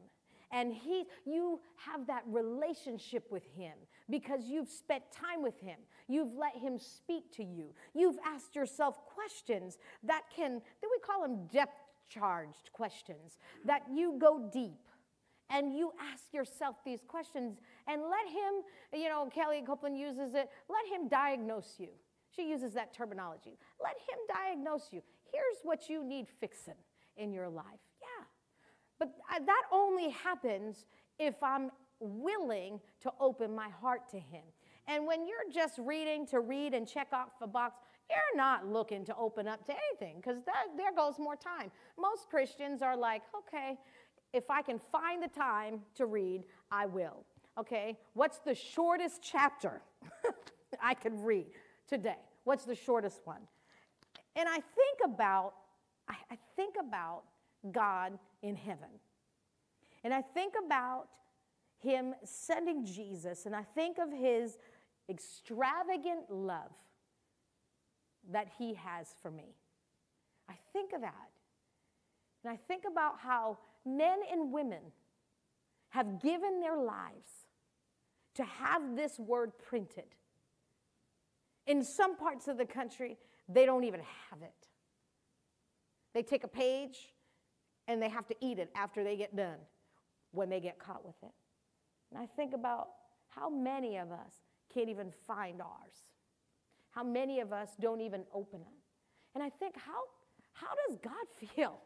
and 0.52 0.72
he 0.74 1.06
you 1.26 1.60
have 1.78 2.06
that 2.08 2.24
relationship 2.28 3.26
with 3.32 3.44
him 3.56 3.74
because 4.10 4.42
you've 4.46 4.70
spent 4.70 5.04
time 5.12 5.42
with 5.42 5.60
him. 5.60 5.78
You've 6.08 6.34
let 6.36 6.56
him 6.56 6.78
speak 6.80 7.32
to 7.34 7.44
you. 7.44 7.74
You've 7.94 8.18
asked 8.26 8.56
yourself 8.56 8.98
questions 9.06 9.78
that 10.04 10.24
can 10.36 10.54
that 10.54 10.90
we 10.92 11.00
call 11.06 11.22
them 11.22 11.48
depth 11.52 11.80
charged 12.10 12.72
questions 12.74 13.38
that 13.66 13.84
you 13.92 14.18
go 14.20 14.50
deep 14.52 14.88
and 15.50 15.74
you 15.74 15.92
ask 16.12 16.34
yourself 16.34 16.76
these 16.86 17.00
questions 17.08 17.58
and 17.88 18.02
let 18.02 18.28
him 18.28 19.00
you 19.02 19.10
know 19.10 19.30
Kellie 19.34 19.64
Copeland 19.66 19.98
uses 19.98 20.36
it 20.36 20.50
let 20.70 20.86
him 20.92 21.08
diagnose 21.08 21.76
you. 21.80 21.90
She 22.36 22.50
uses 22.50 22.74
that 22.74 22.94
terminology. 22.94 23.58
Let 23.82 23.94
him 23.94 24.18
diagnose 24.28 24.90
you. 24.92 25.02
Here's 25.32 25.58
what 25.64 25.88
you 25.88 26.04
need 26.04 26.28
fixing 26.40 26.74
in 27.16 27.32
your 27.32 27.48
life. 27.48 27.66
Yeah. 28.02 28.26
but 29.00 29.10
uh, 29.32 29.40
that 29.46 29.64
only 29.72 30.10
happens 30.10 30.86
if 31.20 31.42
I'm 31.44 31.70
willing 32.04 32.80
to 33.02 33.12
open 33.20 33.56
my 33.56 33.70
heart 33.70 34.10
to 34.10 34.18
Him. 34.18 34.44
And 34.88 35.08
when 35.08 35.26
you're 35.26 35.52
just 35.54 35.78
reading 35.78 36.26
to 36.28 36.40
read 36.40 36.74
and 36.74 36.88
check 36.88 37.08
off 37.14 37.30
a 37.42 37.48
box, 37.48 37.80
you're 38.10 38.38
not 38.38 38.68
looking 38.68 39.06
to 39.06 39.16
open 39.16 39.48
up 39.48 39.66
to 39.66 39.74
anything 39.74 40.18
because 40.18 40.38
there 40.46 40.94
goes 40.96 41.18
more 41.18 41.36
time. 41.36 41.72
Most 41.98 42.30
Christians 42.30 42.82
are 42.82 42.98
like, 42.98 43.22
okay, 43.36 43.78
if 44.34 44.50
I 44.50 44.62
can 44.62 44.80
find 44.92 45.24
the 45.24 45.28
time 45.28 45.80
to 45.96 46.06
read, 46.06 46.44
I 46.72 46.86
will. 46.86 47.26
Okay, 47.58 47.98
what's 48.14 48.40
the 48.40 48.56
shortest 48.56 49.22
chapter 49.22 49.82
I 50.82 50.96
can 50.96 51.22
read 51.22 51.46
today? 51.88 52.18
What's 52.44 52.66
the 52.66 52.76
shortest 52.76 53.22
one? 53.26 53.42
And 54.36 54.50
I 54.50 54.56
think 54.56 55.00
about, 55.06 55.54
I, 56.10 56.16
I 56.32 56.38
think 56.56 56.76
about 56.80 57.24
God 57.72 58.18
in 58.42 58.56
heaven. 58.56 58.90
And 60.04 60.14
I 60.14 60.22
think 60.22 60.56
about 60.66 61.08
him 61.84 62.16
sending 62.24 62.86
Jesus, 62.86 63.46
and 63.46 63.56
I 63.56 63.64
think 63.76 63.98
of 63.98 64.12
his 64.12 64.58
extravagant 65.10 66.30
love 66.30 66.72
that 68.32 68.48
he 68.58 68.74
has 68.74 69.14
for 69.22 69.30
me. 69.30 69.56
I 70.50 70.54
think 70.72 70.94
of 70.94 71.02
that. 71.02 71.30
And 72.44 72.52
I 72.52 72.58
think 72.68 72.84
about 72.90 73.20
how 73.20 73.58
men 73.86 74.20
and 74.32 74.52
women 74.52 74.82
have 75.90 76.22
given 76.22 76.60
their 76.60 76.78
lives 76.78 77.48
to 78.36 78.44
have 78.44 78.96
this 78.96 79.20
word 79.20 79.52
printed. 79.58 80.16
In 81.68 81.84
some 81.84 82.18
parts 82.18 82.48
of 82.48 82.58
the 82.58 82.66
country, 82.66 83.18
they 83.48 83.66
don't 83.66 83.84
even 83.84 84.02
have 84.30 84.42
it. 84.42 84.68
They 86.14 86.24
take 86.24 86.44
a 86.44 86.48
page 86.48 87.14
and 87.88 88.02
they 88.02 88.10
have 88.10 88.28
to 88.28 88.36
eat 88.42 88.60
it 88.60 88.72
after 88.76 89.04
they 89.04 89.16
get 89.16 89.36
done 89.36 89.58
when 90.32 90.50
they 90.50 90.60
get 90.60 90.80
caught 90.80 91.06
with 91.06 91.16
it. 91.24 91.32
And 92.14 92.22
I 92.22 92.28
think 92.36 92.54
about 92.54 92.90
how 93.28 93.50
many 93.50 93.98
of 93.98 94.12
us 94.12 94.34
can't 94.72 94.90
even 94.90 95.12
find 95.26 95.62
ours? 95.62 95.96
How 96.92 97.04
many 97.04 97.40
of 97.40 97.52
us 97.52 97.70
don't 97.82 98.02
even 98.02 98.24
open 98.34 98.62
it? 98.62 98.78
And 99.34 99.44
I 99.44 99.50
think, 99.50 99.76
how, 99.76 100.04
how 100.54 100.68
does 100.88 100.98
God 100.98 101.50
feel? 101.56 101.80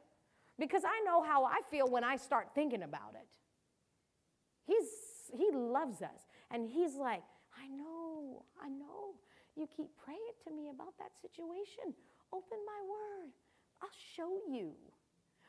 Because 0.59 0.83
I 0.83 1.01
know 1.05 1.23
how 1.23 1.45
I 1.45 1.61
feel 1.71 1.89
when 1.89 2.03
I 2.03 2.17
start 2.17 2.49
thinking 2.53 2.83
about 2.83 3.13
it. 3.15 3.27
He's, 4.65 4.89
he 5.33 5.49
loves 5.53 6.01
us. 6.01 6.27
And 6.51 6.67
He's 6.69 6.95
like, 6.95 7.23
I 7.57 7.67
know, 7.69 8.43
I 8.61 8.67
know. 8.67 9.15
You 9.55 9.67
keep 9.75 9.89
praying 10.03 10.35
to 10.43 10.51
me 10.51 10.69
about 10.69 10.93
that 10.99 11.11
situation. 11.21 11.93
Open 12.33 12.57
my 12.65 12.81
word. 12.83 13.31
I'll 13.81 13.89
show 14.15 14.41
you. 14.51 14.73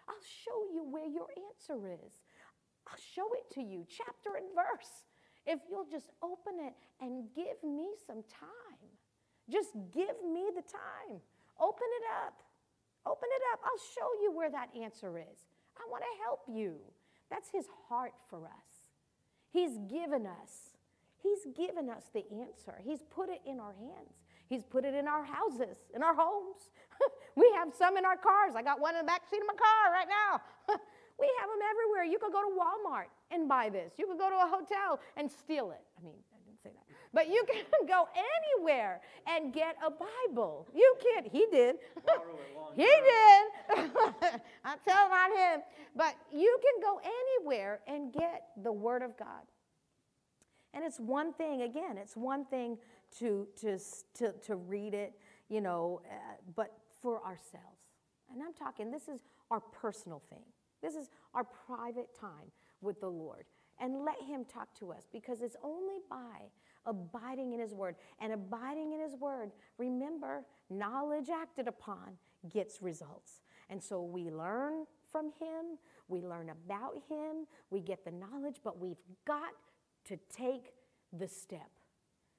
I'll 0.08 0.14
show 0.44 0.72
you 0.72 0.84
where 0.84 1.06
your 1.06 1.26
answer 1.36 1.88
is. 1.88 2.20
I'll 2.90 3.04
show 3.14 3.28
it 3.34 3.52
to 3.54 3.62
you, 3.62 3.86
chapter 3.88 4.36
and 4.36 4.46
verse. 4.54 5.04
If 5.46 5.60
you'll 5.70 5.88
just 5.90 6.10
open 6.22 6.60
it 6.60 6.74
and 7.00 7.24
give 7.34 7.62
me 7.64 7.88
some 8.06 8.22
time. 8.28 8.88
Just 9.50 9.72
give 9.94 10.16
me 10.24 10.50
the 10.54 10.62
time. 10.62 11.20
Open 11.60 11.88
it 12.00 12.06
up. 12.24 12.42
Open 13.06 13.28
it 13.32 13.42
up. 13.52 13.60
I'll 13.64 13.84
show 13.96 14.08
you 14.22 14.32
where 14.32 14.50
that 14.50 14.68
answer 14.76 15.18
is. 15.18 15.38
I 15.76 15.88
want 15.90 16.02
to 16.02 16.22
help 16.24 16.40
you. 16.48 16.76
That's 17.30 17.48
his 17.50 17.66
heart 17.88 18.12
for 18.28 18.44
us. 18.46 18.88
He's 19.50 19.78
given 19.88 20.26
us. 20.26 20.76
He's 21.22 21.46
given 21.56 21.88
us 21.88 22.04
the 22.12 22.24
answer. 22.30 22.80
He's 22.84 23.02
put 23.10 23.28
it 23.28 23.40
in 23.46 23.58
our 23.58 23.72
hands. 23.72 24.20
He's 24.48 24.64
put 24.64 24.84
it 24.84 24.94
in 24.94 25.06
our 25.06 25.24
houses, 25.24 25.76
in 25.94 26.02
our 26.02 26.14
homes. 26.14 26.70
we 27.36 27.50
have 27.56 27.68
some 27.76 27.96
in 27.96 28.04
our 28.04 28.16
cars. 28.16 28.54
I 28.56 28.62
got 28.62 28.80
one 28.80 28.94
in 28.94 29.02
the 29.02 29.06
back 29.06 29.22
seat 29.30 29.40
of 29.40 29.46
my 29.46 29.54
car 29.54 29.92
right 29.92 30.08
now. 30.08 30.40
we 31.18 31.28
have 31.40 31.48
them 31.48 31.58
everywhere. 31.68 32.04
You 32.04 32.18
could 32.18 32.32
go 32.32 32.42
to 32.42 32.54
Walmart 32.54 33.10
and 33.30 33.48
buy 33.48 33.68
this. 33.68 33.94
You 33.98 34.06
could 34.06 34.18
go 34.18 34.30
to 34.30 34.36
a 34.36 34.48
hotel 34.48 35.00
and 35.16 35.30
steal 35.30 35.72
it. 35.72 35.82
I 35.98 36.04
mean, 36.04 36.14
I 36.32 36.38
didn't 36.46 36.62
say 36.62 36.70
that. 36.70 36.84
But 37.12 37.28
you 37.28 37.44
can 37.52 37.86
go 37.86 38.08
anywhere 38.14 39.00
and 39.26 39.52
get 39.52 39.76
a 39.84 39.90
Bible. 39.90 40.68
You 40.74 40.94
can't. 41.02 41.26
He 41.26 41.46
did. 41.50 41.76
he 42.76 42.84
did. 42.84 43.44
I'm 44.64 44.78
telling 44.86 45.12
on 45.12 45.36
him. 45.36 45.62
But 45.96 46.14
you 46.32 46.58
can 46.62 46.82
go 46.82 47.00
anywhere 47.02 47.80
and 47.86 48.12
get 48.12 48.48
the 48.62 48.72
Word 48.72 49.02
of 49.02 49.16
God. 49.18 49.42
And 50.74 50.84
it's 50.84 51.00
one 51.00 51.32
thing, 51.32 51.62
again, 51.62 51.96
it's 51.96 52.16
one 52.16 52.44
thing 52.44 52.78
to, 53.18 53.48
to, 53.62 53.78
to, 54.14 54.32
to 54.46 54.56
read 54.56 54.94
it, 54.94 55.14
you 55.48 55.60
know, 55.60 56.02
uh, 56.04 56.34
but 56.54 56.72
for 57.02 57.24
ourselves. 57.24 57.80
And 58.32 58.42
I'm 58.42 58.52
talking, 58.52 58.90
this 58.90 59.08
is 59.08 59.20
our 59.50 59.60
personal 59.60 60.22
thing. 60.28 60.44
This 60.82 60.94
is 60.94 61.10
our 61.34 61.44
private 61.44 62.08
time 62.18 62.52
with 62.80 63.00
the 63.00 63.08
Lord 63.08 63.44
and 63.80 64.04
let 64.04 64.20
Him 64.22 64.44
talk 64.44 64.74
to 64.80 64.92
us 64.92 65.06
because 65.12 65.40
it's 65.40 65.56
only 65.62 65.96
by 66.10 66.50
abiding 66.86 67.52
in 67.52 67.60
His 67.60 67.74
Word. 67.74 67.96
And 68.20 68.32
abiding 68.32 68.92
in 68.92 69.00
His 69.00 69.14
Word, 69.14 69.52
remember, 69.76 70.44
knowledge 70.70 71.28
acted 71.30 71.68
upon 71.68 72.18
gets 72.48 72.82
results. 72.82 73.42
And 73.70 73.82
so 73.82 74.02
we 74.02 74.30
learn 74.30 74.84
from 75.10 75.26
Him, 75.40 75.78
we 76.08 76.22
learn 76.22 76.50
about 76.50 76.94
Him, 77.08 77.46
we 77.70 77.80
get 77.80 78.04
the 78.04 78.10
knowledge, 78.10 78.56
but 78.62 78.78
we've 78.78 79.02
got 79.26 79.52
to 80.06 80.18
take 80.34 80.72
the 81.12 81.28
step. 81.28 81.70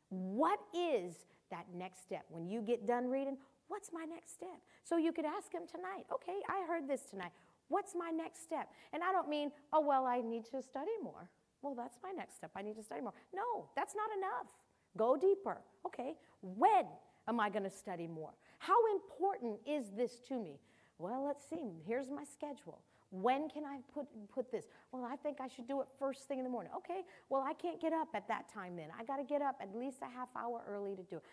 What 0.10 0.60
is 0.76 1.14
that 1.52 1.66
next 1.76 2.02
step? 2.02 2.26
When 2.30 2.48
you 2.48 2.62
get 2.62 2.88
done 2.88 3.10
reading, 3.10 3.38
what's 3.68 3.92
my 3.94 4.06
next 4.06 4.34
step? 4.34 4.60
So 4.84 4.98
you 4.98 5.12
could 5.12 5.26
ask 5.26 5.54
Him 5.54 5.64
tonight, 5.70 6.06
okay, 6.12 6.40
I 6.50 6.66
heard 6.68 6.88
this 6.88 7.04
tonight. 7.04 7.32
What's 7.70 7.96
my 7.96 8.10
next 8.10 8.44
step? 8.44 8.68
And 8.94 9.04
I 9.04 9.12
don't 9.12 9.30
mean, 9.30 9.52
oh, 9.74 9.82
well, 9.82 10.06
I 10.06 10.22
need 10.22 10.46
to 10.52 10.62
study 10.62 10.92
more. 11.02 11.30
Well, 11.62 11.76
that's 11.76 11.98
my 12.04 12.12
next 12.12 12.36
step. 12.36 12.52
I 12.56 12.62
need 12.62 12.76
to 12.76 12.84
study 12.84 13.02
more. 13.02 13.14
No, 13.34 13.70
that's 13.76 13.96
not 13.96 14.10
enough. 14.18 14.48
Go 14.98 15.16
deeper. 15.16 15.62
Okay, 15.86 16.16
when 16.42 16.86
am 17.28 17.40
I 17.40 17.50
going 17.50 17.64
to 17.64 17.70
study 17.70 18.08
more? 18.08 18.32
How 18.58 18.78
important 18.94 19.60
is 19.66 19.92
this 19.96 20.20
to 20.28 20.40
me? 20.40 20.60
Well, 20.98 21.24
let's 21.26 21.44
see. 21.50 21.82
Here's 21.88 22.10
my 22.10 22.24
schedule. 22.24 22.82
When 23.12 23.50
can 23.50 23.66
I 23.66 23.80
put, 23.94 24.06
put 24.32 24.52
this? 24.52 24.66
Well, 24.92 25.04
I 25.04 25.16
think 25.16 25.38
I 25.42 25.48
should 25.48 25.68
do 25.68 25.82
it 25.82 25.88
first 25.98 26.28
thing 26.28 26.38
in 26.38 26.44
the 26.44 26.50
morning. 26.50 26.72
Okay, 26.78 27.02
well, 27.30 27.42
I 27.42 27.54
can't 27.54 27.82
get 27.82 27.92
up 27.92 28.10
at 28.14 28.28
that 28.28 28.52
time 28.54 28.76
then. 28.76 28.90
I 28.98 29.04
got 29.04 29.18
to 29.18 29.24
get 29.24 29.42
up 29.42 29.56
at 29.62 29.76
least 29.76 29.98
a 30.04 30.06
half 30.06 30.30
hour 30.36 30.62
early 30.68 30.96
to 30.96 31.04
do 31.04 31.18
it. 31.18 31.24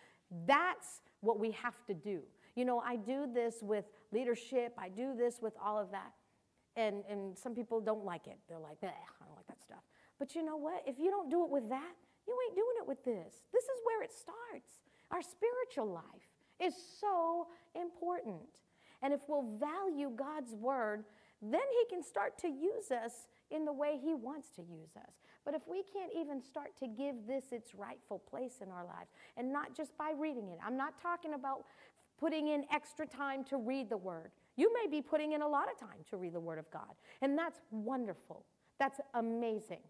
That's 0.47 1.01
what 1.21 1.39
we 1.39 1.51
have 1.51 1.85
to 1.85 1.93
do. 1.93 2.21
You 2.55 2.65
know, 2.65 2.79
I 2.79 2.95
do 2.95 3.27
this 3.31 3.57
with 3.61 3.85
leadership, 4.11 4.73
I 4.77 4.89
do 4.89 5.13
this 5.15 5.39
with 5.41 5.53
all 5.63 5.77
of 5.77 5.91
that. 5.91 6.11
And, 6.77 7.03
and 7.09 7.35
some 7.37 7.53
people 7.53 7.81
don't 7.81 8.05
like 8.05 8.27
it. 8.27 8.37
They're 8.47 8.59
like, 8.59 8.77
I 8.83 8.93
don't 9.19 9.35
like 9.35 9.47
that 9.47 9.61
stuff. 9.61 9.81
But 10.19 10.35
you 10.35 10.45
know 10.45 10.57
what? 10.57 10.83
If 10.85 10.99
you 10.99 11.09
don't 11.09 11.29
do 11.29 11.43
it 11.43 11.49
with 11.49 11.67
that, 11.69 11.95
you 12.27 12.37
ain't 12.47 12.55
doing 12.55 12.77
it 12.79 12.87
with 12.87 13.03
this. 13.03 13.41
This 13.51 13.63
is 13.63 13.81
where 13.83 14.03
it 14.03 14.13
starts. 14.13 14.79
Our 15.11 15.21
spiritual 15.21 15.91
life 15.91 16.29
is 16.59 16.73
so 17.01 17.47
important. 17.75 18.61
And 19.01 19.13
if 19.13 19.21
we'll 19.27 19.57
value 19.57 20.11
God's 20.15 20.53
word, 20.53 21.05
then 21.41 21.61
He 21.79 21.95
can 21.95 22.03
start 22.03 22.37
to 22.39 22.47
use 22.47 22.91
us 22.91 23.27
in 23.51 23.65
the 23.65 23.73
way 23.73 23.99
He 24.01 24.13
wants 24.13 24.49
to 24.55 24.61
use 24.61 24.95
us. 24.97 25.13
But 25.45 25.53
if 25.53 25.61
we 25.67 25.83
can't 25.83 26.11
even 26.17 26.41
start 26.41 26.77
to 26.79 26.87
give 26.87 27.15
this 27.27 27.45
its 27.51 27.73
rightful 27.73 28.19
place 28.19 28.55
in 28.61 28.69
our 28.69 28.85
lives, 28.85 29.11
and 29.37 29.53
not 29.53 29.75
just 29.75 29.97
by 29.97 30.11
reading 30.17 30.49
it, 30.49 30.59
I'm 30.65 30.77
not 30.77 31.01
talking 31.01 31.33
about 31.33 31.63
putting 32.19 32.47
in 32.47 32.65
extra 32.71 33.05
time 33.05 33.43
to 33.45 33.57
read 33.57 33.89
the 33.89 33.97
word. 33.97 34.31
You 34.57 34.73
may 34.73 34.89
be 34.89 35.01
putting 35.01 35.31
in 35.31 35.41
a 35.41 35.47
lot 35.47 35.67
of 35.71 35.79
time 35.79 35.99
to 36.09 36.17
read 36.17 36.33
the 36.33 36.39
Word 36.39 36.59
of 36.59 36.69
God, 36.71 36.95
and 37.21 37.37
that's 37.37 37.61
wonderful. 37.71 38.45
That's 38.79 38.99
amazing. 39.13 39.81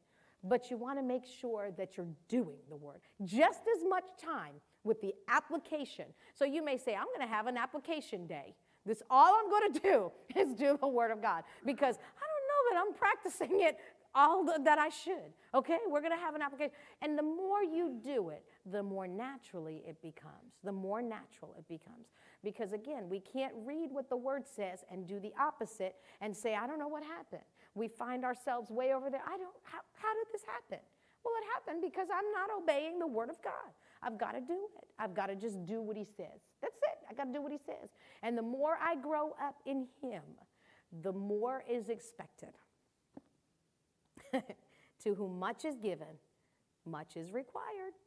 But 0.43 0.69
you 0.69 0.77
want 0.77 0.99
to 0.99 1.03
make 1.03 1.23
sure 1.25 1.71
that 1.77 1.97
you're 1.97 2.05
doing 2.29 2.59
the 2.69 2.75
Word. 2.75 3.01
Just 3.23 3.61
as 3.75 3.83
much 3.87 4.03
time 4.23 4.55
with 4.83 5.01
the 5.01 5.13
application. 5.27 6.05
So 6.35 6.45
you 6.45 6.63
may 6.63 6.77
say, 6.77 6.95
I'm 6.95 7.07
going 7.07 7.27
to 7.27 7.33
have 7.33 7.47
an 7.47 7.57
application 7.57 8.27
day. 8.27 8.55
This 8.85 9.01
all 9.09 9.35
I'm 9.35 9.49
going 9.49 9.73
to 9.73 9.79
do 9.79 10.11
is 10.39 10.53
do 10.53 10.77
the 10.79 10.87
Word 10.87 11.11
of 11.11 11.21
God 11.21 11.43
because 11.65 11.95
I 11.95 12.23
don't 12.29 12.47
know 12.47 12.61
that 12.71 12.83
I'm 12.85 12.93
practicing 12.93 13.61
it 13.61 13.77
all 14.17 14.43
the, 14.43 14.59
that 14.63 14.79
I 14.79 14.89
should. 14.89 15.31
Okay, 15.53 15.77
we're 15.87 16.01
going 16.01 16.11
to 16.11 16.17
have 16.17 16.33
an 16.33 16.41
application. 16.41 16.73
And 17.01 17.17
the 17.17 17.23
more 17.23 17.63
you 17.63 17.99
do 18.03 18.29
it, 18.29 18.43
the 18.65 18.81
more 18.81 19.07
naturally 19.07 19.83
it 19.87 20.01
becomes. 20.01 20.57
The 20.63 20.71
more 20.71 21.01
natural 21.01 21.55
it 21.57 21.67
becomes. 21.67 22.07
Because 22.43 22.73
again, 22.73 23.07
we 23.09 23.19
can't 23.19 23.53
read 23.63 23.89
what 23.91 24.09
the 24.09 24.17
word 24.17 24.43
says 24.47 24.79
and 24.91 25.07
do 25.07 25.19
the 25.19 25.31
opposite 25.39 25.95
and 26.19 26.35
say, 26.35 26.55
I 26.55 26.65
don't 26.65 26.79
know 26.79 26.87
what 26.87 27.03
happened. 27.03 27.43
We 27.75 27.87
find 27.87 28.25
ourselves 28.25 28.71
way 28.71 28.93
over 28.93 29.11
there. 29.11 29.21
I 29.25 29.37
don't, 29.37 29.55
how, 29.63 29.79
how 29.93 30.13
did 30.13 30.33
this 30.33 30.41
happen? 30.45 30.83
Well, 31.23 31.33
it 31.41 31.45
happened 31.53 31.83
because 31.83 32.07
I'm 32.11 32.31
not 32.31 32.49
obeying 32.61 32.99
the 32.99 33.07
word 33.07 33.29
of 33.29 33.41
God. 33.43 33.71
I've 34.01 34.17
got 34.17 34.31
to 34.31 34.41
do 34.41 34.67
it. 34.77 34.87
I've 34.97 35.13
got 35.13 35.27
to 35.27 35.35
just 35.35 35.63
do 35.65 35.81
what 35.81 35.95
he 35.95 36.05
says. 36.05 36.41
That's 36.61 36.77
it. 36.77 36.99
I 37.09 37.13
got 37.13 37.25
to 37.25 37.33
do 37.33 37.41
what 37.41 37.51
he 37.51 37.57
says. 37.57 37.89
And 38.23 38.37
the 38.37 38.41
more 38.41 38.77
I 38.81 38.95
grow 38.95 39.35
up 39.41 39.57
in 39.65 39.87
him, 40.01 40.23
the 41.03 41.11
more 41.11 41.63
is 41.69 41.89
expected. 41.89 42.53
to 45.03 45.15
whom 45.15 45.39
much 45.39 45.65
is 45.65 45.77
given, 45.77 46.19
much 46.85 47.15
is 47.15 47.31
required. 47.31 47.93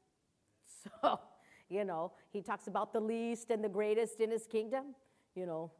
So, 1.02 1.20
you 1.68 1.84
know, 1.84 2.12
he 2.30 2.40
talks 2.40 2.66
about 2.66 2.94
the 2.94 3.00
least 3.00 3.50
and 3.50 3.62
the 3.62 3.68
greatest 3.68 4.20
in 4.20 4.30
his 4.30 4.46
kingdom. 4.46 4.94
You 5.34 5.44
know, 5.44 5.70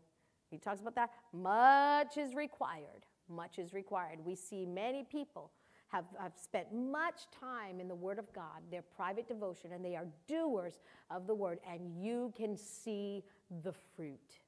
he 0.50 0.58
talks 0.58 0.80
about 0.80 0.94
that. 0.96 1.10
Much 1.32 2.18
is 2.18 2.34
required. 2.34 3.06
Much 3.28 3.58
is 3.58 3.72
required. 3.72 4.18
We 4.24 4.34
see 4.34 4.66
many 4.66 5.04
people 5.04 5.52
have, 5.88 6.04
have 6.20 6.32
spent 6.36 6.72
much 6.72 7.22
time 7.38 7.80
in 7.80 7.88
the 7.88 7.94
Word 7.94 8.18
of 8.18 8.32
God, 8.32 8.62
their 8.70 8.82
private 8.82 9.26
devotion, 9.26 9.72
and 9.72 9.84
they 9.84 9.96
are 9.96 10.06
doers 10.28 10.80
of 11.10 11.26
the 11.26 11.34
Word, 11.34 11.58
and 11.68 11.80
you 11.96 12.32
can 12.36 12.56
see 12.56 13.24
the 13.62 13.72
fruit. 13.96 14.38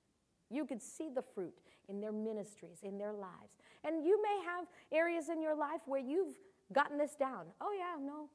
You 0.51 0.65
can 0.65 0.81
see 0.81 1.09
the 1.13 1.23
fruit 1.23 1.55
in 1.93 2.01
their 2.01 2.13
ministries, 2.13 2.79
in 2.83 2.99
their 2.99 3.13
lives. 3.13 3.53
And 3.85 4.05
you 4.05 4.21
may 4.23 4.41
have 4.47 4.67
areas 4.91 5.29
in 5.29 5.43
your 5.43 5.55
life 5.55 5.81
where 5.87 6.01
you've 6.01 6.35
gotten 6.73 6.99
this 6.99 7.15
down. 7.15 7.47
Oh, 7.61 7.73
yeah, 7.79 8.03
no. 8.05 8.29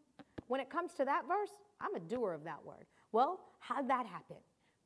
When 0.48 0.62
it 0.62 0.70
comes 0.70 0.94
to 0.94 1.06
that 1.06 1.24
verse, 1.28 1.50
I'm 1.82 1.96
a 1.96 2.00
doer 2.00 2.34
of 2.34 2.44
that 2.44 2.64
word. 2.64 2.86
Well, 3.12 3.40
how'd 3.60 3.90
that 3.90 4.06
happen? 4.06 4.38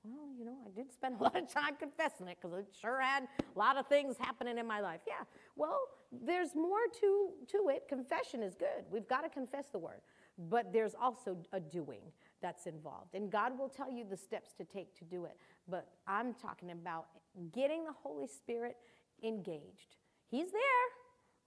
Well, 0.03 0.29
you 0.37 0.45
know, 0.45 0.55
I 0.65 0.69
did 0.75 0.91
spend 0.91 1.15
a 1.19 1.23
lot 1.23 1.35
of 1.35 1.51
time 1.51 1.75
confessing 1.77 2.27
it 2.27 2.37
because 2.41 2.57
it 2.57 2.67
sure 2.79 2.99
had 3.01 3.23
a 3.23 3.59
lot 3.59 3.77
of 3.77 3.87
things 3.87 4.15
happening 4.19 4.57
in 4.57 4.65
my 4.67 4.79
life. 4.79 5.01
Yeah, 5.05 5.23
well, 5.55 5.79
there's 6.11 6.55
more 6.55 6.87
to, 6.99 7.29
to 7.49 7.69
it. 7.69 7.87
Confession 7.87 8.41
is 8.41 8.55
good. 8.55 8.85
We've 8.89 9.07
got 9.07 9.21
to 9.21 9.29
confess 9.29 9.67
the 9.71 9.79
word. 9.79 10.01
But 10.49 10.73
there's 10.73 10.95
also 10.99 11.37
a 11.53 11.59
doing 11.59 12.01
that's 12.41 12.65
involved. 12.65 13.13
And 13.13 13.31
God 13.31 13.57
will 13.57 13.69
tell 13.69 13.91
you 13.91 14.05
the 14.09 14.17
steps 14.17 14.53
to 14.57 14.63
take 14.63 14.97
to 14.97 15.05
do 15.05 15.25
it. 15.25 15.37
But 15.67 15.87
I'm 16.07 16.33
talking 16.33 16.71
about 16.71 17.07
getting 17.53 17.85
the 17.85 17.93
Holy 17.93 18.27
Spirit 18.27 18.77
engaged. 19.23 19.95
He's 20.29 20.51
there, 20.51 20.61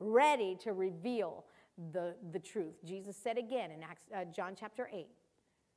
ready 0.00 0.56
to 0.62 0.72
reveal 0.72 1.44
the, 1.92 2.14
the 2.32 2.38
truth. 2.38 2.74
Jesus 2.84 3.16
said 3.16 3.38
again 3.38 3.70
in 3.70 3.82
Acts, 3.82 4.04
uh, 4.14 4.24
John 4.24 4.54
chapter 4.58 4.88
8, 4.92 5.06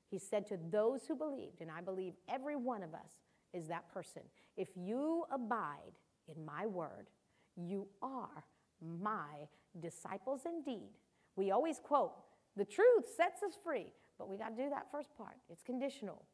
He 0.09 0.19
said 0.19 0.45
to 0.47 0.57
those 0.69 1.05
who 1.07 1.15
believed, 1.15 1.61
and 1.61 1.71
I 1.71 1.81
believe 1.81 2.13
every 2.29 2.55
one 2.55 2.83
of 2.83 2.93
us 2.93 3.21
is 3.53 3.67
that 3.67 3.91
person, 3.91 4.21
if 4.55 4.69
you 4.75 5.25
abide 5.31 5.97
in 6.27 6.45
my 6.45 6.65
word, 6.65 7.07
you 7.55 7.87
are 8.01 8.43
my 8.81 9.47
disciples 9.79 10.41
indeed. 10.45 10.91
We 11.35 11.51
always 11.51 11.79
quote 11.79 12.13
The 12.55 12.65
truth 12.65 13.05
sets 13.15 13.41
us 13.43 13.53
free, 13.63 13.87
but 14.17 14.29
we 14.29 14.37
got 14.37 14.55
to 14.55 14.63
do 14.63 14.69
that 14.69 14.91
first 14.91 15.15
part. 15.17 15.37
It's 15.49 15.63
conditional. 15.63 16.25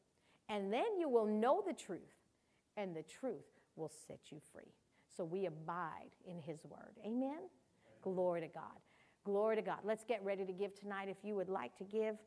And 0.49 0.73
then 0.73 0.99
you 0.99 1.07
will 1.07 1.25
know 1.25 1.63
the 1.65 1.73
truth, 1.73 2.01
and 2.75 2.95
the 2.95 3.03
truth 3.03 3.45
will 3.75 3.91
set 4.07 4.19
you 4.31 4.39
free. 4.51 4.73
So 5.15 5.23
we 5.23 5.45
abide 5.45 6.11
in 6.25 6.39
his 6.39 6.65
word. 6.65 6.97
Amen? 7.05 7.49
Glory 8.01 8.41
to 8.41 8.47
God. 8.47 8.79
Glory 9.23 9.55
to 9.55 9.61
God. 9.61 9.79
Let's 9.83 10.03
get 10.03 10.23
ready 10.23 10.45
to 10.45 10.53
give 10.53 10.75
tonight. 10.75 11.07
If 11.09 11.17
you 11.23 11.35
would 11.35 11.49
like 11.49 11.77
to 11.77 11.83
give, 11.83 12.17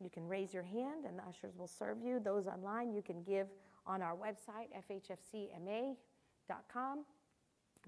you 0.00 0.10
can 0.10 0.26
raise 0.26 0.54
your 0.54 0.62
hand 0.62 1.04
and 1.06 1.18
the 1.18 1.22
ushers 1.22 1.56
will 1.56 1.66
serve 1.68 1.98
you. 2.02 2.18
Those 2.18 2.46
online, 2.46 2.92
you 2.92 3.02
can 3.02 3.22
give 3.22 3.48
on 3.86 4.02
our 4.02 4.16
website, 4.16 4.68
fhfcma.com. 4.90 5.96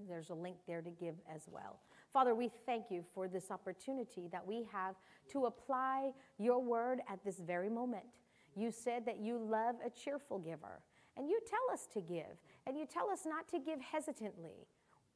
There's 0.07 0.29
a 0.29 0.35
link 0.35 0.57
there 0.67 0.81
to 0.81 0.89
give 0.89 1.15
as 1.33 1.47
well. 1.51 1.79
Father, 2.11 2.33
we 2.35 2.49
thank 2.65 2.89
you 2.89 3.03
for 3.13 3.27
this 3.27 3.51
opportunity 3.51 4.27
that 4.31 4.45
we 4.45 4.67
have 4.71 4.95
to 5.31 5.45
apply 5.45 6.11
your 6.37 6.59
word 6.59 7.01
at 7.09 7.23
this 7.23 7.39
very 7.39 7.69
moment. 7.69 8.05
You 8.55 8.71
said 8.71 9.05
that 9.05 9.19
you 9.19 9.37
love 9.37 9.75
a 9.85 9.89
cheerful 9.89 10.39
giver, 10.39 10.81
and 11.17 11.27
you 11.27 11.39
tell 11.47 11.73
us 11.73 11.87
to 11.93 12.01
give, 12.01 12.37
and 12.67 12.77
you 12.77 12.85
tell 12.85 13.09
us 13.09 13.21
not 13.25 13.47
to 13.49 13.59
give 13.59 13.79
hesitantly 13.81 14.67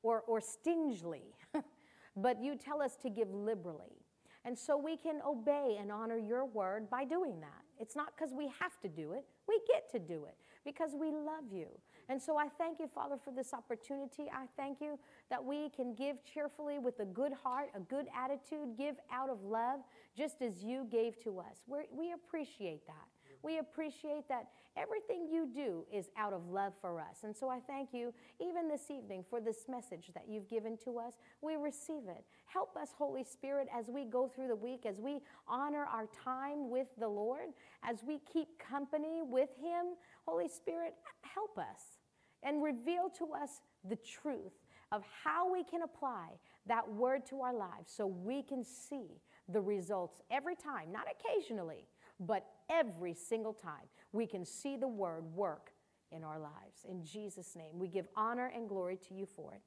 or, 0.04 0.22
or 0.28 0.42
stingily, 0.42 1.36
but 2.16 2.42
you 2.42 2.56
tell 2.58 2.82
us 2.82 2.96
to 2.98 3.10
give 3.10 3.32
liberally. 3.32 4.06
And 4.46 4.58
so 4.58 4.78
we 4.78 4.96
can 4.96 5.20
obey 5.28 5.78
and 5.80 5.92
honor 5.92 6.18
your 6.18 6.46
word 6.46 6.90
by 6.90 7.04
doing 7.04 7.42
that. 7.42 7.64
It's 7.80 7.96
not 7.96 8.14
because 8.16 8.34
we 8.34 8.46
have 8.60 8.80
to 8.82 8.88
do 8.88 9.12
it, 9.14 9.26
we 9.48 9.60
get 9.68 9.92
to 9.92 10.00
do 10.00 10.26
it 10.26 10.36
because 10.64 10.92
we 11.00 11.12
love 11.12 11.52
you. 11.52 11.68
And 12.10 12.22
so 12.22 12.38
I 12.38 12.48
thank 12.58 12.80
you, 12.80 12.88
Father, 12.88 13.18
for 13.22 13.32
this 13.32 13.54
opportunity. 13.54 14.32
I 14.34 14.46
thank 14.56 14.80
you 14.80 14.98
that 15.30 15.44
we 15.44 15.70
can 15.70 15.94
give 15.94 16.24
cheerfully 16.24 16.80
with 16.80 17.00
a 17.02 17.06
good 17.06 17.34
heart, 17.34 17.70
a 17.76 17.82
good 17.82 18.06
attitude, 18.16 18.78
give 18.78 18.96
out 19.12 19.30
of 19.30 19.44
love, 19.44 19.82
just 20.16 20.42
as 20.42 20.64
you 20.64 20.88
gave 20.90 21.22
to 21.24 21.40
us. 21.40 21.64
We're, 21.68 21.84
we 21.92 22.14
appreciate 22.14 22.88
that. 22.88 23.08
We 23.44 23.60
appreciate 23.60 24.28
that 24.30 24.48
everything 24.76 25.28
you 25.32 25.50
do 25.54 25.86
is 25.92 26.10
out 26.18 26.34
of 26.34 26.50
love 26.50 26.74
for 26.80 27.00
us. 27.00 27.24
And 27.24 27.36
so 27.36 27.50
I 27.50 27.60
thank 27.60 27.94
you, 27.94 28.14
even 28.40 28.68
this 28.68 28.92
evening, 28.92 29.24
for 29.30 29.40
this 29.42 29.66
message 29.68 30.12
that 30.14 30.26
you've 30.30 30.50
given 30.50 30.78
to 30.86 31.00
us. 31.00 31.14
We 31.42 31.56
receive 31.56 32.08
it. 32.08 32.24
Help 32.46 32.76
us, 32.78 32.90
Holy 32.98 33.24
Spirit, 33.24 33.68
as 33.76 33.88
we 33.90 34.06
go 34.06 34.28
through 34.28 34.48
the 34.48 34.56
week, 34.56 34.86
as 34.86 35.00
we 35.00 35.20
honor 35.48 35.86
our 35.86 36.08
time 36.24 36.70
with 36.70 36.88
the 37.00 37.08
Lord, 37.08 37.50
as 37.84 38.04
we 38.04 38.20
keep 38.32 38.48
company 38.60 39.22
with 39.24 39.50
Him. 39.60 39.96
Holy 40.26 40.48
Spirit, 40.48 40.94
help 41.22 41.58
us 41.58 42.00
and 42.44 42.64
reveal 42.64 43.10
to 43.18 43.34
us 43.34 43.62
the 43.88 43.98
truth 43.98 44.54
of 44.92 45.04
how 45.24 45.52
we 45.52 45.64
can 45.64 45.82
apply 45.82 46.30
that 46.66 46.88
word 46.90 47.26
to 47.26 47.42
our 47.42 47.54
lives 47.54 47.92
so 47.92 48.06
we 48.06 48.42
can 48.42 48.64
see 48.64 49.22
the 49.50 49.60
results 49.60 50.22
every 50.32 50.56
time, 50.56 50.92
not 50.92 51.06
occasionally, 51.10 51.88
but 52.20 52.46
every 52.70 53.14
single 53.14 53.54
time 53.54 53.88
we 54.12 54.26
can 54.26 54.46
see 54.46 54.78
the 54.78 54.88
word 54.88 55.24
work 55.36 55.72
in 56.12 56.24
our 56.24 56.40
lives. 56.40 56.86
In 56.90 57.04
Jesus' 57.04 57.56
name, 57.56 57.78
we 57.78 57.88
give 57.88 58.08
honor 58.16 58.52
and 58.56 58.70
glory 58.70 58.98
to 59.08 59.14
you 59.14 59.26
for 59.26 59.54
it. 59.54 59.62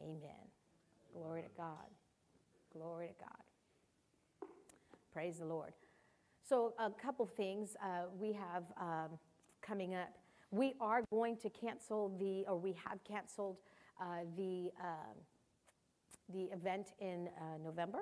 Amen. 0.00 0.48
Glory 1.14 1.42
to 1.42 1.48
God. 1.56 1.90
Glory 2.72 3.08
to 3.08 3.14
God. 3.24 4.48
Praise 5.12 5.38
the 5.38 5.44
Lord. 5.44 5.72
So, 6.48 6.74
a 6.78 6.90
couple 6.90 7.26
things 7.26 7.76
uh, 7.82 8.04
we 8.18 8.32
have 8.32 8.64
um, 8.80 9.18
coming 9.60 9.94
up. 9.94 10.08
We 10.50 10.74
are 10.80 11.02
going 11.10 11.36
to 11.38 11.50
cancel 11.50 12.16
the, 12.18 12.44
or 12.46 12.56
we 12.58 12.74
have 12.84 13.02
canceled 13.04 13.58
uh, 14.00 14.04
the, 14.36 14.70
uh, 14.80 15.14
the 16.32 16.44
event 16.52 16.88
in 16.98 17.28
uh, 17.38 17.58
November, 17.62 18.00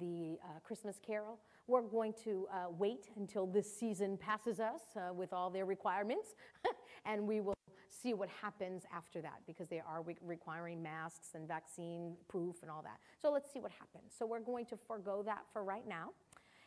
the 0.00 0.38
uh, 0.42 0.58
Christmas 0.64 0.98
Carol. 1.04 1.38
We're 1.68 1.82
going 1.82 2.14
to 2.24 2.46
uh, 2.52 2.70
wait 2.70 3.08
until 3.16 3.46
this 3.46 3.72
season 3.72 4.16
passes 4.16 4.60
us 4.60 4.82
uh, 4.96 5.12
with 5.12 5.32
all 5.32 5.50
their 5.50 5.64
requirements, 5.64 6.34
and 7.04 7.26
we 7.26 7.40
will 7.40 7.54
see 7.90 8.14
what 8.14 8.28
happens 8.40 8.84
after 8.94 9.20
that 9.20 9.40
because 9.46 9.68
they 9.68 9.80
are 9.80 10.02
re- 10.02 10.16
requiring 10.22 10.82
masks 10.82 11.30
and 11.34 11.48
vaccine 11.48 12.14
proof 12.28 12.56
and 12.62 12.70
all 12.70 12.82
that. 12.82 12.98
So 13.20 13.32
let's 13.32 13.52
see 13.52 13.58
what 13.58 13.72
happens. 13.72 14.12
So 14.16 14.26
we're 14.26 14.40
going 14.40 14.66
to 14.66 14.76
forego 14.76 15.22
that 15.24 15.40
for 15.52 15.64
right 15.64 15.86
now 15.88 16.10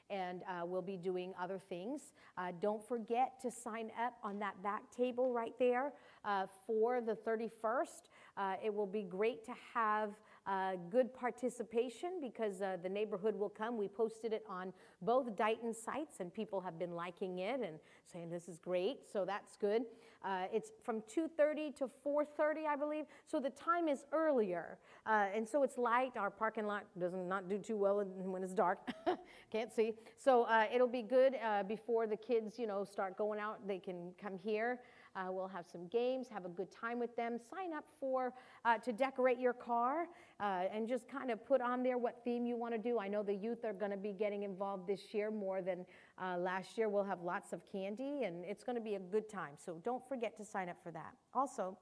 and 0.09 0.41
uh, 0.49 0.65
we'll 0.65 0.81
be 0.81 0.97
doing 0.97 1.33
other 1.39 1.59
things. 1.69 2.13
Uh, 2.37 2.51
don't 2.61 2.83
forget 2.83 3.33
to 3.41 3.51
sign 3.51 3.91
up 4.03 4.17
on 4.23 4.39
that 4.39 4.61
back 4.63 4.81
table 4.95 5.31
right 5.33 5.53
there 5.59 5.93
uh, 6.25 6.45
for 6.65 7.01
the 7.01 7.15
31st. 7.15 8.09
Uh, 8.35 8.55
it 8.63 8.73
will 8.73 8.87
be 8.87 9.03
great 9.03 9.45
to 9.45 9.53
have 9.73 10.11
uh, 10.49 10.71
good 10.89 11.13
participation 11.13 12.09
because 12.19 12.59
uh, 12.59 12.75
the 12.81 12.89
neighborhood 12.89 13.35
will 13.35 13.49
come. 13.49 13.77
We 13.77 13.87
posted 13.87 14.33
it 14.33 14.43
on 14.49 14.73
both 15.03 15.35
Dighton 15.35 15.75
sites, 15.75 16.21
and 16.21 16.33
people 16.33 16.59
have 16.59 16.79
been 16.79 16.93
liking 16.93 17.37
it 17.37 17.59
and 17.59 17.77
saying 18.11 18.31
this 18.31 18.49
is 18.49 18.57
great. 18.57 19.01
So 19.13 19.25
that's 19.25 19.55
good. 19.57 19.83
Uh, 20.25 20.45
it's 20.51 20.71
from 20.83 21.01
2:30 21.01 21.77
to 21.77 21.89
4:30, 22.03 22.65
I 22.65 22.75
believe. 22.75 23.05
So 23.27 23.39
the 23.39 23.51
time 23.51 23.87
is 23.87 24.05
earlier, 24.11 24.79
uh, 25.05 25.27
and 25.35 25.47
so 25.47 25.61
it's 25.61 25.77
light. 25.77 26.17
Our 26.17 26.31
parking 26.31 26.65
lot 26.65 26.85
doesn't 26.97 27.27
not 27.27 27.47
do 27.47 27.59
too 27.59 27.77
well 27.77 28.03
when 28.03 28.43
it's 28.43 28.55
dark. 28.55 28.79
Can't 29.51 29.71
see. 29.71 29.93
So 30.17 30.43
uh, 30.45 30.65
it'll 30.73 30.87
be 30.87 31.03
good 31.03 31.35
before 31.67 32.07
the 32.07 32.17
kids, 32.17 32.57
you 32.57 32.65
know, 32.65 32.83
start 32.83 33.17
going 33.17 33.39
out. 33.39 33.67
They 33.67 33.77
can 33.77 34.13
come 34.19 34.39
here. 34.43 34.79
Uh, 35.15 35.31
we'll 35.31 35.47
have 35.47 35.65
some 35.71 35.87
games, 35.87 36.27
have 36.27 36.45
a 36.45 36.49
good 36.49 36.71
time 36.71 36.99
with 36.99 37.15
them. 37.15 37.37
Sign 37.49 37.73
up 37.73 37.85
for 37.99 38.33
uh, 38.65 38.77
to 38.77 38.93
decorate 38.93 39.39
your 39.39 39.53
car 39.53 40.05
uh, 40.39 40.63
and 40.73 40.87
just 40.87 41.07
kind 41.07 41.31
of 41.31 41.45
put 41.45 41.61
on 41.61 41.83
there 41.83 41.97
what 41.97 42.23
theme 42.23 42.45
you 42.45 42.55
want 42.55 42.73
to 42.73 42.77
do. 42.77 42.99
I 42.99 43.07
know 43.07 43.23
the 43.23 43.33
youth 43.33 43.65
are 43.65 43.73
going 43.73 43.91
to 43.91 43.97
be 43.97 44.13
getting 44.13 44.43
involved 44.43 44.87
this 44.87 45.13
year 45.13 45.31
more 45.31 45.61
than 45.61 45.85
uh, 46.21 46.37
last 46.37 46.77
year. 46.77 46.89
We'll 46.89 47.03
have 47.03 47.21
lots 47.21 47.53
of 47.53 47.61
candy 47.71 48.23
and 48.23 48.45
it's 48.45 48.63
going 48.63 48.75
to 48.75 48.81
be 48.81 48.95
a 48.95 48.99
good 48.99 49.29
time. 49.29 49.53
So 49.57 49.81
don't 49.83 50.07
forget 50.07 50.37
to 50.37 50.45
sign 50.45 50.69
up 50.69 50.77
for 50.83 50.91
that. 50.91 51.13
Also, 51.33 51.77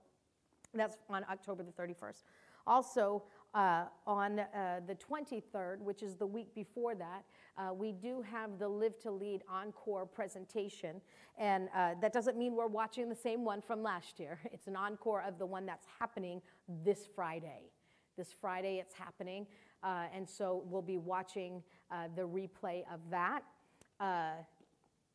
that's 0.73 0.97
on 1.09 1.25
October 1.29 1.63
the 1.63 1.71
31st. 1.71 2.23
Also, 2.65 3.23
uh, 3.53 3.85
on 4.05 4.39
uh, 4.39 4.81
the 4.85 4.95
23rd, 4.95 5.79
which 5.79 6.03
is 6.03 6.15
the 6.15 6.25
week 6.25 6.53
before 6.53 6.95
that, 6.95 7.23
uh, 7.57 7.73
we 7.73 7.91
do 7.91 8.21
have 8.21 8.59
the 8.59 8.67
Live 8.67 8.99
to 8.99 9.11
Lead 9.11 9.41
Encore 9.49 10.05
presentation. 10.05 11.01
And 11.37 11.69
uh, 11.75 11.95
that 12.01 12.13
doesn't 12.13 12.37
mean 12.37 12.55
we're 12.55 12.67
watching 12.67 13.09
the 13.09 13.15
same 13.15 13.43
one 13.43 13.61
from 13.61 13.81
last 13.81 14.19
year. 14.19 14.39
It's 14.51 14.67
an 14.67 14.75
encore 14.75 15.21
of 15.21 15.39
the 15.39 15.45
one 15.45 15.65
that's 15.65 15.87
happening 15.99 16.41
this 16.83 17.07
Friday. 17.15 17.71
This 18.17 18.33
Friday, 18.39 18.77
it's 18.77 18.93
happening. 18.93 19.47
Uh, 19.83 20.05
and 20.13 20.27
so 20.27 20.63
we'll 20.65 20.81
be 20.81 20.97
watching 20.97 21.63
uh, 21.91 22.07
the 22.15 22.27
replay 22.27 22.83
of 22.91 22.99
that. 23.09 23.43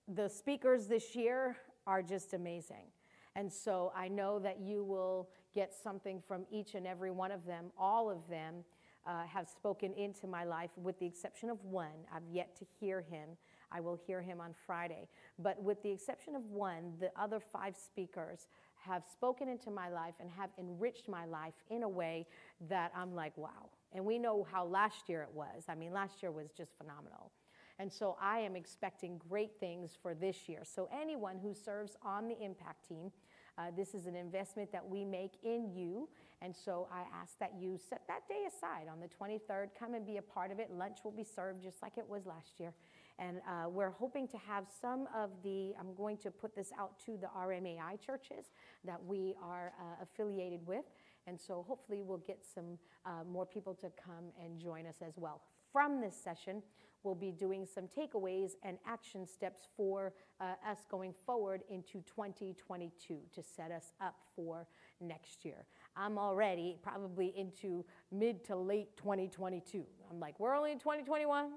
the 0.09 0.29
speakers 0.29 0.87
this 0.87 1.15
year 1.15 1.57
are 1.87 2.03
just 2.03 2.35
amazing. 2.35 2.87
And 3.35 3.53
so 3.53 3.93
I 3.97 4.09
know 4.09 4.39
that 4.41 4.61
you 4.61 4.85
will 4.85 5.29
get 5.55 5.75
something 5.75 6.23
from 6.27 6.45
each 6.51 6.75
and 6.75 6.87
every 6.87 7.11
one 7.11 7.31
of 7.31 7.45
them. 7.47 7.67
All 7.79 8.11
of 8.11 8.19
them 8.29 8.65
uh, 9.07 9.25
have 9.25 9.49
spoken 9.49 9.93
into 9.95 10.27
my 10.27 10.45
life, 10.45 10.71
with 10.77 10.99
the 10.99 11.07
exception 11.07 11.51
of 11.51 11.63
one. 11.65 12.07
I've 12.15 12.23
yet 12.31 12.57
to 12.57 12.67
hear 12.81 13.01
him. 13.01 13.31
I 13.71 13.81
will 13.81 13.99
hear 14.07 14.21
him 14.21 14.41
on 14.41 14.55
Friday. 14.67 15.09
But 15.39 15.63
with 15.63 15.83
the 15.83 15.91
exception 15.91 16.37
of 16.37 16.45
one, 16.51 16.93
the 17.01 17.11
other 17.17 17.41
five 17.41 17.77
speakers 17.77 18.47
have 18.85 19.03
spoken 19.11 19.49
into 19.49 19.71
my 19.71 19.89
life 19.89 20.15
and 20.21 20.29
have 20.31 20.51
enriched 20.59 21.09
my 21.09 21.25
life 21.25 21.55
in 21.71 21.83
a 21.83 21.89
way 21.89 22.27
that 22.69 22.93
I'm 22.97 23.15
like, 23.15 23.37
wow. 23.37 23.71
And 23.93 24.05
we 24.05 24.19
know 24.19 24.47
how 24.51 24.65
last 24.65 25.09
year 25.09 25.23
it 25.23 25.31
was. 25.33 25.65
I 25.69 25.75
mean, 25.75 25.93
last 25.93 26.23
year 26.23 26.33
was 26.33 26.51
just 26.51 26.73
phenomenal. 26.77 27.31
And 27.79 27.93
so 27.93 28.17
I 28.21 28.41
am 28.41 28.55
expecting 28.55 29.21
great 29.29 29.53
things 29.59 29.97
for 30.01 30.15
this 30.15 30.49
year. 30.49 30.61
So, 30.63 30.89
anyone 30.93 31.39
who 31.43 31.55
serves 31.55 31.97
on 32.03 32.29
the 32.29 32.41
impact 32.41 32.87
team, 32.87 33.11
uh, 33.59 33.65
this 33.77 33.95
is 33.95 34.07
an 34.07 34.17
investment 34.17 34.73
that 34.73 34.87
we 34.87 35.05
make 35.05 35.33
in 35.43 35.71
you. 35.75 36.09
And 36.41 36.55
so 36.55 36.89
I 36.93 37.03
ask 37.15 37.39
that 37.39 37.53
you 37.59 37.79
set 37.79 38.03
that 38.09 38.27
day 38.29 38.45
aside 38.49 38.87
on 38.91 38.99
the 38.99 39.09
23rd. 39.09 39.69
Come 39.79 39.95
and 39.95 40.05
be 40.07 40.17
a 40.17 40.23
part 40.23 40.51
of 40.51 40.59
it. 40.59 40.71
Lunch 40.73 40.99
will 41.05 41.13
be 41.13 41.25
served 41.25 41.63
just 41.63 41.83
like 41.83 41.99
it 41.99 42.09
was 42.09 42.27
last 42.27 42.59
year. 42.59 42.73
And 43.19 43.39
uh, 43.49 43.69
we're 43.69 43.91
hoping 43.91 44.27
to 44.29 44.39
have 44.39 44.65
some 44.81 45.07
of 45.15 45.31
the, 45.45 45.73
I'm 45.79 45.95
going 45.95 46.17
to 46.19 46.31
put 46.31 46.57
this 46.57 46.73
out 46.79 46.99
to 47.07 47.17
the 47.17 47.29
RMAI 47.37 48.01
churches 48.05 48.47
that 48.85 49.03
we 49.05 49.35
are 49.43 49.73
uh, 49.79 50.03
affiliated 50.03 50.67
with. 50.67 50.85
And 51.27 51.39
so 51.41 51.65
hopefully 51.69 52.03
we'll 52.03 52.19
get 52.19 52.45
some 52.45 52.79
uh, 53.07 53.23
more 53.31 53.47
people 53.47 53.75
to 53.75 53.93
come 54.05 54.33
and 54.43 54.59
join 54.59 54.87
us 54.87 54.97
as 55.07 55.15
well. 55.17 55.43
From 55.73 56.01
this 56.01 56.17
session, 56.17 56.63
we'll 57.03 57.15
be 57.15 57.33
doing 57.33 57.67
some 57.67 57.85
takeaways 57.85 58.53
and 58.63 58.79
action 58.87 59.27
steps 59.27 59.69
for 59.77 60.13
uh, 60.41 60.55
us 60.69 60.79
going 60.91 61.15
forward 61.25 61.63
into 61.71 62.03
2022 62.03 63.19
to 63.33 63.43
set 63.43 63.71
us 63.71 63.93
up 64.01 64.17
for 64.35 64.67
next 65.01 65.45
year. 65.45 65.67
I'm 65.97 66.19
already 66.19 66.79
probably 66.83 67.33
into 67.37 67.85
mid 68.11 68.45
to 68.47 68.57
late 68.57 68.97
2022. 68.97 69.85
I'm 70.11 70.21
like, 70.21 70.39
we're 70.41 70.55
only 70.55 70.73
in 70.73 70.79
2021. 70.79 71.51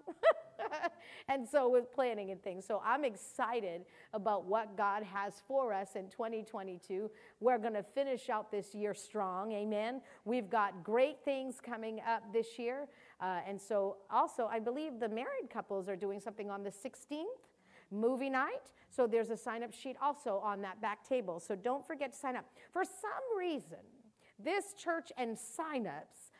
and 1.29 1.47
so 1.47 1.69
with 1.69 1.91
planning 1.93 2.31
and 2.31 2.41
things. 2.43 2.65
So 2.65 2.81
I'm 2.85 3.05
excited 3.05 3.85
about 4.13 4.45
what 4.45 4.77
God 4.77 5.03
has 5.03 5.41
for 5.47 5.73
us 5.73 5.95
in 5.95 6.09
2022. 6.09 7.09
We're 7.39 7.57
going 7.57 7.73
to 7.73 7.83
finish 7.83 8.29
out 8.29 8.51
this 8.51 8.73
year 8.73 8.93
strong. 8.93 9.51
Amen. 9.53 10.01
We've 10.25 10.49
got 10.49 10.83
great 10.83 11.23
things 11.23 11.59
coming 11.61 12.01
up 12.07 12.23
this 12.33 12.59
year. 12.59 12.87
Uh, 13.19 13.39
and 13.47 13.59
so, 13.59 13.97
also, 14.09 14.47
I 14.51 14.59
believe 14.59 14.99
the 14.99 15.09
married 15.09 15.49
couples 15.49 15.87
are 15.87 15.95
doing 15.95 16.19
something 16.19 16.49
on 16.49 16.63
the 16.63 16.69
16th, 16.69 17.23
movie 17.91 18.29
night. 18.29 18.73
So, 18.89 19.07
there's 19.07 19.29
a 19.29 19.37
sign 19.37 19.63
up 19.63 19.73
sheet 19.73 19.95
also 20.01 20.41
on 20.43 20.61
that 20.61 20.81
back 20.81 21.07
table. 21.07 21.39
So, 21.39 21.55
don't 21.55 21.85
forget 21.85 22.13
to 22.13 22.17
sign 22.17 22.35
up. 22.35 22.45
For 22.73 22.83
some 22.83 23.37
reason, 23.37 23.79
this 24.37 24.73
church 24.73 25.11
and 25.17 25.37
sign 25.37 25.87
ups 25.87 26.31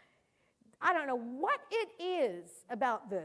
I 0.82 0.94
don't 0.94 1.08
know 1.08 1.18
what 1.18 1.62
it 1.72 2.04
is 2.04 2.50
about 2.70 3.10
the 3.10 3.24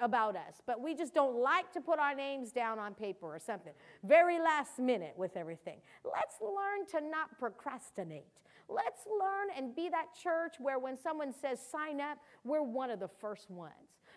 about 0.00 0.36
us, 0.36 0.60
but 0.66 0.80
we 0.80 0.94
just 0.94 1.14
don't 1.14 1.40
like 1.40 1.72
to 1.72 1.80
put 1.80 1.98
our 1.98 2.14
names 2.14 2.52
down 2.52 2.78
on 2.78 2.94
paper 2.94 3.26
or 3.26 3.38
something. 3.38 3.72
Very 4.04 4.38
last 4.38 4.78
minute 4.78 5.14
with 5.16 5.36
everything. 5.36 5.78
Let's 6.04 6.36
learn 6.40 6.86
to 7.00 7.08
not 7.08 7.38
procrastinate. 7.38 8.26
Let's 8.68 9.06
learn 9.06 9.48
and 9.56 9.74
be 9.74 9.88
that 9.88 10.06
church 10.22 10.56
where 10.58 10.78
when 10.78 10.96
someone 10.96 11.32
says 11.32 11.58
sign 11.60 12.00
up, 12.00 12.18
we're 12.44 12.62
one 12.62 12.90
of 12.90 13.00
the 13.00 13.08
first 13.08 13.50
ones. 13.50 13.72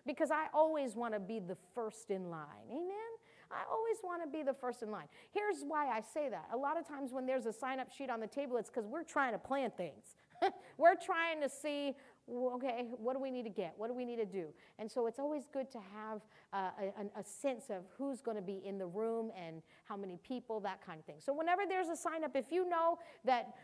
Because 0.06 0.32
I 0.32 0.48
always 0.54 0.96
want 0.96 1.14
to 1.14 1.20
be 1.20 1.40
the 1.40 1.58
first 1.76 2.10
in 2.10 2.30
line. 2.30 2.68
Amen. 2.70 3.12
I 3.52 3.64
always 3.70 3.98
want 4.04 4.24
to 4.24 4.30
be 4.30 4.44
the 4.44 4.54
first 4.54 4.82
in 4.82 4.92
line. 4.92 5.06
Here's 5.32 5.64
why 5.68 5.88
I 5.88 6.02
say 6.02 6.30
that. 6.30 6.48
A 6.54 6.58
lot 6.58 6.78
of 6.78 6.88
times 6.88 7.12
when 7.12 7.26
there's 7.26 7.46
a 7.46 7.54
sign 7.54 7.80
up 7.80 7.92
sheet 7.92 8.10
on 8.10 8.20
the 8.20 8.28
table, 8.28 8.58
it's 8.58 8.70
because 8.70 8.88
we're 8.88 9.04
trying 9.04 9.34
to 9.34 9.40
plan 9.40 9.72
things. 9.76 10.16
we're 10.78 10.96
trying 10.96 11.42
to 11.42 11.50
see 11.50 11.96
okay, 12.30 12.86
what 12.98 13.14
do 13.14 13.20
we 13.22 13.32
need 13.32 13.44
to 13.44 13.50
get? 13.50 13.74
What 13.78 13.88
do 13.88 13.94
we 13.94 14.06
need 14.06 14.18
to 14.18 14.26
do? 14.26 14.48
And 14.80 14.90
so 14.90 15.08
it's 15.08 15.20
always 15.20 15.48
good 15.52 15.72
to 15.72 15.80
have 15.94 16.22
uh, 16.54 16.70
a, 17.16 17.20
a, 17.20 17.24
sense 17.24 17.66
of 17.70 17.84
who's 17.98 18.22
going 18.22 18.38
to 18.38 18.44
be 18.44 18.62
in 18.66 18.78
the 18.78 18.86
room 18.86 19.32
and 19.36 19.62
how 19.86 19.98
many 19.98 20.18
people, 20.26 20.60
that 20.62 20.86
kind 20.86 21.00
of 21.00 21.06
thing. 21.06 21.18
So 21.20 21.34
whenever 21.34 21.64
there's 21.68 21.88
a 21.88 21.96
sign 21.96 22.24
up, 22.24 22.36
if 22.36 22.52
you 22.52 22.70
know 22.70 23.00
that 23.26 23.56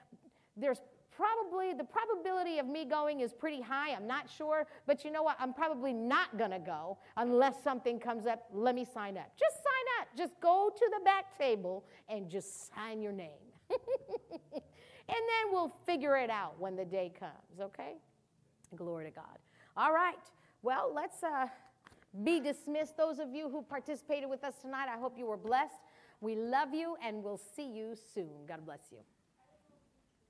there's 0.58 0.82
probably 1.18 1.74
the 1.74 1.84
probability 1.84 2.60
of 2.60 2.68
me 2.68 2.86
going 2.86 3.22
is 3.22 3.34
pretty 3.34 3.62
high. 3.62 3.94
I'm 3.94 4.06
not 4.08 4.30
sure, 4.30 4.68
but 4.86 5.04
you 5.04 5.12
know 5.12 5.24
what? 5.24 5.36
I'm 5.40 5.54
probably 5.54 5.94
not 5.94 6.38
going 6.38 6.52
to 6.52 6.60
go 6.60 6.98
unless 7.18 7.64
something 7.64 8.00
comes 8.00 8.28
up. 8.28 8.44
Let 8.54 8.76
me 8.76 8.86
sign 8.86 9.18
up. 9.18 9.32
Just 9.38 9.56
sign 9.56 9.86
up. 10.00 10.08
Just 10.16 10.40
go 10.40 10.72
to 10.76 10.92
the 10.98 11.04
back 11.04 11.38
table 11.38 11.86
and 12.08 12.30
just 12.30 12.74
sign 12.74 13.02
your 13.02 13.12
name. 13.12 13.30
and 13.72 14.62
then 15.10 15.52
we'll 15.52 15.74
figure 15.86 16.18
it 16.18 16.30
out 16.30 16.60
when 16.60 16.76
the 16.76 16.86
day 16.86 17.12
comes, 17.20 17.60
okay? 17.60 17.96
Glory 18.76 19.06
to 19.06 19.12
God. 19.12 19.38
All 19.76 19.94
right. 19.94 20.16
Well, 20.62 20.92
let's 20.94 21.24
uh, 21.24 21.48
be 22.24 22.40
dismissed. 22.40 22.96
Those 22.96 23.18
of 23.20 23.34
you 23.34 23.50
who 23.50 23.64
participated 23.64 24.30
with 24.30 24.44
us 24.44 24.54
tonight, 24.62 24.88
I 24.88 25.00
hope 25.00 25.18
you 25.18 25.26
were 25.26 25.38
blessed. 25.38 25.82
We 26.22 26.36
love 26.36 26.74
you 26.74 26.96
and 27.04 27.24
we'll 27.24 27.42
see 27.56 27.68
you 27.68 27.96
soon. 28.14 28.46
God 28.48 28.66
bless 28.66 28.82
you. 28.92 29.00